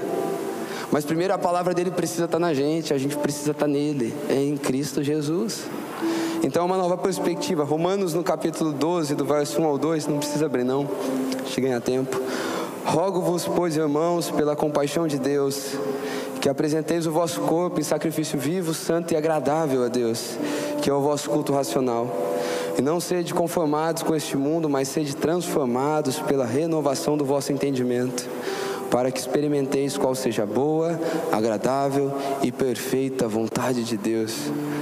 Mas 0.91 1.03
primeiro 1.03 1.33
a 1.33 1.37
palavra 1.37 1.73
dele 1.73 1.91
precisa 1.91 2.25
estar 2.25 2.39
na 2.39 2.53
gente, 2.53 2.93
a 2.93 2.97
gente 2.97 3.17
precisa 3.17 3.51
estar 3.51 3.67
nele, 3.67 4.13
é 4.29 4.35
em 4.35 4.55
Cristo 4.55 5.03
Jesus. 5.03 5.63
Então, 6.43 6.65
uma 6.65 6.77
nova 6.77 6.97
perspectiva. 6.97 7.63
Romanos, 7.63 8.13
no 8.13 8.23
capítulo 8.23 8.71
12, 8.71 9.15
do 9.15 9.25
verso 9.25 9.61
1 9.61 9.65
ao 9.65 9.77
2, 9.77 10.07
não 10.07 10.19
precisa 10.19 10.45
abrir, 10.45 10.63
não, 10.63 10.87
deixa 11.43 11.59
ganhar 11.59 11.81
tempo. 11.81 12.19
Rogo-vos, 12.85 13.45
pois, 13.45 13.75
irmãos, 13.75 14.31
pela 14.31 14.55
compaixão 14.55 15.07
de 15.07 15.19
Deus, 15.19 15.75
que 16.39 16.47
apresenteis 16.47 17.05
o 17.05 17.11
vosso 17.11 17.41
corpo 17.41 17.79
em 17.79 17.83
sacrifício 17.83 18.39
vivo, 18.39 18.73
santo 18.73 19.13
e 19.13 19.17
agradável 19.17 19.83
a 19.83 19.89
Deus, 19.89 20.37
que 20.81 20.89
é 20.89 20.93
o 20.93 21.01
vosso 21.01 21.29
culto 21.29 21.51
racional. 21.51 22.07
E 22.77 22.81
não 22.81 22.99
sede 22.99 23.33
conformados 23.33 24.03
com 24.03 24.15
este 24.15 24.37
mundo, 24.37 24.69
mas 24.69 24.87
sede 24.87 25.15
transformados 25.15 26.19
pela 26.19 26.45
renovação 26.45 27.17
do 27.17 27.25
vosso 27.25 27.51
entendimento, 27.51 28.25
para 28.89 29.11
que 29.11 29.19
experimenteis 29.19 29.97
qual 29.97 30.15
seja 30.15 30.43
a 30.43 30.45
boa, 30.45 30.97
agradável 31.31 32.13
e 32.41 32.51
perfeita 32.51 33.27
vontade 33.27 33.83
de 33.83 33.97
Deus. 33.97 34.31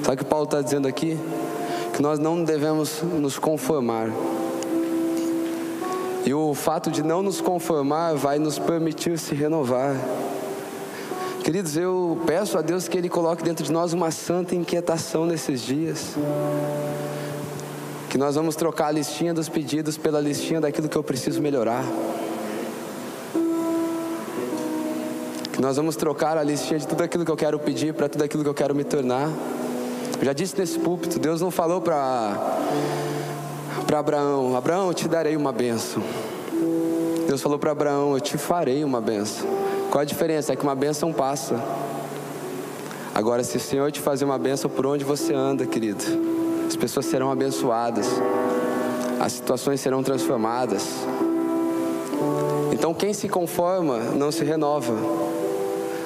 Sabe 0.03 0.15
o 0.15 0.17
que 0.17 0.25
Paulo 0.25 0.45
está 0.45 0.61
dizendo 0.61 0.87
aqui? 0.87 1.17
Que 1.95 2.01
nós 2.01 2.19
não 2.19 2.43
devemos 2.43 3.01
nos 3.01 3.39
conformar. 3.39 4.09
E 6.25 6.33
o 6.33 6.53
fato 6.53 6.91
de 6.91 7.01
não 7.01 7.23
nos 7.23 7.39
conformar 7.39 8.15
vai 8.15 8.37
nos 8.37 8.59
permitir 8.59 9.17
se 9.17 9.33
renovar. 9.33 9.95
Queridos, 11.41 11.77
eu 11.77 12.21
peço 12.25 12.57
a 12.57 12.61
Deus 12.61 12.89
que 12.89 12.97
Ele 12.97 13.07
coloque 13.07 13.43
dentro 13.43 13.63
de 13.63 13.71
nós 13.71 13.93
uma 13.93 14.11
santa 14.11 14.53
inquietação 14.53 15.25
nesses 15.25 15.61
dias. 15.61 16.15
Que 18.09 18.17
nós 18.17 18.35
vamos 18.35 18.57
trocar 18.57 18.87
a 18.87 18.91
listinha 18.91 19.33
dos 19.33 19.47
pedidos 19.47 19.97
pela 19.97 20.19
listinha 20.19 20.59
daquilo 20.59 20.89
que 20.89 20.97
eu 20.97 21.03
preciso 21.03 21.41
melhorar. 21.41 21.85
Que 25.53 25.61
nós 25.61 25.77
vamos 25.77 25.95
trocar 25.95 26.37
a 26.37 26.43
listinha 26.43 26.77
de 26.77 26.87
tudo 26.87 27.03
aquilo 27.03 27.23
que 27.23 27.31
eu 27.31 27.37
quero 27.37 27.57
pedir 27.57 27.93
para 27.93 28.09
tudo 28.09 28.25
aquilo 28.25 28.43
que 28.43 28.49
eu 28.49 28.53
quero 28.53 28.75
me 28.75 28.83
tornar. 28.83 29.29
Já 30.25 30.33
disse 30.33 30.57
nesse 30.57 30.79
púlpito, 30.79 31.19
Deus 31.19 31.39
não 31.39 31.51
falou 31.51 31.79
para 31.79 32.35
para 33.85 33.99
Abraão, 33.99 34.57
Abraão, 34.57 34.87
eu 34.87 34.93
te 34.95 35.07
darei 35.07 35.35
uma 35.35 35.51
benção. 35.51 36.01
Deus 37.27 37.43
falou 37.43 37.59
para 37.59 37.69
Abraão, 37.69 38.15
eu 38.15 38.19
te 38.19 38.35
farei 38.35 38.83
uma 38.83 38.99
benção. 38.99 39.47
Qual 39.91 40.01
a 40.01 40.03
diferença? 40.03 40.51
É 40.51 40.55
que 40.55 40.63
uma 40.63 40.73
benção 40.73 41.13
passa. 41.13 41.63
Agora, 43.13 43.43
se 43.43 43.57
o 43.57 43.59
Senhor 43.59 43.91
te 43.91 43.99
fazer 43.99 44.25
uma 44.25 44.39
benção 44.39 44.67
por 44.67 44.87
onde 44.87 45.05
você 45.05 45.31
anda, 45.31 45.63
querido, 45.67 46.03
as 46.65 46.75
pessoas 46.75 47.05
serão 47.05 47.29
abençoadas, 47.29 48.07
as 49.19 49.31
situações 49.31 49.79
serão 49.79 50.01
transformadas. 50.01 50.87
Então, 52.71 52.95
quem 52.95 53.13
se 53.13 53.29
conforma 53.29 53.99
não 53.99 54.31
se 54.31 54.43
renova. 54.43 54.95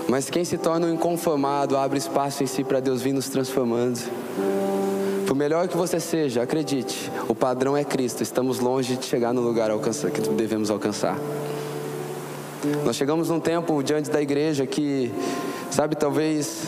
Mas 0.10 0.28
quem 0.28 0.44
se 0.44 0.58
torna 0.58 0.88
um 0.88 0.94
inconformado 0.94 1.78
abre 1.78 2.00
espaço 2.00 2.44
em 2.44 2.48
si 2.48 2.64
para 2.64 2.80
Deus 2.80 3.00
vir 3.00 3.14
nos 3.14 3.30
transformando. 3.30 4.00
Por 5.28 5.36
melhor 5.36 5.68
que 5.68 5.78
você 5.78 6.00
seja, 6.00 6.42
acredite, 6.42 7.12
o 7.28 7.36
padrão 7.36 7.78
é 7.78 7.84
Cristo. 7.84 8.24
Estamos 8.24 8.60
longe 8.60 8.96
de 8.96 9.06
chegar 9.06 9.32
no 9.36 9.42
lugar 9.42 9.70
que 10.12 10.22
devemos 10.32 10.72
alcançar. 10.72 11.16
Nós 12.84 12.96
chegamos 12.96 13.30
num 13.30 13.40
tempo 13.40 13.84
diante 13.84 14.10
da 14.10 14.20
igreja 14.20 14.66
que, 14.66 15.14
sabe, 15.70 15.96
talvez 15.96 16.64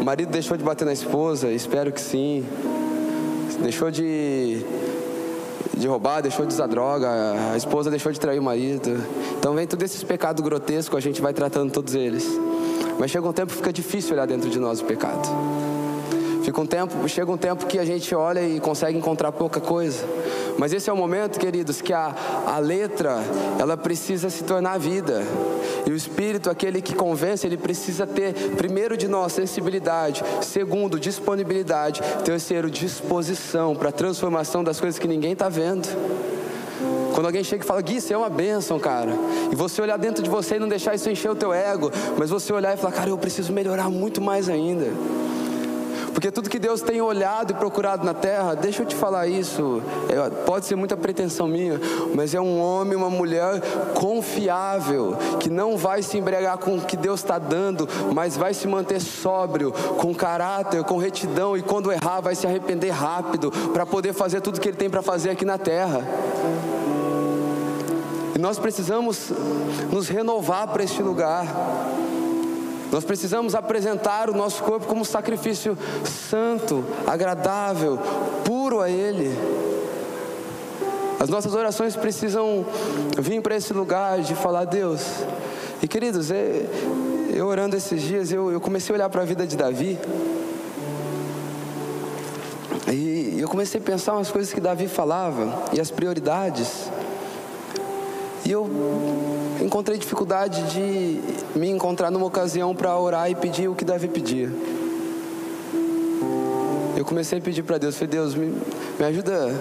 o 0.00 0.02
marido 0.02 0.30
deixou 0.30 0.56
de 0.56 0.64
bater 0.64 0.86
na 0.86 0.94
esposa, 0.94 1.52
espero 1.52 1.92
que 1.92 2.00
sim. 2.00 2.46
Deixou 3.60 3.90
de, 3.90 4.64
de 5.76 5.86
roubar, 5.86 6.22
deixou 6.22 6.46
de 6.46 6.54
usar 6.54 6.66
droga, 6.66 7.10
a 7.52 7.56
esposa 7.58 7.90
deixou 7.90 8.10
de 8.10 8.18
trair 8.18 8.38
o 8.38 8.42
marido. 8.42 8.98
Então 9.38 9.54
vem 9.54 9.66
todos 9.66 9.84
esses 9.84 10.02
pecados 10.02 10.42
grotescos, 10.42 10.96
a 10.96 11.00
gente 11.00 11.20
vai 11.20 11.34
tratando 11.34 11.70
todos 11.70 11.94
eles. 11.94 12.26
Mas 12.98 13.10
chega 13.10 13.28
um 13.28 13.32
tempo 13.32 13.52
que 13.52 13.58
fica 13.58 13.72
difícil 13.72 14.14
olhar 14.14 14.26
dentro 14.26 14.48
de 14.48 14.58
nós 14.58 14.80
o 14.80 14.84
pecado. 14.84 15.28
Fica 16.46 16.60
um 16.60 16.66
tempo, 16.66 17.08
chega 17.08 17.30
um 17.32 17.36
tempo 17.36 17.66
que 17.66 17.76
a 17.76 17.84
gente 17.84 18.14
olha 18.14 18.40
e 18.40 18.60
consegue 18.60 18.96
encontrar 18.96 19.32
pouca 19.32 19.60
coisa. 19.60 20.04
Mas 20.56 20.72
esse 20.72 20.88
é 20.88 20.92
o 20.92 20.96
momento, 20.96 21.40
queridos, 21.40 21.82
que 21.82 21.92
a, 21.92 22.14
a 22.46 22.58
letra 22.58 23.18
ela 23.58 23.76
precisa 23.76 24.30
se 24.30 24.44
tornar 24.44 24.78
vida. 24.78 25.24
E 25.84 25.90
o 25.90 25.96
Espírito, 25.96 26.48
aquele 26.48 26.80
que 26.80 26.94
convence, 26.94 27.44
ele 27.44 27.56
precisa 27.56 28.06
ter, 28.06 28.32
primeiro 28.56 28.96
de 28.96 29.08
nós, 29.08 29.32
sensibilidade, 29.32 30.22
segundo, 30.40 31.00
disponibilidade, 31.00 32.00
terceiro, 32.24 32.70
disposição 32.70 33.74
para 33.74 33.88
a 33.88 33.92
transformação 33.92 34.62
das 34.62 34.78
coisas 34.78 35.00
que 35.00 35.08
ninguém 35.08 35.32
está 35.32 35.48
vendo. 35.48 35.88
Quando 37.16 37.28
alguém 37.28 37.42
chega 37.42 37.64
e 37.64 37.66
fala, 37.66 37.80
Gui, 37.80 37.96
isso 37.96 38.12
é 38.12 38.16
uma 38.16 38.28
bênção, 38.28 38.78
cara. 38.78 39.10
E 39.50 39.56
você 39.56 39.80
olhar 39.80 39.96
dentro 39.96 40.22
de 40.22 40.28
você 40.28 40.56
e 40.56 40.58
não 40.58 40.68
deixar 40.68 40.94
isso 40.94 41.08
encher 41.08 41.30
o 41.30 41.34
teu 41.34 41.50
ego, 41.50 41.90
mas 42.18 42.28
você 42.28 42.52
olhar 42.52 42.74
e 42.74 42.76
falar, 42.76 42.92
cara, 42.92 43.08
eu 43.08 43.16
preciso 43.16 43.54
melhorar 43.54 43.88
muito 43.88 44.20
mais 44.20 44.50
ainda. 44.50 44.92
Porque 46.12 46.30
tudo 46.30 46.50
que 46.50 46.58
Deus 46.58 46.82
tem 46.82 47.00
olhado 47.00 47.52
e 47.52 47.54
procurado 47.54 48.04
na 48.04 48.12
terra, 48.12 48.54
deixa 48.54 48.82
eu 48.82 48.86
te 48.86 48.94
falar 48.94 49.26
isso, 49.28 49.82
é, 50.10 50.28
pode 50.44 50.66
ser 50.66 50.76
muita 50.76 50.94
pretensão 50.94 51.48
minha, 51.48 51.80
mas 52.14 52.34
é 52.34 52.40
um 52.40 52.60
homem, 52.60 52.94
uma 52.94 53.08
mulher 53.08 53.62
confiável, 53.94 55.16
que 55.40 55.48
não 55.48 55.78
vai 55.78 56.02
se 56.02 56.18
embriagar 56.18 56.58
com 56.58 56.76
o 56.76 56.80
que 56.82 56.98
Deus 56.98 57.20
está 57.20 57.38
dando, 57.38 57.88
mas 58.12 58.36
vai 58.36 58.52
se 58.52 58.68
manter 58.68 59.00
sóbrio, 59.00 59.72
com 59.72 60.14
caráter, 60.14 60.84
com 60.84 60.98
retidão, 60.98 61.56
e 61.56 61.62
quando 61.62 61.90
errar, 61.90 62.20
vai 62.20 62.34
se 62.34 62.46
arrepender 62.46 62.90
rápido, 62.90 63.50
para 63.72 63.86
poder 63.86 64.12
fazer 64.12 64.42
tudo 64.42 64.60
que 64.60 64.68
Ele 64.68 64.76
tem 64.76 64.90
para 64.90 65.00
fazer 65.00 65.30
aqui 65.30 65.46
na 65.46 65.56
terra. 65.56 66.02
E 68.36 68.38
nós 68.38 68.58
precisamos 68.58 69.32
nos 69.90 70.08
renovar 70.08 70.68
para 70.68 70.84
este 70.84 71.02
lugar. 71.02 71.46
Nós 72.92 73.02
precisamos 73.02 73.54
apresentar 73.54 74.28
o 74.28 74.36
nosso 74.36 74.62
corpo 74.62 74.86
como 74.86 75.06
sacrifício 75.06 75.74
santo, 76.04 76.84
agradável, 77.06 77.98
puro 78.44 78.82
a 78.82 78.90
Ele. 78.90 79.34
As 81.18 81.30
nossas 81.30 81.54
orações 81.54 81.96
precisam 81.96 82.66
vir 83.18 83.40
para 83.40 83.56
esse 83.56 83.72
lugar 83.72 84.20
de 84.20 84.34
falar 84.34 84.60
a 84.60 84.64
Deus. 84.66 85.00
E 85.82 85.88
queridos, 85.88 86.30
é, 86.30 86.66
eu 87.32 87.46
orando 87.46 87.74
esses 87.74 88.02
dias, 88.02 88.30
eu, 88.30 88.52
eu 88.52 88.60
comecei 88.60 88.94
a 88.94 88.96
olhar 88.96 89.08
para 89.08 89.22
a 89.22 89.24
vida 89.24 89.46
de 89.46 89.56
Davi. 89.56 89.98
E 92.92 93.38
eu 93.40 93.48
comecei 93.48 93.80
a 93.80 93.82
pensar 93.82 94.12
umas 94.12 94.30
coisas 94.30 94.52
que 94.52 94.60
Davi 94.60 94.88
falava 94.88 95.70
e 95.72 95.80
as 95.80 95.90
prioridades. 95.90 96.90
E 98.46 98.52
eu 98.52 98.64
encontrei 99.60 99.98
dificuldade 99.98 100.62
de 100.70 101.20
me 101.58 101.68
encontrar 101.68 102.12
numa 102.12 102.26
ocasião 102.26 102.76
para 102.76 102.96
orar 102.96 103.28
e 103.28 103.34
pedir 103.34 103.66
o 103.66 103.74
que 103.74 103.84
Davi 103.84 104.06
pedia. 104.06 104.48
Eu 106.96 107.04
comecei 107.04 107.40
a 107.40 107.42
pedir 107.42 107.64
para 107.64 107.76
Deus, 107.76 107.96
falei, 107.96 108.08
Deus, 108.08 108.36
me, 108.36 108.54
me 109.00 109.04
ajuda 109.04 109.52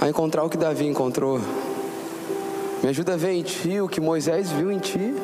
a 0.00 0.08
encontrar 0.08 0.44
o 0.44 0.48
que 0.48 0.56
Davi 0.56 0.86
encontrou. 0.86 1.38
Me 2.82 2.88
ajuda 2.88 3.12
a 3.12 3.16
ver 3.18 3.32
em 3.32 3.42
Ti 3.42 3.82
o 3.82 3.88
que 3.88 4.00
Moisés 4.00 4.50
viu 4.50 4.72
em 4.72 4.78
Ti. 4.78 5.14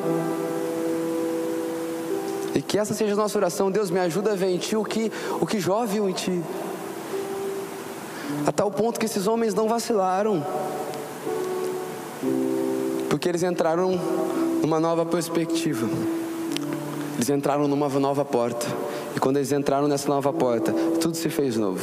E 2.53 2.61
que 2.61 2.77
essa 2.77 2.93
seja 2.93 3.13
a 3.13 3.17
nossa 3.17 3.35
oração. 3.39 3.71
Deus, 3.71 3.89
me 3.89 4.01
ajuda 4.01 4.33
a 4.33 4.35
ver 4.35 4.51
em 4.51 4.59
Ti 4.59 4.75
o 4.75 4.85
que, 4.85 5.11
o 5.41 5.47
que 5.47 5.59
Jó 5.59 5.83
viu 5.83 6.07
em 6.07 6.13
Ti. 6.13 6.43
A 8.45 8.51
tal 8.51 8.69
ponto 8.69 8.99
que 8.99 9.07
esses 9.07 9.25
homens 9.25 9.55
não 9.55 9.67
vacilaram. 9.67 10.45
Porque 13.23 13.29
eles 13.29 13.43
entraram 13.43 13.97
numa 14.61 14.81
nova 14.81 15.05
perspectiva. 15.05 15.87
Eles 17.15 17.29
entraram 17.29 17.69
numa 17.69 17.87
nova 17.87 18.25
porta. 18.25 18.67
E 19.15 19.19
quando 19.21 19.37
eles 19.37 19.53
entraram 19.53 19.87
nessa 19.87 20.09
nova 20.09 20.33
porta, 20.33 20.73
tudo 20.99 21.15
se 21.15 21.29
fez 21.29 21.55
novo. 21.55 21.81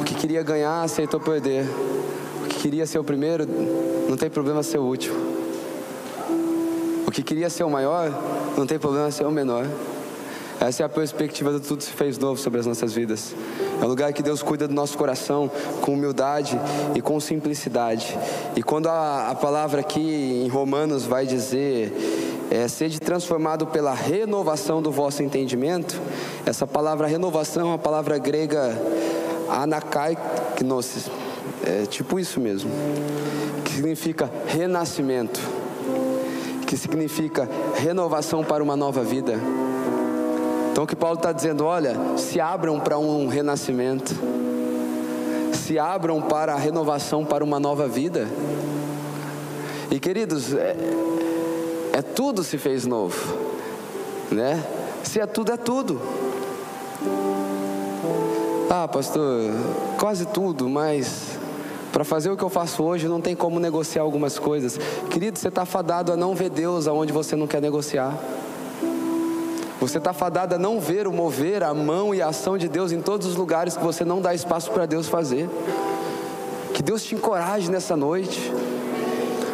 O 0.00 0.04
que 0.04 0.14
queria 0.14 0.44
ganhar, 0.44 0.82
aceitou 0.82 1.18
perder. 1.18 1.66
O 2.44 2.46
que 2.46 2.60
queria 2.60 2.86
ser 2.86 3.00
o 3.00 3.02
primeiro, 3.02 3.44
não 4.08 4.16
tem 4.16 4.30
problema 4.30 4.62
ser 4.62 4.78
o 4.78 4.82
último. 4.82 5.16
O 7.08 7.10
que 7.10 7.24
queria 7.24 7.50
ser 7.50 7.64
o 7.64 7.70
maior, 7.70 8.08
não 8.56 8.68
tem 8.68 8.78
problema 8.78 9.10
ser 9.10 9.26
o 9.26 9.32
menor. 9.32 9.66
Essa 10.60 10.84
é 10.84 10.86
a 10.86 10.88
perspectiva 10.88 11.50
do 11.50 11.58
tudo 11.58 11.82
se 11.82 11.90
fez 11.90 12.18
novo 12.18 12.40
sobre 12.40 12.60
as 12.60 12.66
nossas 12.66 12.92
vidas. 12.92 13.34
É 13.80 13.84
um 13.84 13.88
lugar 13.88 14.12
que 14.12 14.22
Deus 14.22 14.42
cuida 14.42 14.68
do 14.68 14.74
nosso 14.74 14.96
coração 14.98 15.50
com 15.80 15.94
humildade 15.94 16.60
e 16.94 17.00
com 17.00 17.18
simplicidade. 17.18 18.16
E 18.54 18.62
quando 18.62 18.88
a, 18.88 19.30
a 19.30 19.34
palavra 19.34 19.80
aqui 19.80 20.42
em 20.44 20.48
Romanos 20.48 21.06
vai 21.06 21.24
dizer 21.24 21.92
é, 22.50 22.68
sede 22.68 23.00
transformado 23.00 23.66
pela 23.66 23.94
renovação 23.94 24.82
do 24.82 24.90
vosso 24.90 25.22
entendimento, 25.22 26.00
essa 26.44 26.66
palavra 26.66 27.06
renovação 27.06 27.62
é 27.62 27.66
uma 27.66 27.78
palavra 27.78 28.18
grega 28.18 28.76
anakaiknosis, 29.48 31.10
é 31.64 31.86
tipo 31.86 32.18
isso 32.18 32.40
mesmo, 32.40 32.70
que 33.64 33.72
significa 33.72 34.30
renascimento, 34.46 35.40
que 36.66 36.76
significa 36.76 37.48
renovação 37.76 38.44
para 38.44 38.62
uma 38.62 38.76
nova 38.76 39.02
vida. 39.02 39.40
Então 40.70 40.84
o 40.84 40.86
que 40.86 40.96
Paulo 40.96 41.16
está 41.16 41.32
dizendo, 41.32 41.64
olha, 41.64 41.96
se 42.16 42.40
abram 42.40 42.78
para 42.78 42.98
um 42.98 43.26
renascimento, 43.26 44.14
se 45.52 45.78
abram 45.78 46.20
para 46.20 46.54
a 46.54 46.56
renovação, 46.56 47.24
para 47.24 47.44
uma 47.44 47.60
nova 47.60 47.86
vida. 47.88 48.28
E 49.90 49.98
queridos, 49.98 50.54
é, 50.54 50.76
é 51.92 52.02
tudo 52.02 52.44
se 52.44 52.56
fez 52.56 52.86
novo, 52.86 53.36
né? 54.30 54.64
Se 55.02 55.20
é 55.20 55.26
tudo, 55.26 55.52
é 55.52 55.56
tudo. 55.56 56.00
Ah, 58.70 58.86
pastor, 58.86 59.50
quase 59.98 60.26
tudo, 60.26 60.68
mas 60.68 61.38
para 61.92 62.04
fazer 62.04 62.30
o 62.30 62.36
que 62.36 62.44
eu 62.44 62.48
faço 62.48 62.84
hoje 62.84 63.08
não 63.08 63.20
tem 63.20 63.34
como 63.34 63.58
negociar 63.58 64.02
algumas 64.02 64.38
coisas. 64.38 64.78
Querido, 65.10 65.38
você 65.38 65.48
está 65.48 65.64
fadado 65.64 66.12
a 66.12 66.16
não 66.16 66.34
ver 66.34 66.50
Deus 66.50 66.86
aonde 66.86 67.12
você 67.12 67.34
não 67.34 67.48
quer 67.48 67.60
negociar. 67.60 68.16
Você 69.80 69.96
está 69.96 70.12
fadado 70.12 70.54
a 70.54 70.58
não 70.58 70.78
ver 70.78 71.06
o 71.06 71.12
mover, 71.12 71.62
a 71.62 71.72
mão 71.72 72.14
e 72.14 72.20
a 72.20 72.28
ação 72.28 72.58
de 72.58 72.68
Deus 72.68 72.92
em 72.92 73.00
todos 73.00 73.26
os 73.26 73.34
lugares 73.34 73.76
que 73.78 73.82
você 73.82 74.04
não 74.04 74.20
dá 74.20 74.34
espaço 74.34 74.70
para 74.70 74.84
Deus 74.84 75.08
fazer. 75.08 75.48
Que 76.74 76.82
Deus 76.82 77.02
te 77.02 77.14
encoraje 77.14 77.70
nessa 77.70 77.96
noite 77.96 78.52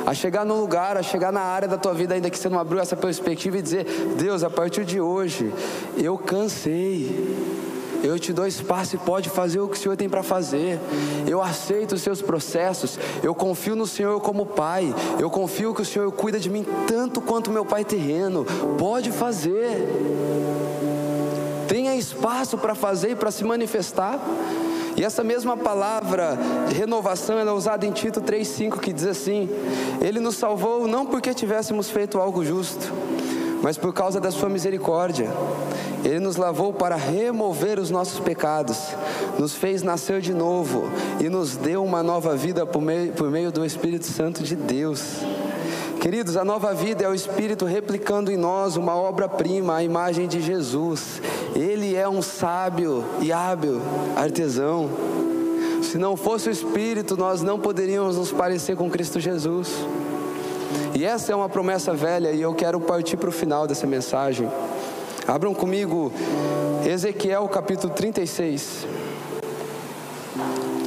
a 0.04 0.12
chegar 0.14 0.44
no 0.44 0.60
lugar, 0.60 0.96
a 0.96 1.02
chegar 1.02 1.32
na 1.32 1.40
área 1.40 1.68
da 1.68 1.76
tua 1.76 1.94
vida 1.94 2.14
ainda 2.14 2.28
que 2.28 2.38
você 2.38 2.48
não 2.48 2.58
abriu 2.58 2.80
essa 2.80 2.96
perspectiva 2.96 3.58
e 3.58 3.62
dizer: 3.62 3.84
Deus, 4.16 4.42
a 4.42 4.50
partir 4.50 4.84
de 4.84 5.00
hoje 5.00 5.52
eu 5.96 6.18
cansei. 6.18 7.75
Eu 8.03 8.18
te 8.18 8.32
dou 8.32 8.47
espaço 8.47 8.97
e 8.97 8.99
pode 8.99 9.30
fazer 9.30 9.61
o 9.61 9.68
que 9.68 9.76
o 9.76 9.80
Senhor 9.80 9.97
tem 9.97 10.09
para 10.09 10.22
fazer. 10.22 10.78
Eu 11.26 11.42
aceito 11.42 11.92
os 11.92 12.03
seus 12.03 12.22
processos. 12.22 12.99
Eu 13.22 13.34
confio 13.34 13.76
no 13.76 13.86
Senhor 13.86 14.20
como 14.20 14.47
Pai. 14.47 14.94
Eu 15.18 15.30
confio 15.30 15.74
que 15.74 15.82
o 15.82 15.84
Senhor 15.84 16.11
cuida 16.12 16.38
de 16.38 16.49
mim 16.49 16.64
tanto 16.86 17.20
quanto 17.20 17.51
meu 17.51 17.64
Pai 17.64 17.84
terreno. 17.84 18.44
Pode 18.78 19.11
fazer. 19.11 19.88
Tenha 21.68 21.97
espaço 21.97 22.57
para 22.57 22.74
fazer 22.74 23.11
e 23.11 23.16
para 23.16 23.30
se 23.30 23.44
manifestar. 23.44 24.20
E 24.97 25.05
essa 25.05 25.22
mesma 25.22 25.59
palavra 25.59 26.38
renovação 26.74 27.38
é 27.38 27.53
usada 27.53 27.84
em 27.84 27.92
Tito 27.92 28.22
3,5 28.22 28.80
que 28.80 28.94
diz 28.94 29.05
assim: 29.05 29.49
Ele 30.01 30.18
nos 30.20 30.36
salvou 30.36 30.88
não 30.88 31.05
porque 31.05 31.34
tivéssemos 31.34 31.90
feito 31.90 32.18
algo 32.18 32.42
justo, 32.42 32.90
mas 33.62 33.76
por 33.78 33.92
causa 33.92 34.20
da 34.20 34.30
Sua 34.30 34.48
misericórdia. 34.48 35.30
Ele 36.04 36.20
nos 36.20 36.36
lavou 36.36 36.72
para 36.72 36.94
remover 36.94 37.78
os 37.78 37.90
nossos 37.90 38.20
pecados, 38.20 38.78
nos 39.38 39.54
fez 39.54 39.82
nascer 39.82 40.20
de 40.20 40.32
novo 40.32 40.84
e 41.20 41.28
nos 41.28 41.57
deu 41.57 41.84
uma 41.84 42.02
nova 42.02 42.36
vida 42.36 42.64
por 42.64 42.80
meio, 42.80 43.12
por 43.12 43.30
meio 43.30 43.50
do 43.50 43.64
Espírito 43.64 44.07
Santo 44.07 44.42
de 44.44 44.54
Deus. 44.54 45.22
Queridos, 46.00 46.36
a 46.36 46.44
nova 46.44 46.72
vida 46.72 47.04
é 47.04 47.09
o 47.09 47.14
Espírito 47.14 47.64
replicando 47.64 48.30
em 48.30 48.36
nós 48.36 48.76
uma 48.76 48.94
obra-prima, 48.94 49.74
a 49.74 49.82
imagem 49.82 50.28
de 50.28 50.40
Jesus. 50.40 51.20
Ele 51.54 51.96
é 51.96 52.09
um 52.09 52.22
sábio 52.22 53.04
e 53.20 53.32
hábil 53.32 53.80
artesão. 54.14 54.88
Se 55.82 55.98
não 55.98 56.16
fosse 56.16 56.48
o 56.48 56.52
Espírito, 56.52 57.16
nós 57.16 57.42
não 57.42 57.59
poderíamos 57.59 58.16
nos 58.16 58.30
parecer 58.30 58.76
com 58.76 58.88
Cristo 58.88 59.18
Jesus. 59.18 59.68
E 60.97 61.05
essa 61.05 61.30
é 61.30 61.36
uma 61.36 61.47
promessa 61.47 61.92
velha 61.92 62.32
e 62.32 62.40
eu 62.40 62.55
quero 62.55 62.80
partir 62.80 63.18
para 63.18 63.28
o 63.28 63.32
final 63.32 63.66
dessa 63.66 63.86
mensagem. 63.86 64.51
Abram 65.28 65.53
comigo 65.53 66.11
Ezequiel 66.86 67.47
capítulo 67.51 67.92
36. 67.92 68.86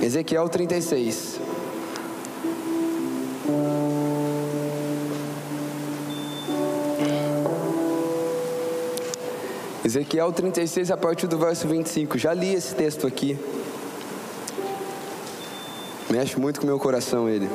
Ezequiel 0.01 0.49
36. 0.49 1.39
Ezequiel 9.85 10.33
36, 10.33 10.89
a 10.89 10.97
partir 10.97 11.27
do 11.27 11.37
verso 11.37 11.67
25. 11.67 12.17
Já 12.17 12.33
li 12.33 12.55
esse 12.55 12.73
texto 12.73 13.05
aqui. 13.05 13.37
Mexe 16.09 16.39
muito 16.39 16.59
com 16.59 16.65
meu 16.65 16.79
coração 16.79 17.29
ele. 17.29 17.47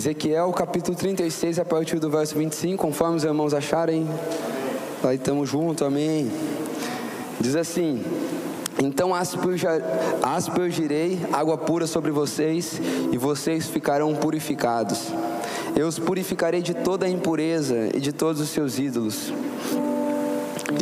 Ezequiel 0.00 0.50
capítulo 0.54 0.96
36, 0.96 1.58
a 1.58 1.64
partir 1.64 1.98
do 1.98 2.08
verso 2.08 2.34
25, 2.34 2.82
conforme 2.82 3.18
os 3.18 3.24
irmãos 3.24 3.52
acharem. 3.52 4.08
Aí 5.04 5.16
estamos 5.16 5.46
juntos, 5.46 5.86
amém. 5.86 6.32
Diz 7.38 7.54
assim: 7.54 8.02
Então 8.82 9.12
aspergirei 10.22 11.18
água 11.30 11.58
pura 11.58 11.86
sobre 11.86 12.10
vocês, 12.10 12.80
e 13.12 13.18
vocês 13.18 13.66
ficarão 13.66 14.14
purificados. 14.14 15.08
Eu 15.76 15.86
os 15.86 15.98
purificarei 15.98 16.62
de 16.62 16.72
toda 16.72 17.04
a 17.04 17.10
impureza 17.10 17.90
e 17.94 18.00
de 18.00 18.10
todos 18.10 18.40
os 18.40 18.48
seus 18.48 18.78
ídolos. 18.78 19.30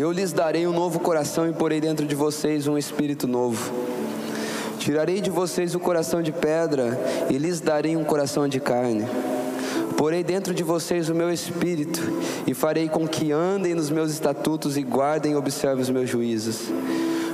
Eu 0.00 0.12
lhes 0.12 0.32
darei 0.32 0.64
um 0.64 0.72
novo 0.72 1.00
coração 1.00 1.50
e 1.50 1.52
porei 1.52 1.80
dentro 1.80 2.06
de 2.06 2.14
vocês 2.14 2.68
um 2.68 2.78
espírito 2.78 3.26
novo. 3.26 3.87
Tirarei 4.88 5.20
de 5.20 5.28
vocês 5.28 5.74
o 5.74 5.78
coração 5.78 6.22
de 6.22 6.32
pedra 6.32 6.98
e 7.28 7.36
lhes 7.36 7.60
darei 7.60 7.94
um 7.94 8.02
coração 8.02 8.48
de 8.48 8.58
carne. 8.58 9.06
Porei 9.98 10.24
dentro 10.24 10.54
de 10.54 10.62
vocês 10.62 11.10
o 11.10 11.14
meu 11.14 11.30
espírito 11.30 12.00
e 12.46 12.54
farei 12.54 12.88
com 12.88 13.06
que 13.06 13.30
andem 13.30 13.74
nos 13.74 13.90
meus 13.90 14.10
estatutos 14.10 14.78
e 14.78 14.82
guardem 14.82 15.32
e 15.32 15.36
observem 15.36 15.82
os 15.82 15.90
meus 15.90 16.08
juízos. 16.08 16.72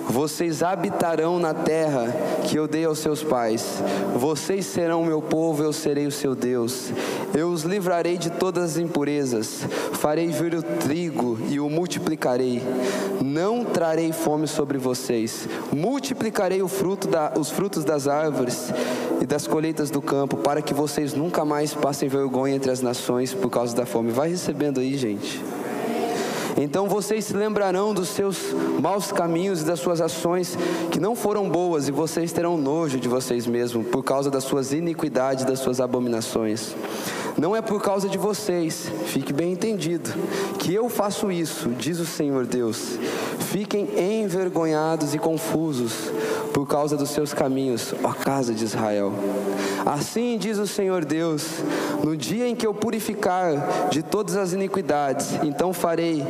Vocês 0.08 0.62
habitarão 0.62 1.38
na 1.38 1.54
terra 1.54 2.14
que 2.44 2.56
eu 2.56 2.68
dei 2.68 2.84
aos 2.84 2.98
seus 2.98 3.22
pais. 3.22 3.82
Vocês 4.16 4.66
serão 4.66 5.04
meu 5.04 5.22
povo, 5.22 5.62
eu 5.62 5.72
serei 5.72 6.06
o 6.06 6.12
seu 6.12 6.34
Deus. 6.34 6.90
Eu 7.34 7.48
os 7.48 7.62
livrarei 7.62 8.16
de 8.16 8.30
todas 8.30 8.72
as 8.72 8.76
impurezas. 8.76 9.66
Farei 9.94 10.28
vir 10.28 10.54
o 10.54 10.62
trigo 10.62 11.38
e 11.48 11.58
o 11.58 11.68
multiplicarei. 11.68 12.62
Não 13.22 13.64
trarei 13.64 14.12
fome 14.12 14.46
sobre 14.46 14.78
vocês. 14.78 15.48
Multiplicarei 15.72 16.62
fruto 16.68 17.08
da, 17.08 17.32
os 17.36 17.50
frutos 17.50 17.84
das 17.84 18.06
árvores 18.06 18.72
e 19.20 19.26
das 19.26 19.46
colheitas 19.46 19.90
do 19.90 20.02
campo, 20.02 20.36
para 20.36 20.60
que 20.60 20.74
vocês 20.74 21.14
nunca 21.14 21.44
mais 21.44 21.72
passem 21.72 22.08
vergonha 22.08 22.54
entre 22.54 22.70
as 22.70 22.80
nações 22.80 23.32
por 23.32 23.50
causa 23.50 23.74
da 23.74 23.86
fome. 23.86 24.10
Vai 24.10 24.28
recebendo 24.28 24.80
aí, 24.80 24.96
gente. 24.96 25.42
Então 26.56 26.88
vocês 26.88 27.24
se 27.24 27.34
lembrarão 27.34 27.92
dos 27.92 28.08
seus 28.08 28.38
maus 28.80 29.10
caminhos 29.10 29.62
e 29.62 29.64
das 29.64 29.80
suas 29.80 30.00
ações 30.00 30.56
que 30.90 31.00
não 31.00 31.16
foram 31.16 31.48
boas, 31.48 31.88
e 31.88 31.92
vocês 31.92 32.32
terão 32.32 32.56
nojo 32.56 33.00
de 33.00 33.08
vocês 33.08 33.46
mesmos 33.46 33.86
por 33.88 34.02
causa 34.02 34.30
das 34.30 34.44
suas 34.44 34.72
iniquidades 34.72 35.44
das 35.44 35.58
suas 35.58 35.80
abominações. 35.80 36.74
Não 37.36 37.54
é 37.54 37.60
por 37.60 37.82
causa 37.82 38.08
de 38.08 38.16
vocês, 38.16 38.88
fique 39.06 39.32
bem 39.32 39.52
entendido, 39.52 40.10
que 40.58 40.72
eu 40.72 40.88
faço 40.88 41.32
isso, 41.32 41.70
diz 41.70 41.98
o 41.98 42.06
Senhor 42.06 42.46
Deus. 42.46 42.98
Fiquem 43.50 43.88
envergonhados 44.22 45.14
e 45.14 45.18
confusos 45.18 45.92
por 46.52 46.66
causa 46.66 46.96
dos 46.96 47.10
seus 47.10 47.34
caminhos, 47.34 47.92
ó 48.04 48.12
casa 48.12 48.54
de 48.54 48.64
Israel. 48.64 49.12
Assim 49.84 50.38
diz 50.38 50.58
o 50.58 50.66
Senhor 50.66 51.04
Deus: 51.04 51.44
no 52.02 52.16
dia 52.16 52.48
em 52.48 52.54
que 52.54 52.66
eu 52.66 52.72
purificar 52.72 53.88
de 53.90 54.02
todas 54.02 54.36
as 54.36 54.52
iniquidades, 54.52 55.34
então 55.42 55.72
farei 55.72 56.24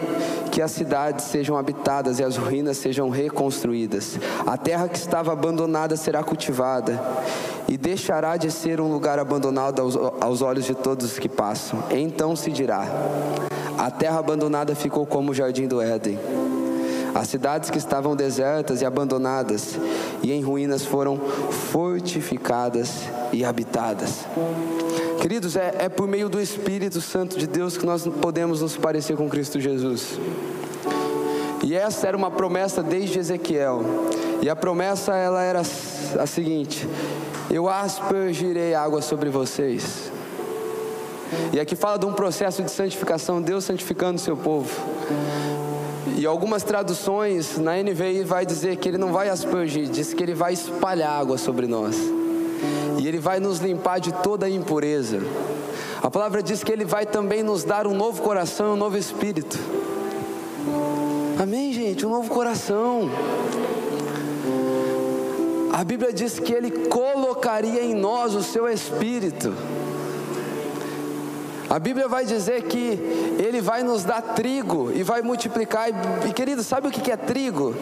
que 0.51 0.63
as 0.63 0.71
cidades 0.71 1.27
sejam 1.27 1.57
habitadas 1.57 2.19
e 2.19 2.25
as 2.25 2.37
ruínas 2.37 2.79
sejam 2.79 3.11
reconstruídas. 3.11 4.19
A 4.47 4.57
terra 4.57 4.89
que 4.89 4.99
estava 4.99 5.33
abandonada 5.33 5.97
será 5.97 6.23
cultivada 6.23 7.01
e 7.69 7.77
deixará 7.77 8.37
de 8.37 8.51
ser 8.51 8.81
um 8.81 8.93
lugar 8.93 9.19
abandonado 9.19 9.81
aos, 10.21 10.43
olhos 10.43 10.65
de 10.65 10.75
todos 10.75 11.13
os 11.13 11.19
que 11.19 11.29
passam. 11.29 11.83
Então 11.91 12.37
se 12.37 12.51
dirá: 12.51 12.87
a 13.79 13.91
terra 13.91 14.19
abandonada 14.19 14.75
ficou 14.75 15.07
como 15.07 15.31
o 15.31 15.35
jardim 15.35 15.67
do 15.67 15.81
Éden. 15.81 16.19
As 17.15 17.29
cidades 17.29 17.71
que 17.71 17.79
estavam 17.79 18.17
desertas 18.17 18.83
e 18.83 18.85
abandonadas 18.85 19.79
e 20.21 20.33
em 20.33 20.43
ruínas 20.43 20.85
foram 20.85 21.17
fortificadas 21.71 23.05
e 23.33 23.45
habitadas. 23.45 24.25
Queridos, 25.21 25.55
é, 25.55 25.75
é 25.79 25.89
por 25.89 26.09
meio 26.09 26.29
do 26.29 26.41
Espírito 26.41 27.01
Santo 27.01 27.39
de 27.39 27.47
Deus 27.47 27.79
que 27.79 27.87
nós 27.87 28.07
podemos 28.21 28.61
nos 28.61 28.77
parecer 28.77 29.17
com 29.17 29.29
Cristo 29.29 29.61
Jesus. 29.61 30.19
E 31.63 31.75
essa 31.75 32.09
era 32.09 32.17
uma 32.17 32.31
promessa 32.31 32.83
desde 32.83 33.19
Ezequiel. 33.21 33.83
E 34.43 34.51
a 34.51 34.57
promessa 34.57 35.15
ela 35.15 35.41
era 35.41 35.61
a 35.61 36.27
seguinte: 36.27 36.87
Eu 37.55 37.69
aspergirei 37.69 38.75
água 38.75 39.01
sobre 39.01 39.31
vocês. 39.31 40.11
E 41.53 41.61
aqui 41.61 41.77
fala 41.77 41.97
de 41.97 42.05
um 42.05 42.13
processo 42.13 42.65
de 42.65 42.71
santificação, 42.73 43.41
Deus 43.41 43.63
santificando 43.63 44.17
o 44.17 44.19
seu 44.19 44.37
povo. 44.37 44.69
E 46.17 46.27
algumas 46.27 46.65
traduções 46.65 47.57
na 47.57 47.81
NVI 47.81 48.25
vai 48.25 48.45
dizer 48.45 48.75
que 48.79 48.89
ele 48.89 48.99
não 48.99 49.13
vai 49.13 49.29
aspergir, 49.29 49.87
diz 49.89 50.13
que 50.13 50.21
ele 50.21 50.35
vai 50.35 50.53
espalhar 50.53 51.13
água 51.13 51.39
sobre 51.39 51.69
nós. 51.69 51.95
E 52.99 53.07
ele 53.07 53.21
vai 53.21 53.39
nos 53.39 53.61
limpar 53.61 54.01
de 54.01 54.11
toda 54.11 54.47
a 54.47 54.51
impureza. 54.51 55.21
A 56.03 56.11
palavra 56.11 56.43
diz 56.43 56.65
que 56.65 56.73
ele 56.73 56.85
vai 56.85 57.07
também 57.07 57.45
nos 57.45 57.63
dar 57.63 57.87
um 57.87 57.95
novo 57.95 58.21
coração, 58.21 58.73
um 58.73 58.77
novo 58.77 58.99
espírito. 58.99 59.61
Amém, 61.41 61.73
gente? 61.73 62.05
Um 62.05 62.11
novo 62.11 62.29
coração. 62.29 63.09
A 65.75 65.83
Bíblia 65.83 66.13
diz 66.13 66.39
que 66.39 66.53
ele 66.53 66.87
colocaria 66.87 67.83
em 67.83 67.95
nós 67.95 68.33
o 68.33 68.45
seu 68.45 68.69
espírito. 68.69 69.53
A 71.69 71.81
Bíblia 71.81 72.07
vai 72.07 72.25
dizer 72.25 72.63
que 72.63 72.79
Ele 73.45 73.61
vai 73.61 73.83
nos 73.83 74.05
dar 74.05 74.23
trigo 74.23 74.93
e 74.95 75.03
vai 75.03 75.21
multiplicar. 75.21 75.89
E 76.29 76.33
querido, 76.33 76.63
sabe 76.63 76.87
o 76.87 76.91
que 76.93 77.11
é 77.11 77.17
trigo? 77.17 77.75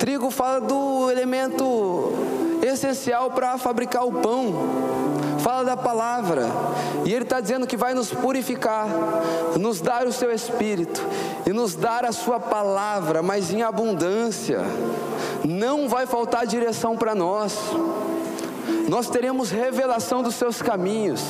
Trigo 0.00 0.28
fala 0.32 0.60
do 0.60 1.08
elemento 1.12 2.12
essencial 2.60 3.30
para 3.30 3.56
fabricar 3.56 4.04
o 4.04 4.10
pão. 4.10 4.52
Fala 5.44 5.62
da 5.62 5.76
palavra. 5.76 6.46
E 7.04 7.12
Ele 7.12 7.24
está 7.24 7.38
dizendo 7.38 7.66
que 7.66 7.76
vai 7.76 7.92
nos 7.92 8.08
purificar, 8.08 8.88
nos 9.60 9.78
dar 9.78 10.06
o 10.06 10.12
seu 10.12 10.32
espírito 10.32 11.06
e 11.46 11.52
nos 11.52 11.74
dar 11.74 12.06
a 12.06 12.12
sua 12.12 12.40
palavra, 12.40 13.22
mas 13.22 13.52
em 13.52 13.60
abundância. 13.60 14.62
Não 15.44 15.86
vai 15.86 16.06
faltar 16.06 16.46
direção 16.46 16.96
para 16.96 17.14
nós. 17.14 17.58
Nós 18.88 19.10
teremos 19.10 19.50
revelação 19.50 20.22
dos 20.22 20.34
seus 20.34 20.62
caminhos. 20.62 21.20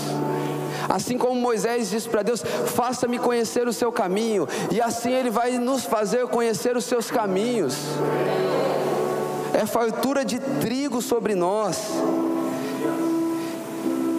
Assim 0.88 1.18
como 1.18 1.34
Moisés 1.34 1.90
disse 1.90 2.08
para 2.08 2.22
Deus: 2.22 2.40
Faça-me 2.66 3.18
conhecer 3.18 3.66
o 3.66 3.72
seu 3.72 3.90
caminho, 3.90 4.46
e 4.70 4.80
assim 4.80 5.12
Ele 5.12 5.30
vai 5.30 5.58
nos 5.58 5.84
fazer 5.86 6.28
conhecer 6.28 6.76
os 6.76 6.84
seus 6.84 7.10
caminhos. 7.10 7.74
É 9.52 9.66
fartura 9.66 10.24
de 10.24 10.38
trigo 10.38 11.02
sobre 11.02 11.34
nós. 11.34 11.90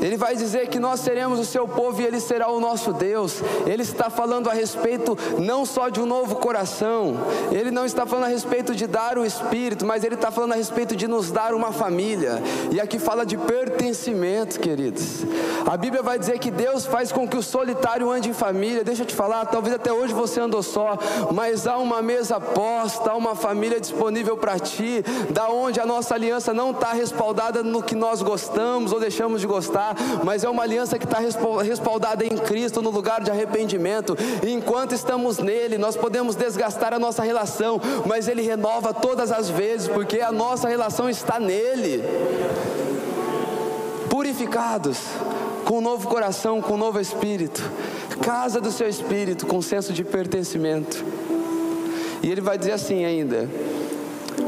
Ele 0.05 0.17
vai 0.17 0.35
dizer 0.35 0.67
que 0.67 0.77
nós 0.77 0.99
seremos 0.99 1.39
o 1.39 1.43
seu 1.43 1.67
povo 1.67 1.99
e 1.99 2.05
ele 2.05 2.19
será 2.19 2.47
o 2.47 2.59
nosso 2.59 2.93
Deus. 2.93 3.41
Ele 3.65 3.81
está 3.81 4.07
falando 4.07 4.47
a 4.51 4.53
respeito 4.53 5.17
não 5.39 5.65
só 5.65 5.89
de 5.89 5.99
um 5.99 6.05
novo 6.05 6.35
coração, 6.35 7.15
ele 7.51 7.71
não 7.71 7.87
está 7.87 8.05
falando 8.05 8.25
a 8.25 8.27
respeito 8.27 8.75
de 8.75 8.85
dar 8.85 9.17
o 9.17 9.25
espírito, 9.25 9.83
mas 9.83 10.03
ele 10.03 10.13
está 10.13 10.29
falando 10.29 10.53
a 10.53 10.57
respeito 10.57 10.95
de 10.95 11.07
nos 11.07 11.31
dar 11.31 11.55
uma 11.55 11.71
família. 11.71 12.39
E 12.71 12.79
aqui 12.79 12.99
fala 12.99 13.25
de 13.25 13.35
pertencimento, 13.35 14.59
queridos. 14.59 15.23
A 15.65 15.75
Bíblia 15.75 16.03
vai 16.03 16.19
dizer 16.19 16.37
que 16.37 16.51
Deus 16.51 16.85
faz 16.85 17.11
com 17.11 17.27
que 17.27 17.35
o 17.35 17.41
solitário 17.41 18.11
ande 18.11 18.29
em 18.29 18.33
família. 18.33 18.83
Deixa 18.83 19.01
eu 19.01 19.07
te 19.07 19.15
falar, 19.15 19.43
talvez 19.47 19.73
até 19.73 19.91
hoje 19.91 20.13
você 20.13 20.39
andou 20.39 20.61
só, 20.61 20.99
mas 21.31 21.65
há 21.65 21.77
uma 21.77 22.03
mesa 22.03 22.39
posta, 22.39 23.09
há 23.09 23.15
uma 23.15 23.33
família 23.33 23.81
disponível 23.81 24.37
para 24.37 24.59
ti, 24.59 25.03
da 25.31 25.49
onde 25.49 25.79
a 25.79 25.85
nossa 25.85 26.13
aliança 26.13 26.53
não 26.53 26.69
está 26.69 26.93
respaldada 26.93 27.63
no 27.63 27.81
que 27.81 27.95
nós 27.95 28.21
gostamos 28.21 28.91
ou 28.91 28.99
deixamos 28.99 29.41
de 29.41 29.47
gostar, 29.47 29.94
mas 30.23 30.43
é 30.43 30.49
uma 30.49 30.63
aliança 30.63 30.97
que 30.97 31.05
está 31.05 31.19
respaldada 31.63 32.25
em 32.25 32.37
Cristo 32.37 32.81
no 32.81 32.89
lugar 32.89 33.21
de 33.21 33.31
arrependimento. 33.31 34.17
E 34.43 34.51
enquanto 34.51 34.93
estamos 34.93 35.39
nele, 35.39 35.77
nós 35.77 35.95
podemos 35.95 36.35
desgastar 36.35 36.93
a 36.93 36.99
nossa 36.99 37.23
relação, 37.23 37.79
mas 38.05 38.27
ele 38.27 38.41
renova 38.41 38.93
todas 38.93 39.31
as 39.31 39.49
vezes, 39.49 39.87
porque 39.87 40.21
a 40.21 40.31
nossa 40.31 40.67
relação 40.67 41.09
está 41.09 41.39
nele. 41.39 42.03
Purificados, 44.09 44.97
com 45.65 45.79
um 45.79 45.81
novo 45.81 46.07
coração, 46.07 46.61
com 46.61 46.73
um 46.75 46.77
novo 46.77 46.99
espírito, 46.99 47.61
casa 48.21 48.61
do 48.61 48.71
seu 48.71 48.87
espírito, 48.87 49.45
com 49.45 49.61
senso 49.61 49.91
de 49.91 50.03
pertencimento. 50.03 51.03
E 52.23 52.31
ele 52.31 52.41
vai 52.41 52.57
dizer 52.57 52.71
assim 52.71 53.03
ainda: 53.03 53.49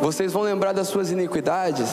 vocês 0.01 0.31
vão 0.31 0.43
lembrar 0.43 0.73
das 0.73 0.87
suas 0.87 1.11
iniquidades 1.11 1.89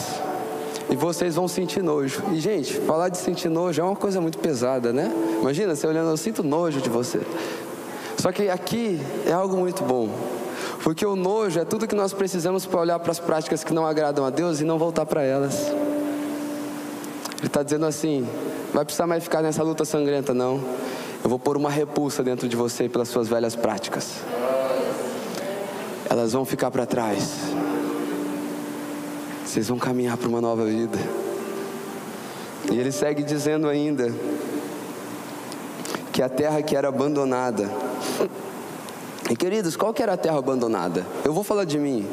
e 0.89 0.95
vocês 0.95 1.35
vão 1.35 1.47
sentir 1.47 1.81
nojo. 1.81 2.21
E 2.31 2.39
gente, 2.39 2.73
falar 2.81 3.09
de 3.09 3.17
sentir 3.17 3.49
nojo 3.49 3.81
é 3.81 3.83
uma 3.83 3.95
coisa 3.95 4.21
muito 4.21 4.37
pesada, 4.37 4.93
né? 4.93 5.11
Imagina 5.41 5.75
você 5.75 5.87
olhando, 5.87 6.09
eu 6.09 6.17
sinto 6.17 6.43
nojo 6.43 6.81
de 6.81 6.89
você. 6.89 7.21
Só 8.17 8.31
que 8.31 8.49
aqui 8.49 8.99
é 9.25 9.31
algo 9.31 9.57
muito 9.57 9.83
bom. 9.83 10.09
Porque 10.83 11.05
o 11.05 11.15
nojo 11.15 11.59
é 11.59 11.65
tudo 11.65 11.87
que 11.87 11.95
nós 11.95 12.13
precisamos 12.13 12.65
para 12.65 12.79
olhar 12.79 12.99
para 12.99 13.11
as 13.11 13.19
práticas 13.19 13.63
que 13.63 13.73
não 13.73 13.85
agradam 13.85 14.25
a 14.25 14.29
Deus 14.29 14.61
e 14.61 14.63
não 14.63 14.77
voltar 14.77 15.05
para 15.05 15.23
elas. 15.23 15.67
Ele 17.37 17.47
está 17.47 17.63
dizendo 17.63 17.85
assim: 17.85 18.27
vai 18.73 18.85
precisar 18.85 19.07
mais 19.07 19.23
ficar 19.23 19.41
nessa 19.41 19.63
luta 19.63 19.83
sangrenta, 19.83 20.33
não. 20.33 20.63
Eu 21.23 21.29
vou 21.29 21.39
pôr 21.39 21.57
uma 21.57 21.71
repulsa 21.71 22.23
dentro 22.23 22.47
de 22.47 22.55
você 22.55 22.87
pelas 22.87 23.07
suas 23.07 23.27
velhas 23.27 23.55
práticas. 23.55 24.17
Elas 26.07 26.33
vão 26.33 26.45
ficar 26.45 26.69
para 26.69 26.85
trás. 26.85 27.31
Vocês 29.55 29.69
vão 29.69 29.79
caminhar 29.79 30.17
para 30.17 30.27
uma 30.27 30.41
nova 30.41 30.65
vida. 30.65 30.99
E 32.69 32.77
ele 32.77 32.91
segue 32.91 33.23
dizendo 33.23 33.69
ainda 33.69 34.13
que 36.11 36.21
a 36.21 36.27
terra 36.27 36.61
que 36.61 36.75
era 36.75 36.89
abandonada. 36.89 37.71
E 39.29 39.33
queridos, 39.33 39.77
qual 39.77 39.93
que 39.93 40.03
era 40.03 40.11
a 40.11 40.17
terra 40.17 40.37
abandonada? 40.37 41.05
Eu 41.23 41.31
vou 41.31 41.41
falar 41.41 41.63
de 41.63 41.79
mim. 41.79 42.05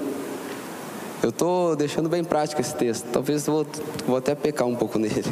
Eu 1.21 1.31
estou 1.31 1.75
deixando 1.75 2.09
bem 2.09 2.23
prático 2.23 2.61
esse 2.61 2.77
texto. 2.77 3.07
Talvez 3.13 3.45
eu 3.45 3.55
vou, 3.55 3.67
vou 4.07 4.17
até 4.19 4.37
pecar 4.37 4.69
um 4.69 4.77
pouco 4.77 4.97
nele. 5.03 5.25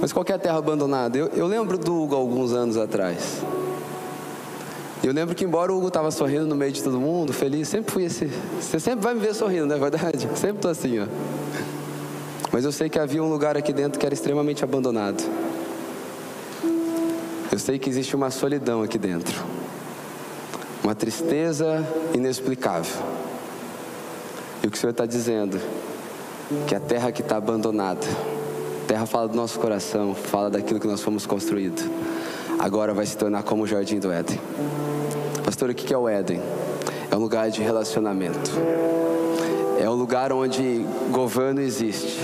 Mas 0.00 0.12
qual 0.12 0.24
que 0.24 0.30
é 0.30 0.36
a 0.36 0.38
terra 0.38 0.58
abandonada? 0.58 1.18
Eu, 1.18 1.26
eu 1.30 1.48
lembro 1.48 1.76
do 1.76 2.02
Hugo 2.02 2.14
alguns 2.14 2.52
anos 2.52 2.76
atrás. 2.76 3.42
Eu 5.02 5.12
lembro 5.12 5.34
que 5.34 5.44
embora 5.44 5.72
o 5.72 5.76
Hugo 5.76 5.88
estava 5.88 6.10
sorrindo 6.10 6.46
no 6.46 6.56
meio 6.56 6.72
de 6.72 6.82
todo 6.82 6.98
mundo, 6.98 7.32
feliz, 7.32 7.68
sempre 7.68 7.92
fui 7.92 8.04
esse. 8.04 8.26
Você 8.60 8.80
sempre 8.80 9.00
vai 9.00 9.14
me 9.14 9.20
ver 9.20 9.34
sorrindo, 9.34 9.66
não 9.66 9.76
é 9.76 9.78
verdade? 9.78 10.28
Sempre 10.34 10.56
estou 10.56 10.70
assim, 10.70 10.98
ó. 10.98 11.06
Mas 12.52 12.64
eu 12.64 12.72
sei 12.72 12.88
que 12.88 12.98
havia 12.98 13.22
um 13.22 13.28
lugar 13.28 13.56
aqui 13.56 13.72
dentro 13.72 13.98
que 13.98 14.06
era 14.06 14.14
extremamente 14.14 14.64
abandonado. 14.64 15.22
Eu 17.52 17.58
sei 17.58 17.78
que 17.78 17.88
existe 17.88 18.16
uma 18.16 18.30
solidão 18.30 18.82
aqui 18.82 18.98
dentro, 18.98 19.34
uma 20.82 20.94
tristeza 20.94 21.86
inexplicável. 22.12 23.02
E 24.62 24.66
o 24.66 24.70
que 24.70 24.76
o 24.76 24.80
Senhor 24.80 24.90
está 24.90 25.06
dizendo? 25.06 25.60
Que 26.66 26.74
a 26.74 26.80
terra 26.80 27.12
que 27.12 27.22
está 27.22 27.36
abandonada, 27.36 28.06
terra 28.86 29.06
fala 29.06 29.28
do 29.28 29.36
nosso 29.36 29.58
coração, 29.58 30.14
fala 30.14 30.50
daquilo 30.50 30.80
que 30.80 30.86
nós 30.86 31.00
fomos 31.00 31.26
construídos, 31.26 31.84
agora 32.58 32.92
vai 32.92 33.06
se 33.06 33.16
tornar 33.16 33.42
como 33.42 33.62
o 33.62 33.66
jardim 33.66 33.98
do 33.98 34.10
Éden. 34.10 34.40
Pastor, 35.44 35.70
o 35.70 35.74
que 35.74 35.92
é 35.92 35.98
o 35.98 36.08
Éden? 36.08 36.40
É 37.10 37.16
um 37.16 37.20
lugar 37.20 37.50
de 37.50 37.62
relacionamento. 37.62 38.50
É 39.80 39.88
o 39.88 39.94
lugar 39.94 40.32
onde 40.32 40.84
governo 41.10 41.60
existe. 41.60 42.18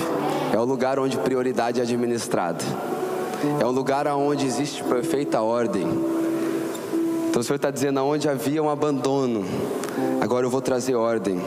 É 0.53 0.59
o 0.59 0.65
lugar 0.65 0.99
onde 0.99 1.17
prioridade 1.19 1.81
é 1.81 1.83
administrada. 1.83 2.65
É 3.61 3.65
um 3.65 3.71
lugar 3.71 4.07
onde 4.09 4.47
existe 4.47 4.83
perfeita 4.83 5.41
ordem. 5.41 5.87
Então 7.29 7.41
o 7.41 7.45
Senhor 7.45 7.57
está 7.57 7.71
dizendo, 7.71 7.99
aonde 7.99 8.29
havia 8.29 8.63
um 8.63 8.71
abandono, 8.71 9.45
agora 10.21 10.47
eu 10.47 10.51
vou 10.51 10.61
trazer 10.61 10.95
ordem. 10.95 11.41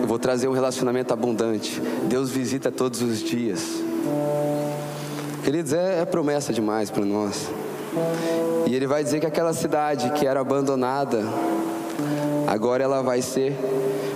Eu 0.00 0.06
vou 0.06 0.18
trazer 0.18 0.48
um 0.48 0.52
relacionamento 0.52 1.12
abundante. 1.12 1.80
Deus 2.04 2.30
visita 2.30 2.70
todos 2.70 3.02
os 3.02 3.22
dias. 3.22 3.60
Queridos, 5.44 5.72
é, 5.72 6.00
é 6.00 6.04
promessa 6.04 6.52
demais 6.52 6.90
para 6.90 7.04
nós. 7.04 7.50
E 8.66 8.74
Ele 8.74 8.86
vai 8.86 9.02
dizer 9.02 9.20
que 9.20 9.26
aquela 9.26 9.52
cidade 9.52 10.10
que 10.10 10.26
era 10.26 10.40
abandonada, 10.40 11.24
agora 12.46 12.84
ela 12.84 13.02
vai 13.02 13.22
ser 13.22 13.56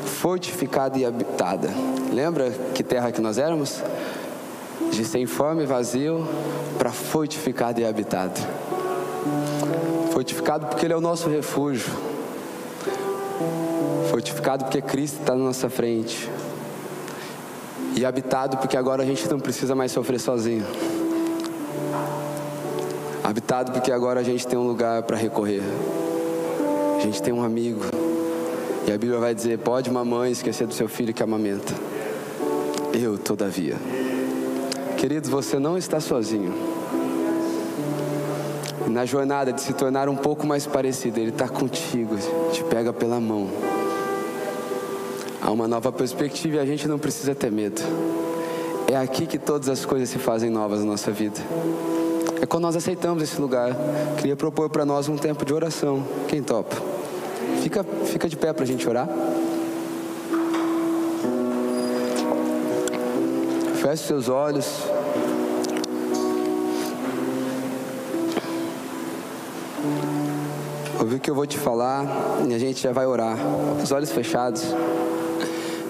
fortificada 0.05 0.99
e 0.99 1.05
habitada. 1.05 1.71
Lembra 2.13 2.51
que 2.75 2.83
terra 2.83 3.11
que 3.11 3.21
nós 3.21 3.39
éramos? 3.39 3.83
De 4.91 5.05
sem 5.05 5.27
forma 5.27 5.63
e 5.63 5.67
vazio 5.67 6.27
para 6.79 6.91
fortificado 6.91 7.81
e 7.81 7.85
habitado. 7.85 8.39
Fortificado 10.13 10.67
porque 10.67 10.85
Ele 10.87 10.93
é 10.93 10.97
o 10.97 11.01
nosso 11.01 11.29
refúgio. 11.29 11.91
Fortificado 14.11 14.65
porque 14.65 14.83
Cristo 14.83 15.21
está 15.21 15.35
na 15.35 15.45
nossa 15.45 15.71
frente. 15.71 16.31
E 17.97 18.05
habitado 18.05 18.59
porque 18.59 18.77
agora 18.77 19.03
a 19.03 19.07
gente 19.07 19.29
não 19.31 19.41
precisa 19.41 19.75
mais 19.75 19.93
sofrer 19.93 20.21
sozinho. 20.21 20.67
Habitado 23.33 23.73
porque 23.73 23.91
agora 23.91 24.21
a 24.21 24.23
gente 24.23 24.47
tem 24.47 24.59
um 24.59 24.67
lugar 24.67 25.05
para 25.05 25.17
recorrer. 25.17 25.63
A 26.99 27.01
gente 27.01 27.23
tem 27.23 27.33
um 27.33 27.43
amigo 27.43 27.81
e 28.87 28.93
a 28.93 28.99
Bíblia 28.99 29.19
vai 29.19 29.35
dizer: 29.35 29.59
pode 29.61 29.89
uma 29.89 30.05
mãe 30.05 30.31
esquecer 30.31 30.67
do 30.67 30.75
seu 30.75 30.87
filho 30.87 31.15
que 31.15 31.23
amamenta. 31.23 31.73
Eu, 32.93 33.17
todavia. 33.17 33.77
Queridos, 34.99 35.31
você 35.31 35.59
não 35.59 35.79
está 35.79 35.99
sozinho. 35.99 36.53
Na 38.87 39.07
jornada 39.07 39.51
de 39.51 39.63
se 39.63 39.73
tornar 39.73 40.11
um 40.11 40.17
pouco 40.17 40.47
mais 40.47 40.67
parecido, 40.67 41.19
Ele 41.19 41.31
está 41.31 41.49
contigo, 41.49 42.15
te 42.53 42.63
pega 42.65 42.93
pela 42.93 43.19
mão. 43.19 43.49
Há 45.41 45.51
uma 45.51 45.67
nova 45.67 45.91
perspectiva 45.91 46.57
e 46.57 46.59
a 46.59 46.67
gente 46.67 46.87
não 46.87 46.99
precisa 46.99 47.35
ter 47.35 47.51
medo. 47.51 47.81
É 48.89 48.97
aqui 48.99 49.27
que 49.27 49.39
todas 49.39 49.71
as 49.71 49.87
coisas 49.87 50.11
se 50.11 50.19
fazem 50.19 50.51
novas 50.51 50.81
na 50.81 50.85
nossa 50.85 51.11
vida. 51.11 51.41
É 52.43 52.47
quando 52.47 52.65
nós 52.65 52.75
aceitamos 52.75 53.23
esse 53.23 53.41
lugar. 53.41 53.71
Queria 54.19 54.35
propor 54.35 54.69
para 54.69 54.85
nós 54.85 55.09
um 55.09 55.17
tempo 55.17 55.45
de 55.45 55.55
oração. 55.55 56.05
Quem 56.27 56.43
topa? 56.43 56.75
Fica, 57.63 57.85
fica 57.85 58.29
de 58.29 58.37
pé 58.37 58.53
para 58.53 58.65
a 58.65 58.67
gente 58.67 58.89
orar. 58.89 59.09
Feche 63.81 64.09
seus 64.09 64.29
olhos. 64.29 64.67
Ouvi 70.99 71.15
o 71.15 71.21
que 71.21 71.31
eu 71.31 71.37
vou 71.37 71.47
te 71.47 71.57
falar 71.57 72.05
e 72.49 72.53
a 72.53 72.59
gente 72.59 72.83
já 72.83 72.91
vai 72.91 73.07
orar. 73.07 73.39
Os 73.81 73.93
olhos 73.93 74.11
fechados. 74.11 74.65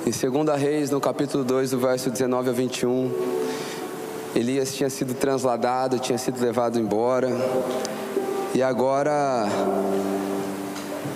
Em 0.05 0.11
2 0.11 0.61
Reis, 0.61 0.90
no 0.90 1.00
capítulo 1.00 1.44
2, 1.44 1.70
do 1.70 1.78
verso 1.78 2.11
19 2.11 2.50
a 2.50 2.53
21, 2.53 3.32
Elias 4.35 4.74
tinha 4.74 4.89
sido 4.89 5.12
transladado, 5.12 5.99
tinha 5.99 6.16
sido 6.16 6.41
levado 6.41 6.78
embora. 6.78 7.28
E 8.55 8.62
agora 8.62 9.47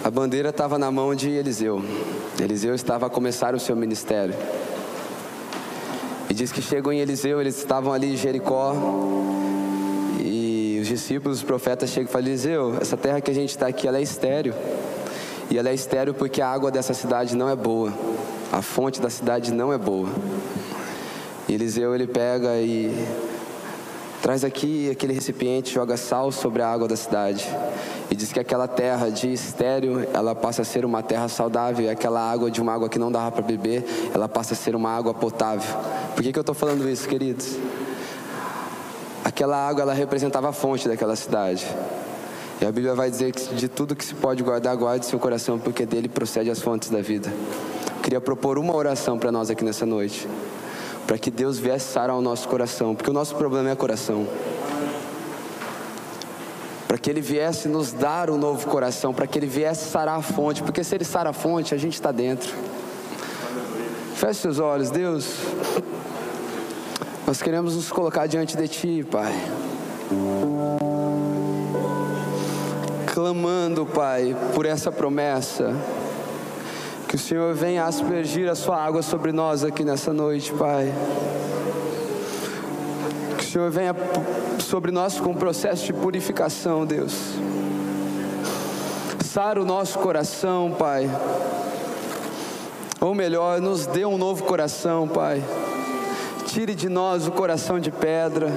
a 0.05 0.11
bandeira 0.11 0.51
estava 0.51 0.79
na 0.79 0.91
mão 0.91 1.15
de 1.15 1.31
Eliseu. 1.31 1.83
Eliseu 2.39 2.75
estava 2.75 3.07
a 3.07 3.11
começar 3.11 3.55
o 3.55 3.59
seu 3.59 3.75
ministério. 3.75 4.35
E 6.29 6.35
diz 6.35 6.53
que 6.53 6.61
chegou 6.61 6.93
em 6.93 7.01
Eliseu, 7.01 7.41
eles 7.41 7.57
estavam 7.57 7.93
ali 7.93 8.13
em 8.13 8.17
Jericó. 8.17 8.75
E 10.21 10.79
os 10.83 10.87
discípulos, 10.87 11.39
os 11.39 11.45
profetas 11.45 11.89
chegam 11.89 12.11
e 12.11 12.13
falam: 12.13 12.29
Eliseu, 12.29 12.77
essa 12.81 12.97
terra 12.97 13.21
que 13.21 13.31
a 13.31 13.35
gente 13.35 13.51
está 13.51 13.67
aqui, 13.67 13.89
ela 13.89 13.99
é 13.99 14.03
estéreo. 14.03 14.55
E 15.51 15.57
ela 15.57 15.71
é 15.71 15.75
estéreo 15.75 16.13
porque 16.13 16.43
a 16.43 16.49
água 16.49 16.71
dessa 16.71 16.93
cidade 16.93 17.35
não 17.35 17.49
é 17.49 17.57
boa. 17.57 17.93
A 18.53 18.61
fonte 18.61 19.01
da 19.01 19.09
cidade 19.09 19.53
não 19.53 19.73
é 19.73 19.79
boa. 19.79 20.09
E 21.49 21.55
Eliseu 21.55 21.95
ele 21.95 22.07
pega 22.07 22.57
e 22.59 22.93
traz 24.21 24.43
aqui 24.43 24.91
aquele 24.91 25.13
recipiente, 25.13 25.73
joga 25.73 25.97
sal 25.97 26.33
sobre 26.33 26.61
a 26.61 26.69
água 26.69 26.89
da 26.89 26.97
cidade. 26.97 27.49
E 28.11 28.17
diz 28.17 28.33
que 28.33 28.41
aquela 28.41 28.67
terra 28.67 29.09
de 29.09 29.33
estéreo, 29.33 30.07
ela 30.13 30.35
passa 30.35 30.63
a 30.63 30.65
ser 30.65 30.85
uma 30.85 31.03
terra 31.03 31.29
saudável. 31.29 31.87
E 31.87 31.89
aquela 31.89 32.21
água 32.21 32.51
de 32.51 32.61
uma 32.61 32.73
água 32.73 32.89
que 32.89 32.99
não 32.99 33.11
dava 33.11 33.31
para 33.31 33.43
beber, 33.43 33.85
ela 34.15 34.29
passa 34.29 34.55
a 34.55 34.57
ser 34.57 34.75
uma 34.75 34.91
água 34.91 35.15
potável. 35.15 35.77
Por 36.15 36.23
que, 36.23 36.33
que 36.33 36.39
eu 36.39 36.43
estou 36.43 36.55
falando 36.55 36.89
isso, 36.89 37.09
queridos? 37.09 37.57
Aquela 39.25 39.57
água, 39.57 39.83
ela 39.83 39.95
representava 39.95 40.49
a 40.49 40.53
fonte 40.53 40.89
daquela 40.89 41.15
cidade. 41.15 41.67
E 42.61 42.65
a 42.65 42.73
Bíblia 42.73 42.95
vai 42.95 43.11
dizer 43.11 43.33
que 43.33 43.55
de 43.55 43.69
tudo 43.69 43.95
que 43.95 44.05
se 44.05 44.15
pode 44.15 44.43
guardar, 44.43 44.75
guarde 44.77 45.05
seu 45.05 45.19
coração, 45.19 45.59
porque 45.59 45.85
dele 45.85 46.09
procede 46.09 46.51
as 46.51 46.61
fontes 46.61 46.89
da 46.89 47.03
vida. 47.03 47.29
Eu 47.29 48.03
queria 48.03 48.21
propor 48.21 48.57
uma 48.59 48.75
oração 48.75 49.19
para 49.19 49.31
nós 49.31 49.51
aqui 49.51 49.65
nessa 49.65 49.85
noite. 49.85 50.27
Para 51.07 51.19
que 51.19 51.31
Deus 51.31 51.59
viesse 51.59 51.93
sarar 51.93 52.17
o 52.17 52.21
nosso 52.21 52.49
coração, 52.49 52.95
porque 52.95 53.11
o 53.11 53.15
nosso 53.15 53.35
problema 53.37 53.71
é 53.71 53.77
coração 53.77 54.27
para 56.97 57.03
que 57.03 57.11
Ele 57.11 57.21
viesse 57.21 57.69
nos 57.69 57.93
dar 57.93 58.31
um 58.31 58.39
novo 58.39 58.67
coração, 58.69 59.13
para 59.13 59.27
que 59.27 59.39
Ele 59.39 59.47
viesse 59.47 59.91
sarar 59.91 60.19
a 60.19 60.23
fonte, 60.23 60.63
porque 60.63 60.83
se 60.83 60.95
Ele 60.95 61.05
sarar 61.05 61.31
a 61.31 61.33
fonte, 61.35 61.75
a 61.75 61.79
gente 61.79 61.93
está 61.93 62.11
dentro. 62.11 62.55
Feche 64.15 64.41
seus 64.41 64.59
olhos, 64.59 64.89
Deus. 64.89 65.27
Nós 67.27 67.43
queremos 67.43 67.77
nos 67.77 67.91
colocar 67.91 68.27
diante 68.27 68.57
de 68.57 68.67
Ti, 68.67 69.07
Pai. 69.11 69.35
Clamando, 73.13 73.85
Pai, 73.85 74.35
por 74.55 74.65
essa 74.65 74.91
promessa. 74.91 75.75
Que 77.17 77.23
o 77.23 77.25
Senhor 77.25 77.55
venha 77.55 77.87
aspergir 77.87 78.47
a 78.47 78.55
Sua 78.55 78.77
água 78.77 79.01
sobre 79.01 79.33
nós 79.33 79.65
aqui 79.65 79.83
nessa 79.83 80.13
noite, 80.13 80.53
Pai. 80.53 80.93
Que 83.39 83.43
o 83.43 83.47
Senhor 83.47 83.71
venha 83.71 83.97
sobre 84.59 84.91
nós 84.91 85.19
com 85.19 85.31
um 85.31 85.35
processo 85.35 85.87
de 85.87 85.95
purificação, 85.95 86.85
Deus. 86.85 87.15
Sara 89.25 89.63
o 89.63 89.65
nosso 89.65 89.99
coração, 89.99 90.77
Pai. 90.79 91.09
Ou 93.01 93.15
melhor, 93.15 93.63
nos 93.63 93.87
dê 93.87 94.05
um 94.05 94.19
novo 94.19 94.45
coração, 94.45 95.09
Pai. 95.09 95.43
Tire 96.57 96.75
de 96.75 96.89
nós 96.89 97.27
o 97.29 97.33
coração 97.33 97.79
de 97.79 97.91
pedra, 97.91 98.49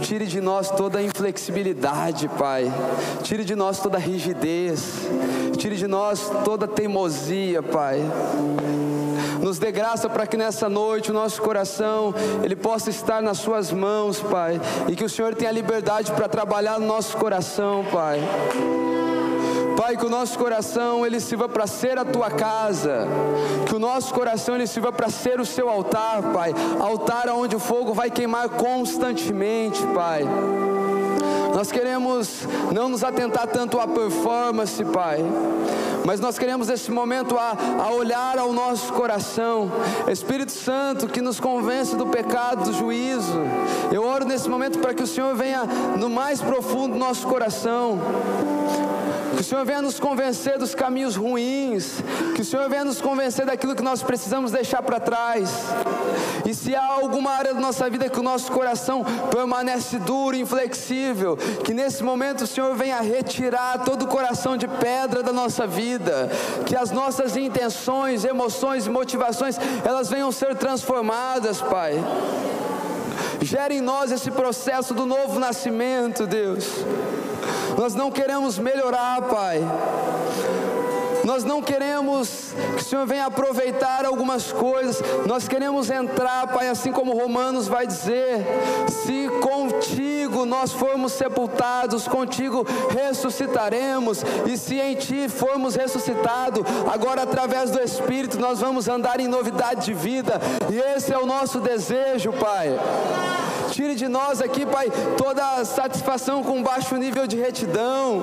tire 0.00 0.26
de 0.26 0.40
nós 0.40 0.72
toda 0.72 0.98
a 0.98 1.02
inflexibilidade, 1.04 2.26
Pai. 2.36 2.64
Tire 3.22 3.44
de 3.44 3.54
nós 3.54 3.78
toda 3.78 3.96
a 3.96 4.00
rigidez, 4.00 5.06
tire 5.56 5.76
de 5.76 5.86
nós 5.86 6.32
toda 6.44 6.64
a 6.64 6.68
teimosia, 6.68 7.62
Pai. 7.62 8.02
Nos 9.40 9.56
dê 9.56 9.70
graça 9.70 10.08
para 10.08 10.26
que 10.26 10.36
nessa 10.36 10.68
noite 10.68 11.12
o 11.12 11.14
nosso 11.14 11.40
coração 11.40 12.12
ele 12.42 12.56
possa 12.56 12.90
estar 12.90 13.22
nas 13.22 13.38
suas 13.38 13.70
mãos, 13.70 14.20
Pai, 14.20 14.60
e 14.88 14.96
que 14.96 15.04
o 15.04 15.08
Senhor 15.08 15.32
tenha 15.36 15.52
liberdade 15.52 16.10
para 16.10 16.28
trabalhar 16.28 16.80
no 16.80 16.88
nosso 16.88 17.16
coração, 17.18 17.84
Pai. 17.92 18.18
Pai, 19.88 19.96
que 19.96 20.04
o 20.04 20.10
nosso 20.10 20.38
coração 20.38 21.06
ele 21.06 21.18
sirva 21.18 21.48
para 21.48 21.66
ser 21.66 21.96
a 21.96 22.04
tua 22.04 22.30
casa, 22.30 23.08
que 23.66 23.74
o 23.74 23.78
nosso 23.78 24.12
coração 24.12 24.54
ele 24.54 24.66
sirva 24.66 24.92
para 24.92 25.08
ser 25.08 25.40
o 25.40 25.46
seu 25.46 25.70
altar, 25.70 26.24
Pai, 26.24 26.52
altar 26.78 27.30
onde 27.30 27.56
o 27.56 27.58
fogo 27.58 27.94
vai 27.94 28.10
queimar 28.10 28.50
constantemente, 28.50 29.82
Pai. 29.94 30.24
Nós 31.54 31.72
queremos 31.72 32.46
não 32.70 32.90
nos 32.90 33.02
atentar 33.02 33.46
tanto 33.46 33.80
à 33.80 33.88
performance, 33.88 34.84
Pai, 34.84 35.24
mas 36.04 36.20
nós 36.20 36.38
queremos 36.38 36.68
nesse 36.68 36.90
momento 36.90 37.38
a, 37.38 37.56
a, 37.82 37.90
olhar 37.90 38.38
ao 38.38 38.52
nosso 38.52 38.92
coração, 38.92 39.72
Espírito 40.06 40.52
Santo 40.52 41.08
que 41.08 41.22
nos 41.22 41.40
convence 41.40 41.96
do 41.96 42.04
pecado, 42.04 42.64
do 42.64 42.74
juízo. 42.74 43.40
Eu 43.90 44.04
oro 44.04 44.26
nesse 44.26 44.50
momento 44.50 44.80
para 44.80 44.92
que 44.92 45.02
o 45.02 45.06
Senhor 45.06 45.34
venha 45.34 45.64
no 45.96 46.10
mais 46.10 46.42
profundo 46.42 46.92
do 46.92 46.98
nosso 46.98 47.26
coração 47.26 47.98
que 49.38 49.42
o 49.42 49.44
Senhor 49.44 49.64
venha 49.64 49.80
nos 49.80 50.00
convencer 50.00 50.58
dos 50.58 50.74
caminhos 50.74 51.14
ruins. 51.14 52.02
Que 52.34 52.42
o 52.42 52.44
Senhor 52.44 52.68
venha 52.68 52.84
nos 52.84 53.00
convencer 53.00 53.46
daquilo 53.46 53.76
que 53.76 53.84
nós 53.84 54.02
precisamos 54.02 54.50
deixar 54.50 54.82
para 54.82 54.98
trás. 54.98 55.48
E 56.44 56.52
se 56.52 56.74
há 56.74 56.84
alguma 56.84 57.30
área 57.30 57.54
da 57.54 57.60
nossa 57.60 57.88
vida 57.88 58.08
que 58.08 58.18
o 58.18 58.22
nosso 58.22 58.50
coração 58.50 59.04
permanece 59.30 59.96
duro, 60.00 60.34
inflexível, 60.34 61.36
que 61.62 61.72
nesse 61.72 62.02
momento 62.02 62.42
o 62.42 62.46
Senhor 62.48 62.74
venha 62.74 63.00
retirar 63.00 63.84
todo 63.84 64.06
o 64.06 64.08
coração 64.08 64.56
de 64.56 64.66
pedra 64.66 65.22
da 65.22 65.32
nossa 65.32 65.68
vida. 65.68 66.28
Que 66.66 66.74
as 66.74 66.90
nossas 66.90 67.36
intenções, 67.36 68.24
emoções 68.24 68.88
e 68.88 68.90
motivações, 68.90 69.56
elas 69.84 70.10
venham 70.10 70.32
ser 70.32 70.56
transformadas, 70.56 71.62
Pai. 71.62 71.94
Gere 73.40 73.76
em 73.76 73.80
nós 73.80 74.10
esse 74.10 74.30
processo 74.30 74.94
do 74.94 75.06
novo 75.06 75.38
nascimento, 75.38 76.26
Deus. 76.26 76.66
Nós 77.76 77.94
não 77.94 78.10
queremos 78.10 78.58
melhorar, 78.58 79.22
Pai. 79.22 79.60
Nós 81.24 81.44
não 81.44 81.62
queremos 81.62 82.54
que 82.76 82.82
o 82.82 82.84
Senhor 82.84 83.06
venha 83.06 83.26
aproveitar 83.26 84.04
algumas 84.04 84.52
coisas, 84.52 85.02
nós 85.26 85.46
queremos 85.46 85.90
entrar, 85.90 86.46
Pai, 86.48 86.68
assim 86.68 86.92
como 86.92 87.16
Romanos 87.16 87.68
vai 87.68 87.86
dizer: 87.86 88.46
se 88.88 89.28
contigo 89.40 90.44
nós 90.44 90.72
formos 90.72 91.12
sepultados, 91.12 92.08
contigo 92.08 92.66
ressuscitaremos, 92.90 94.22
e 94.46 94.56
se 94.56 94.78
em 94.78 94.94
Ti 94.94 95.28
formos 95.28 95.74
ressuscitados, 95.74 96.62
agora 96.90 97.22
através 97.22 97.70
do 97.70 97.80
Espírito 97.80 98.38
nós 98.38 98.60
vamos 98.60 98.88
andar 98.88 99.20
em 99.20 99.28
novidade 99.28 99.86
de 99.86 99.94
vida, 99.94 100.40
e 100.70 100.78
esse 100.96 101.12
é 101.12 101.18
o 101.18 101.26
nosso 101.26 101.60
desejo, 101.60 102.32
Pai. 102.32 102.78
Tire 103.70 103.94
de 103.94 104.08
nós 104.08 104.40
aqui, 104.40 104.64
Pai, 104.64 104.90
toda 105.16 105.64
satisfação 105.64 106.42
com 106.42 106.62
baixo 106.62 106.96
nível 106.96 107.26
de 107.26 107.36
retidão. 107.36 108.22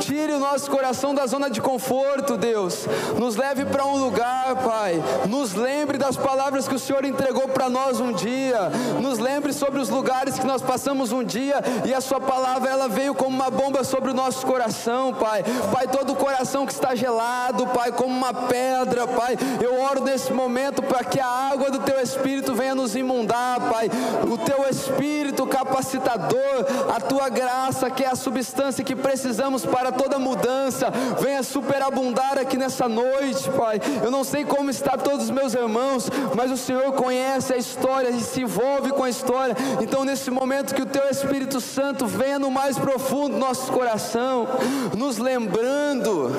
Tire 0.00 0.32
o 0.32 0.38
nosso 0.38 0.70
coração 0.70 1.14
da 1.14 1.26
zona 1.26 1.48
de 1.48 1.60
conforto, 1.60 2.36
Deus. 2.36 2.86
Nos 3.18 3.36
leve 3.36 3.64
para 3.64 3.84
um 3.86 3.96
lugar, 3.96 4.56
Pai. 4.56 5.02
Nos 5.28 5.54
lembre 5.54 5.96
das 5.98 6.16
palavras 6.16 6.68
que 6.68 6.74
o 6.74 6.78
Senhor 6.78 7.04
entregou 7.04 7.48
para 7.48 7.68
nós 7.68 8.00
um 8.00 8.12
dia. 8.12 8.70
Nos 9.00 9.18
lembre 9.18 9.52
sobre 9.52 9.80
os 9.80 9.88
lugares 9.88 10.38
que 10.38 10.46
nós 10.46 10.62
passamos 10.62 11.12
um 11.12 11.24
dia 11.24 11.56
e 11.84 11.94
a 11.94 12.00
Sua 12.00 12.20
palavra 12.20 12.70
ela 12.70 12.88
veio 12.88 13.14
como 13.14 13.34
uma 13.34 13.50
bomba 13.50 13.84
sobre 13.84 14.10
o 14.10 14.14
nosso 14.14 14.46
coração, 14.46 15.14
Pai. 15.14 15.42
Pai, 15.72 15.88
todo 15.88 16.12
o 16.12 16.16
coração 16.16 16.66
que 16.66 16.72
está 16.72 16.94
gelado, 16.94 17.66
Pai, 17.68 17.92
como 17.92 18.14
uma 18.14 18.34
pedra, 18.34 19.06
Pai. 19.06 19.36
Eu 19.62 19.80
oro 19.80 20.02
nesse 20.02 20.32
momento 20.32 20.82
para 20.82 21.04
que 21.04 21.20
a 21.20 21.26
água 21.26 21.70
do 21.70 21.78
Teu 21.80 22.00
Espírito 22.00 22.54
venha 22.54 22.74
nos 22.74 22.94
imundar, 22.94 23.60
Pai. 23.70 23.90
O 24.30 24.36
Teu 24.38 24.68
Espírito 24.74 25.46
capacitador, 25.46 26.66
a 26.94 27.00
tua 27.00 27.28
graça, 27.28 27.88
que 27.88 28.02
é 28.02 28.08
a 28.08 28.16
substância 28.16 28.84
que 28.84 28.96
precisamos 28.96 29.64
para 29.64 29.92
toda 29.92 30.18
mudança, 30.18 30.90
venha 31.20 31.42
superabundar 31.42 32.38
aqui 32.38 32.56
nessa 32.56 32.88
noite, 32.88 33.48
Pai. 33.50 33.80
Eu 34.02 34.10
não 34.10 34.24
sei 34.24 34.44
como 34.44 34.70
está 34.70 34.96
todos 34.96 35.24
os 35.24 35.30
meus 35.30 35.54
irmãos, 35.54 36.10
mas 36.34 36.50
o 36.50 36.56
Senhor 36.56 36.92
conhece 36.92 37.52
a 37.52 37.56
história 37.56 38.10
e 38.10 38.20
se 38.20 38.42
envolve 38.42 38.90
com 38.90 39.04
a 39.04 39.08
história. 39.08 39.54
Então, 39.80 40.04
nesse 40.04 40.30
momento, 40.30 40.74
que 40.74 40.82
o 40.82 40.86
teu 40.86 41.08
Espírito 41.08 41.60
Santo 41.60 42.06
venha 42.06 42.38
no 42.38 42.50
mais 42.50 42.76
profundo 42.76 43.34
do 43.34 43.38
nosso 43.38 43.70
coração, 43.70 44.48
nos 44.96 45.18
lembrando 45.18 46.30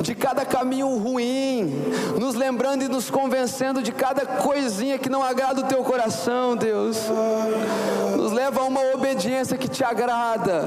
de 0.00 0.14
cada 0.14 0.44
caminho 0.44 0.88
ruim, 0.96 1.72
nos 2.18 2.34
lembrando 2.34 2.84
e 2.84 2.88
nos 2.88 3.10
convencendo 3.10 3.82
de 3.82 3.90
cada 3.90 4.24
coisinha 4.24 4.98
que 4.98 5.08
não 5.08 5.22
agrada 5.22 5.60
o 5.60 5.64
teu 5.64 5.82
coração, 5.82 6.56
Deus 6.56 7.10
nos 8.16 8.32
leva 8.32 8.60
a 8.60 8.64
uma 8.64 8.80
obediência 8.94 9.56
que 9.56 9.68
te 9.68 9.84
agrada 9.84 10.64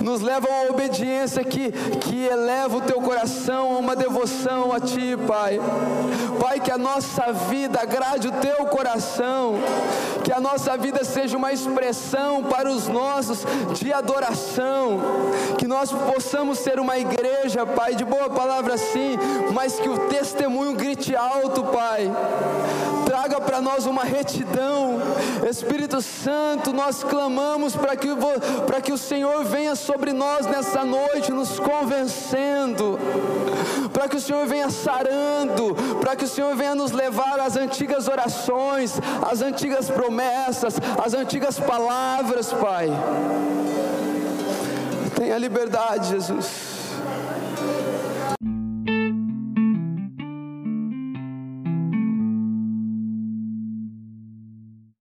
nos 0.00 0.20
leva 0.20 0.46
a 0.48 0.62
uma 0.62 0.70
obediência 0.70 1.44
que, 1.44 1.70
que 1.70 2.24
eleva 2.24 2.76
o 2.76 2.80
teu 2.80 3.00
coração 3.00 3.76
a 3.76 3.78
uma 3.78 3.96
devoção 3.96 4.72
a 4.72 4.80
Ti, 4.80 5.16
Pai. 5.26 5.60
Pai, 6.40 6.60
que 6.60 6.70
a 6.70 6.78
nossa 6.78 7.32
vida 7.32 7.80
agrade 7.80 8.28
o 8.28 8.32
teu 8.32 8.66
coração, 8.66 9.54
que 10.24 10.32
a 10.32 10.40
nossa 10.40 10.76
vida 10.76 11.04
seja 11.04 11.36
uma 11.36 11.52
expressão 11.52 12.42
para 12.42 12.70
os 12.70 12.88
nossos 12.88 13.44
de 13.72 13.92
adoração, 13.92 15.00
que 15.56 15.66
nós 15.66 15.92
possamos 15.92 16.58
ser 16.58 16.78
uma 16.78 16.98
igreja, 16.98 17.66
Pai, 17.66 17.94
de 17.94 18.04
boa 18.04 18.28
palavra 18.28 18.76
sim, 18.76 19.18
mas 19.52 19.78
que 19.78 19.88
o 19.88 19.98
testemunho 20.08 20.74
grite 20.74 21.14
alto, 21.14 21.64
Pai. 21.64 22.10
Traga 23.04 23.40
para 23.40 23.60
nós 23.60 23.86
uma 23.86 24.04
retidão, 24.04 24.98
Espírito 25.48 26.02
Santo, 26.02 26.74
nós 26.74 27.02
clamamos 27.02 27.74
para 27.74 27.96
que, 27.96 28.08
para 28.66 28.82
que 28.82 28.92
o 28.92 28.98
Senhor 28.98 29.44
venha 29.44 29.74
sobre 29.74 30.12
nós 30.12 30.46
nessa 30.46 30.84
noite, 30.84 31.32
nos 31.32 31.58
convencendo, 31.58 32.98
para 33.92 34.08
que 34.08 34.16
o 34.16 34.20
Senhor 34.20 34.46
venha 34.46 34.68
sarando, 34.68 35.74
para 36.00 36.14
que 36.14 36.24
o 36.24 36.28
Senhor 36.28 36.54
venha 36.54 36.74
nos 36.74 36.92
levar 36.92 37.40
às 37.40 37.56
antigas 37.56 38.08
orações, 38.08 39.00
às 39.30 39.40
antigas 39.40 39.88
promessas, 39.88 40.07
às 41.04 41.14
antigas 41.14 41.58
palavras, 41.58 42.52
Pai. 42.52 42.88
Tenha 45.16 45.36
liberdade, 45.38 46.08
Jesus. 46.08 46.77